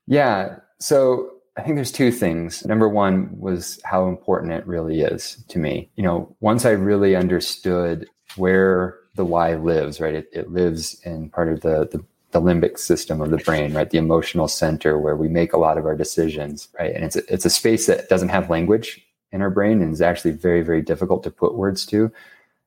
Yeah. 0.08 0.60
So 0.80 1.35
I 1.58 1.62
think 1.62 1.76
there's 1.76 1.92
two 1.92 2.12
things. 2.12 2.66
Number 2.66 2.90
one 2.90 3.30
was 3.40 3.80
how 3.84 4.08
important 4.08 4.52
it 4.52 4.68
really 4.68 5.02
is 5.02 5.44
to 5.48 5.60
me. 5.60 5.90
You 5.96 6.04
know, 6.04 6.36
once 6.42 6.66
I 6.66 6.72
really 6.72 7.16
understood 7.16 8.10
where 8.36 8.98
the 9.16 9.26
why 9.26 9.56
lives, 9.56 10.02
right? 10.02 10.14
It, 10.16 10.30
it 10.34 10.52
lives 10.52 11.00
in 11.04 11.30
part 11.30 11.52
of 11.52 11.62
the, 11.62 11.88
the, 11.90 12.04
the 12.32 12.42
limbic 12.42 12.78
system 12.78 13.22
of 13.22 13.32
the 13.32 13.38
brain, 13.38 13.74
right? 13.74 13.90
The 13.90 13.98
emotional 13.98 14.50
center 14.50 15.00
where 15.00 15.16
we 15.16 15.30
make 15.30 15.54
a 15.54 15.58
lot 15.58 15.78
of 15.78 15.86
our 15.86 15.96
decisions, 15.96 16.68
right? 16.78 16.94
And 16.94 17.06
it's 17.06 17.16
a, 17.16 17.34
it's 17.34 17.46
a 17.46 17.50
space 17.50 17.88
that 17.88 18.10
doesn't 18.10 18.30
have 18.30 18.50
language 18.50 19.02
in 19.32 19.42
our 19.42 19.50
brain 19.50 19.82
and 19.82 19.94
is 19.94 20.02
actually 20.02 20.32
very, 20.32 20.62
very 20.62 20.82
difficult 20.82 21.24
to 21.24 21.32
put 21.32 21.56
words 21.56 21.86
to. 21.88 22.12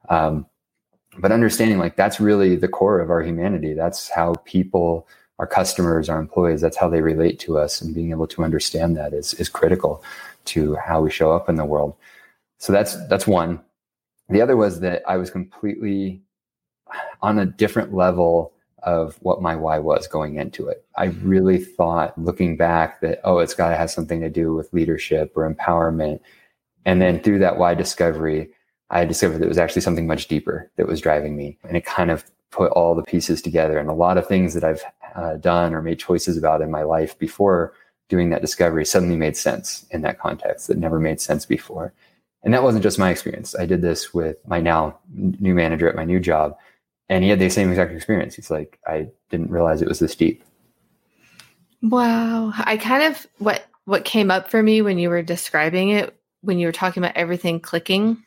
Um, 0.09 0.47
but 1.19 1.33
understanding 1.33 1.79
like 1.79 1.97
that's 1.97 2.21
really 2.21 2.57
the 2.57 2.69
core 2.69 3.01
of 3.01 3.11
our 3.11 3.23
humanity. 3.23 3.75
That's 3.75 4.09
how 4.09 4.35
people 4.45 5.07
our 5.39 5.47
customers, 5.47 6.09
our 6.09 6.19
employees, 6.19 6.61
that's 6.61 6.77
how 6.77 6.89
they 6.89 7.01
relate 7.01 7.39
to 7.41 7.59
us. 7.59 7.81
And 7.81 7.95
being 7.95 8.11
able 8.11 8.27
to 8.29 8.45
understand 8.45 8.97
that 8.97 9.13
is, 9.13 9.35
is 9.35 9.49
critical 9.49 10.03
to 10.47 10.75
how 10.77 11.01
we 11.01 11.11
show 11.11 11.33
up 11.33 11.49
in 11.49 11.57
the 11.57 11.65
world. 11.65 11.95
So 12.59 12.73
that's, 12.73 12.97
that's 13.09 13.27
one. 13.27 13.61
The 14.29 14.41
other 14.41 14.57
was 14.57 14.81
that 14.81 15.03
I 15.07 15.17
was 15.17 15.31
completely 15.31 16.21
on 17.23 17.39
a 17.39 17.47
different 17.47 17.95
level 17.95 18.53
of 18.83 19.17
what 19.21 19.43
my 19.43 19.55
why 19.57 19.79
was 19.79 20.07
going 20.07 20.37
into 20.37 20.69
it. 20.69 20.85
I 20.97 21.09
mm-hmm. 21.09 21.29
really 21.29 21.59
thought 21.59 22.17
looking 22.19 22.57
back 22.57 23.01
that, 23.01 23.21
oh, 23.25 23.39
it's 23.39 23.55
got 23.55 23.71
to 23.71 23.77
have 23.77 23.91
something 23.91 24.21
to 24.21 24.31
do 24.31 24.55
with 24.55 24.73
leadership 24.73 25.33
or 25.37 25.53
empowerment. 25.53 26.21
And 26.85 27.01
then 27.03 27.21
through 27.21 27.41
that 27.41 27.59
why 27.59 27.75
discovery, 27.75 28.51
I 28.91 29.05
discovered 29.05 29.39
that 29.39 29.45
it 29.45 29.49
was 29.49 29.59
actually 29.59 29.83
something 29.83 30.07
much 30.07 30.29
deeper 30.29 30.71
that 30.77 30.87
was 30.87 31.01
driving 31.01 31.37
me. 31.37 31.59
And 31.65 31.77
it 31.77 31.85
kind 31.85 32.11
of 32.11 32.25
put 32.51 32.71
all 32.73 32.95
the 32.95 33.03
pieces 33.03 33.43
together. 33.43 33.79
And 33.79 33.89
a 33.89 33.95
lot 33.95 34.17
of 34.17 34.27
things 34.27 34.55
that 34.55 34.65
I've 34.65 34.83
uh, 35.19 35.37
done 35.37 35.75
or 35.75 35.83
made 35.83 35.99
choices 35.99 36.37
about 36.37 36.63
in 36.63 36.71
my 36.71 36.83
life 36.83 37.19
before 37.19 37.73
doing 38.09 38.31
that 38.31 38.41
discovery 38.41 38.85
suddenly 38.85 39.17
made 39.17 39.37
sense 39.37 39.85
in 39.91 40.03
that 40.03 40.19
context 40.19 40.69
that 40.69 40.79
never 40.79 41.01
made 41.01 41.21
sense 41.21 41.45
before. 41.45 41.93
And 42.45 42.55
that 42.55 42.63
wasn't 42.63 42.85
just 42.85 43.01
my 43.01 43.11
experience. 43.11 43.57
I 43.59 43.67
did 43.67 43.83
this 43.83 44.15
with 44.15 44.39
my 44.47 44.61
now 44.61 44.97
new 45.13 45.55
manager 45.55 45.89
at 45.89 45.97
my 45.97 46.05
new 46.05 46.21
job, 46.21 46.57
and 47.09 47.25
he 47.25 47.31
had 47.31 47.41
the 47.41 47.51
same 47.51 47.69
exact 47.69 47.93
experience. 47.93 48.37
He's 48.37 48.51
like, 48.51 48.79
I 48.87 49.09
didn't 49.29 49.51
realize 49.51 49.83
it 49.83 49.89
was 49.89 49.99
this 49.99 50.15
deep. 50.15 50.45
Wow. 51.83 52.53
I 52.57 52.77
kind 52.77 53.03
of 53.03 53.27
what 53.39 53.67
what 53.87 54.05
came 54.05 54.31
up 54.31 54.51
for 54.51 54.63
me 54.63 54.83
when 54.83 54.99
you 54.99 55.09
were 55.11 55.23
describing 55.23 55.91
it, 55.91 56.17
when 56.43 56.59
you 56.59 56.67
were 56.67 56.73
talking 56.73 57.03
about 57.03 57.17
everything 57.17 57.59
clicking, 57.59 58.23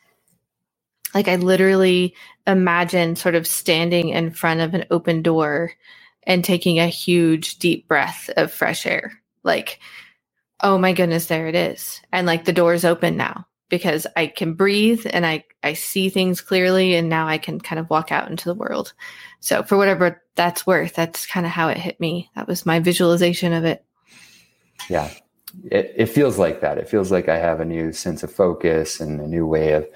like 1.14 1.28
I 1.28 1.36
literally 1.36 2.14
imagine 2.46 3.16
sort 3.16 3.34
of 3.34 3.46
standing 3.46 4.10
in 4.10 4.30
front 4.30 4.60
of 4.60 4.74
an 4.74 4.84
open 4.90 5.22
door 5.22 5.72
and 6.24 6.44
taking 6.44 6.78
a 6.78 6.86
huge 6.86 7.58
deep 7.58 7.88
breath 7.88 8.30
of 8.36 8.52
fresh 8.52 8.86
air. 8.86 9.20
Like, 9.42 9.80
oh 10.60 10.78
my 10.78 10.92
goodness, 10.92 11.26
there 11.26 11.48
it 11.48 11.54
is. 11.54 12.00
And 12.12 12.26
like 12.26 12.44
the 12.44 12.52
door's 12.52 12.84
open 12.84 13.16
now 13.16 13.46
because 13.68 14.06
I 14.16 14.26
can 14.26 14.54
breathe 14.54 15.06
and 15.10 15.26
I, 15.26 15.44
I 15.62 15.72
see 15.72 16.08
things 16.08 16.40
clearly 16.40 16.94
and 16.94 17.08
now 17.08 17.26
I 17.26 17.38
can 17.38 17.60
kind 17.60 17.78
of 17.78 17.90
walk 17.90 18.12
out 18.12 18.30
into 18.30 18.44
the 18.44 18.54
world. 18.54 18.92
So 19.40 19.62
for 19.62 19.76
whatever 19.76 20.22
that's 20.36 20.66
worth, 20.66 20.94
that's 20.94 21.26
kind 21.26 21.46
of 21.46 21.52
how 21.52 21.68
it 21.68 21.78
hit 21.78 21.98
me. 21.98 22.30
That 22.36 22.46
was 22.46 22.66
my 22.66 22.80
visualization 22.80 23.52
of 23.52 23.64
it. 23.64 23.84
Yeah. 24.88 25.10
It, 25.70 25.92
it 25.96 26.06
feels 26.06 26.38
like 26.38 26.60
that. 26.60 26.78
It 26.78 26.88
feels 26.88 27.10
like 27.10 27.28
I 27.28 27.38
have 27.38 27.60
a 27.60 27.64
new 27.64 27.92
sense 27.92 28.22
of 28.22 28.32
focus 28.32 29.00
and 29.00 29.20
a 29.20 29.26
new 29.26 29.46
way 29.46 29.72
of, 29.72 29.86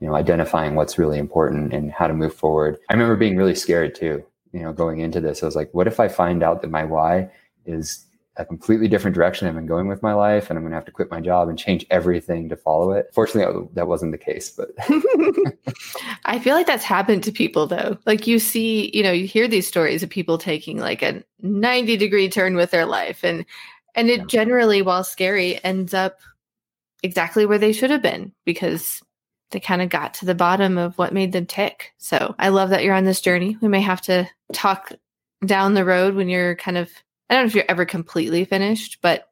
you 0.00 0.08
know, 0.08 0.14
identifying 0.14 0.74
what's 0.74 0.98
really 0.98 1.18
important 1.18 1.72
and 1.72 1.92
how 1.92 2.06
to 2.06 2.14
move 2.14 2.34
forward. 2.34 2.78
I 2.90 2.94
remember 2.94 3.16
being 3.16 3.36
really 3.36 3.54
scared 3.54 3.94
too 3.94 4.24
you 4.56 4.62
know, 4.62 4.72
going 4.72 5.00
into 5.00 5.20
this, 5.20 5.42
I 5.42 5.46
was 5.46 5.56
like, 5.56 5.72
what 5.74 5.86
if 5.86 6.00
I 6.00 6.08
find 6.08 6.42
out 6.42 6.62
that 6.62 6.70
my 6.70 6.84
why 6.84 7.30
is 7.66 8.06
a 8.38 8.44
completely 8.44 8.86
different 8.88 9.14
direction 9.14 9.48
I've 9.48 9.54
been 9.54 9.66
going 9.66 9.88
with 9.88 10.02
my 10.02 10.12
life 10.12 10.48
and 10.48 10.58
I'm 10.58 10.62
going 10.62 10.70
to 10.72 10.76
have 10.76 10.84
to 10.86 10.92
quit 10.92 11.10
my 11.10 11.20
job 11.20 11.48
and 11.48 11.58
change 11.58 11.86
everything 11.90 12.48
to 12.50 12.56
follow 12.56 12.92
it. 12.92 13.08
Fortunately, 13.14 13.66
that 13.72 13.88
wasn't 13.88 14.12
the 14.12 14.18
case, 14.18 14.50
but 14.50 14.68
I 16.26 16.38
feel 16.38 16.54
like 16.54 16.66
that's 16.66 16.84
happened 16.84 17.22
to 17.24 17.32
people 17.32 17.66
though. 17.66 17.96
Like 18.04 18.26
you 18.26 18.38
see, 18.38 18.90
you 18.94 19.02
know, 19.02 19.12
you 19.12 19.26
hear 19.26 19.48
these 19.48 19.66
stories 19.66 20.02
of 20.02 20.10
people 20.10 20.36
taking 20.36 20.78
like 20.78 21.02
a 21.02 21.22
90 21.40 21.96
degree 21.96 22.28
turn 22.28 22.56
with 22.56 22.70
their 22.70 22.86
life 22.86 23.24
and 23.24 23.44
and 23.94 24.10
it 24.10 24.20
yeah. 24.20 24.26
generally 24.26 24.82
while 24.82 25.04
scary 25.04 25.62
ends 25.64 25.94
up 25.94 26.18
exactly 27.02 27.46
where 27.46 27.58
they 27.58 27.72
should 27.72 27.90
have 27.90 28.02
been 28.02 28.32
because 28.44 29.02
they 29.50 29.60
kind 29.60 29.82
of 29.82 29.88
got 29.88 30.14
to 30.14 30.24
the 30.24 30.34
bottom 30.34 30.78
of 30.78 30.96
what 30.98 31.14
made 31.14 31.32
them 31.32 31.46
tick. 31.46 31.94
So 31.98 32.34
I 32.38 32.48
love 32.48 32.70
that 32.70 32.84
you're 32.84 32.94
on 32.94 33.04
this 33.04 33.20
journey. 33.20 33.56
We 33.60 33.68
may 33.68 33.80
have 33.80 34.00
to 34.02 34.28
talk 34.52 34.92
down 35.44 35.74
the 35.74 35.84
road 35.84 36.14
when 36.14 36.28
you're 36.28 36.56
kind 36.56 36.76
of, 36.76 36.90
I 37.30 37.34
don't 37.34 37.44
know 37.44 37.48
if 37.48 37.54
you're 37.54 37.64
ever 37.68 37.84
completely 37.84 38.44
finished, 38.44 38.98
but 39.02 39.28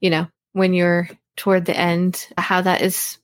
you 0.00 0.10
know, 0.10 0.28
when 0.52 0.74
you're 0.74 1.08
toward 1.36 1.64
the 1.64 1.76
end, 1.76 2.28
how 2.36 2.60
that 2.60 2.82
is 2.82 3.18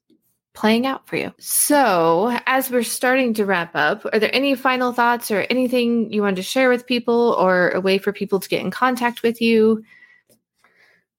playing 0.55 0.87
out 0.87 1.07
for 1.07 1.17
you. 1.17 1.33
So, 1.39 2.37
as 2.47 2.71
we're 2.71 2.83
starting 2.83 3.35
to 3.35 3.45
wrap 3.45 3.73
up, 3.75 4.07
are 4.13 4.19
there 4.19 4.35
any 4.35 4.55
final 4.55 4.93
thoughts 4.93 5.31
or 5.31 5.43
anything 5.51 6.13
you 6.13 6.23
want 6.23 6.37
to 6.37 6.43
share 6.43 6.71
with 6.71 6.87
people 6.87 7.37
or 7.39 7.71
a 7.71 7.81
way 7.81 7.99
for 7.99 8.13
people 8.13 8.41
to 8.41 8.49
get 8.49 8.63
in 8.63 8.71
contact 8.71 9.23
with 9.23 9.41
you? 9.41 9.85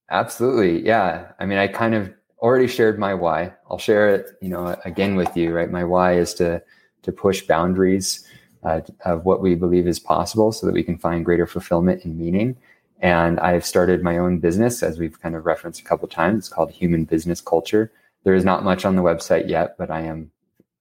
Absolutely. 0.10 0.86
Yeah. 0.86 1.32
I 1.40 1.46
mean, 1.46 1.58
I 1.60 1.68
kind 1.68 1.94
of 1.94 2.12
already 2.40 2.68
shared 2.68 3.00
my 3.00 3.14
why. 3.14 3.54
I'll 3.70 3.78
share 3.80 4.10
it, 4.10 4.32
you 4.42 4.50
know, 4.50 4.76
again 4.86 5.16
with 5.16 5.36
you, 5.36 5.54
right? 5.54 5.70
My 5.70 5.84
why 5.84 6.14
is 6.14 6.34
to 6.36 6.62
to 7.04 7.12
push 7.12 7.44
boundaries 7.44 8.26
uh, 8.64 8.82
of 9.06 9.26
what 9.26 9.42
we 9.42 9.56
believe 9.56 9.88
is 9.88 10.00
possible 10.00 10.52
so 10.52 10.66
that 10.66 10.74
we 10.74 10.84
can 10.84 10.98
find 10.98 11.24
greater 11.24 11.48
fulfillment 11.48 12.04
and 12.04 12.18
meaning. 12.18 12.58
And 13.00 13.40
I've 13.40 13.66
started 13.66 14.04
my 14.04 14.18
own 14.18 14.40
business, 14.40 14.82
as 14.82 14.98
we've 14.98 15.22
kind 15.22 15.36
of 15.36 15.46
referenced 15.46 15.82
a 15.82 15.84
couple 15.84 16.08
times. 16.08 16.40
It's 16.40 16.50
called 16.50 16.72
Human 16.72 17.06
Business 17.06 17.40
Culture. 17.40 17.92
There 18.24 18.34
is 18.34 18.44
not 18.44 18.64
much 18.64 18.84
on 18.84 18.96
the 18.96 19.04
website 19.04 19.48
yet, 19.48 19.78
but 19.78 19.92
I 19.92 20.02
am 20.02 20.32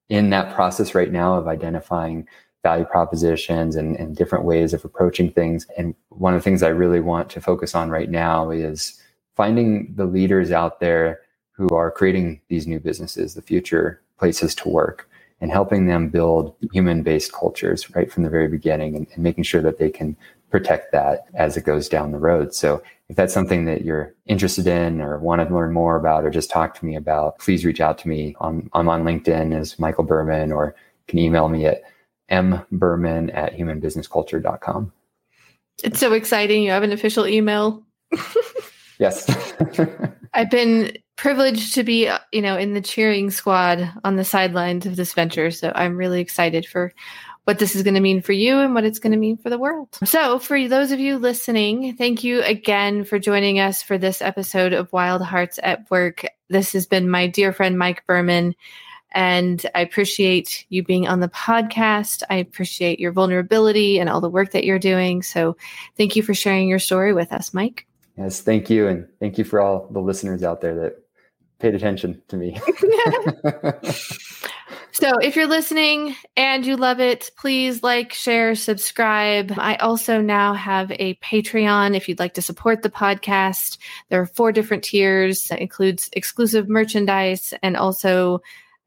in 0.08 0.30
that 0.30 0.54
process 0.54 0.94
right 0.94 1.12
now 1.12 1.34
of 1.34 1.46
identifying 1.46 2.26
value 2.62 2.86
propositions 2.86 3.76
and, 3.76 3.96
and 3.96 4.16
different 4.16 4.44
ways 4.44 4.72
of 4.72 4.84
approaching 4.84 5.30
things. 5.30 5.66
And 5.76 5.94
one 6.08 6.34
of 6.34 6.40
the 6.40 6.44
things 6.44 6.62
I 6.62 6.68
really 6.68 7.00
want 7.00 7.30
to 7.30 7.40
focus 7.40 7.74
on 7.74 7.90
right 7.90 8.10
now 8.10 8.50
is 8.50 9.00
finding 9.36 9.94
the 9.94 10.06
leaders 10.06 10.50
out 10.50 10.80
there 10.80 11.20
who 11.56 11.68
are 11.74 11.90
creating 11.90 12.40
these 12.48 12.66
new 12.66 12.78
businesses, 12.78 13.34
the 13.34 13.42
future 13.42 14.00
places 14.18 14.54
to 14.54 14.68
work, 14.68 15.08
and 15.40 15.50
helping 15.50 15.86
them 15.86 16.08
build 16.08 16.54
human 16.72 17.02
based 17.02 17.32
cultures 17.32 17.94
right 17.94 18.12
from 18.12 18.22
the 18.22 18.30
very 18.30 18.48
beginning 18.48 18.94
and, 18.96 19.06
and, 19.12 19.22
making 19.22 19.44
sure 19.44 19.62
that 19.62 19.78
they 19.78 19.90
can 19.90 20.16
protect 20.50 20.92
that 20.92 21.26
as 21.34 21.56
it 21.56 21.64
goes 21.64 21.88
down 21.88 22.12
the 22.12 22.18
road. 22.18 22.54
So 22.54 22.82
if 23.08 23.16
that's 23.16 23.34
something 23.34 23.64
that 23.66 23.84
you're 23.84 24.14
interested 24.26 24.66
in 24.66 25.00
or 25.00 25.18
want 25.18 25.46
to 25.46 25.54
learn 25.54 25.72
more 25.72 25.96
about 25.96 26.24
or 26.24 26.30
just 26.30 26.50
talk 26.50 26.74
to 26.78 26.86
me 26.86 26.96
about, 26.96 27.38
please 27.38 27.64
reach 27.64 27.80
out 27.80 27.98
to 27.98 28.08
me. 28.08 28.34
I'm, 28.40 28.70
I'm 28.72 28.88
on 28.88 29.04
LinkedIn 29.04 29.54
as 29.54 29.78
Michael 29.78 30.04
Berman 30.04 30.52
or 30.52 30.74
can 31.08 31.18
email 31.18 31.48
me 31.48 31.66
at 31.66 31.82
mberman 32.30 33.34
at 33.34 33.56
humanbusinessculture.com. 33.56 34.92
It's 35.84 36.00
so 36.00 36.12
exciting. 36.14 36.62
You 36.62 36.70
have 36.70 36.82
an 36.82 36.92
official 36.92 37.26
email. 37.26 37.82
yes. 38.98 39.30
I've 40.34 40.50
been 40.50 40.96
privileged 41.16 41.74
to 41.74 41.82
be, 41.82 42.10
you 42.32 42.42
know, 42.42 42.56
in 42.56 42.74
the 42.74 42.80
cheering 42.80 43.30
squad 43.30 43.90
on 44.04 44.16
the 44.16 44.24
sidelines 44.24 44.86
of 44.86 44.96
this 44.96 45.14
venture. 45.14 45.50
So 45.50 45.72
I'm 45.74 45.96
really 45.96 46.20
excited 46.20 46.66
for 46.66 46.92
what 47.46 47.60
this 47.60 47.76
is 47.76 47.84
going 47.84 47.94
to 47.94 48.00
mean 48.00 48.20
for 48.20 48.32
you 48.32 48.58
and 48.58 48.74
what 48.74 48.84
it's 48.84 48.98
going 48.98 49.12
to 49.12 49.18
mean 49.18 49.36
for 49.36 49.50
the 49.50 49.58
world. 49.58 49.88
So, 50.04 50.40
for 50.40 50.68
those 50.68 50.90
of 50.90 50.98
you 50.98 51.16
listening, 51.16 51.96
thank 51.96 52.24
you 52.24 52.42
again 52.42 53.04
for 53.04 53.20
joining 53.20 53.60
us 53.60 53.82
for 53.82 53.96
this 53.96 54.20
episode 54.20 54.72
of 54.72 54.92
Wild 54.92 55.22
Hearts 55.22 55.60
at 55.62 55.88
Work. 55.88 56.26
This 56.48 56.72
has 56.72 56.86
been 56.86 57.08
my 57.08 57.28
dear 57.28 57.52
friend 57.52 57.78
Mike 57.78 58.04
Berman. 58.06 58.54
And 59.12 59.64
I 59.76 59.80
appreciate 59.80 60.66
you 60.68 60.82
being 60.82 61.06
on 61.06 61.20
the 61.20 61.28
podcast. 61.28 62.24
I 62.28 62.34
appreciate 62.34 62.98
your 62.98 63.12
vulnerability 63.12 64.00
and 64.00 64.10
all 64.10 64.20
the 64.20 64.28
work 64.28 64.50
that 64.50 64.64
you're 64.64 64.80
doing. 64.80 65.22
So, 65.22 65.56
thank 65.96 66.16
you 66.16 66.24
for 66.24 66.34
sharing 66.34 66.68
your 66.68 66.80
story 66.80 67.12
with 67.12 67.32
us, 67.32 67.54
Mike. 67.54 67.86
Yes, 68.18 68.40
thank 68.40 68.68
you. 68.70 68.88
And 68.88 69.06
thank 69.20 69.38
you 69.38 69.44
for 69.44 69.60
all 69.60 69.86
the 69.92 70.00
listeners 70.00 70.42
out 70.42 70.60
there 70.60 70.74
that 70.74 71.05
paid 71.58 71.74
attention 71.74 72.22
to 72.28 72.36
me. 72.36 72.60
So 74.98 75.18
if 75.18 75.36
you're 75.36 75.46
listening 75.46 76.16
and 76.38 76.64
you 76.64 76.74
love 76.74 77.00
it, 77.00 77.30
please 77.36 77.82
like, 77.82 78.14
share, 78.14 78.54
subscribe. 78.54 79.52
I 79.58 79.76
also 79.76 80.22
now 80.22 80.54
have 80.54 80.90
a 80.92 81.16
Patreon 81.16 81.94
if 81.94 82.08
you'd 82.08 82.18
like 82.18 82.32
to 82.32 82.40
support 82.40 82.80
the 82.80 82.88
podcast. 82.88 83.76
There 84.08 84.22
are 84.22 84.26
four 84.26 84.52
different 84.52 84.84
tiers 84.84 85.44
that 85.48 85.60
includes 85.60 86.08
exclusive 86.14 86.70
merchandise 86.70 87.52
and 87.62 87.76
also 87.76 88.40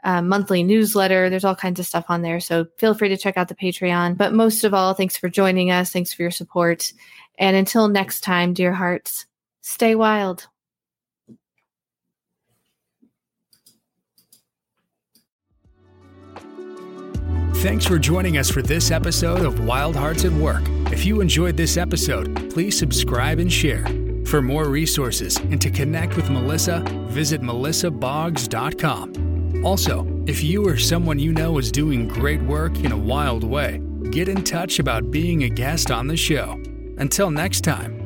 a 0.03 0.20
monthly 0.24 0.63
newsletter. 0.63 1.30
There's 1.30 1.45
all 1.45 1.55
kinds 1.55 1.80
of 1.80 1.86
stuff 1.86 2.05
on 2.09 2.24
there. 2.24 2.39
So 2.39 2.65
feel 2.80 2.95
free 2.95 3.09
to 3.09 3.17
check 3.17 3.38
out 3.38 3.47
the 3.47 3.53
Patreon. 3.53 4.17
But 4.17 4.34
most 4.34 4.63
of 4.63 4.74
all, 4.74 4.95
thanks 4.95 5.15
for 5.15 5.30
joining 5.30 5.70
us. 5.70 5.91
Thanks 5.91 6.11
for 6.11 6.24
your 6.24 6.32
support. 6.32 6.91
And 7.38 7.55
until 7.55 7.88
next 7.88 8.22
time, 8.22 8.55
dear 8.55 8.74
hearts, 8.74 9.28
stay 9.61 9.93
wild. 9.93 10.47
Thanks 17.60 17.86
for 17.86 17.99
joining 17.99 18.38
us 18.38 18.49
for 18.49 18.62
this 18.62 18.89
episode 18.89 19.45
of 19.45 19.66
Wild 19.66 19.93
Hearts 19.93 20.24
at 20.24 20.32
Work. 20.32 20.64
If 20.93 21.05
you 21.05 21.20
enjoyed 21.20 21.57
this 21.57 21.76
episode, 21.76 22.49
please 22.49 22.80
subscribe 22.80 23.39
and 23.39 23.51
share. 23.51 23.86
For 24.26 24.41
more 24.41 24.70
resources 24.70 25.36
and 25.36 25.62
to 25.62 25.70
connect 25.70 26.16
with 26.16 26.30
Melissa, 26.30 26.80
visit 27.10 27.41
melissaboggs.com. 27.41 29.66
Also, 29.66 30.24
if 30.26 30.41
you 30.41 30.66
or 30.66 30.78
someone 30.78 31.20
you 31.20 31.34
know 31.34 31.57
is 31.57 31.70
doing 31.70 32.07
great 32.07 32.41
work 32.43 32.86
in 32.86 32.93
a 32.93 32.97
wild 32.97 33.43
way, 33.43 33.82
get 34.10 34.30
in 34.30 34.45
touch 34.45 34.80
about 34.80 35.12
being 35.12 35.43
a 35.43 35.49
guest 35.49 35.91
on 35.91 36.07
the 36.07 36.16
show. 36.16 36.53
Until 36.97 37.30
next 37.30 37.66
time. 37.66 37.99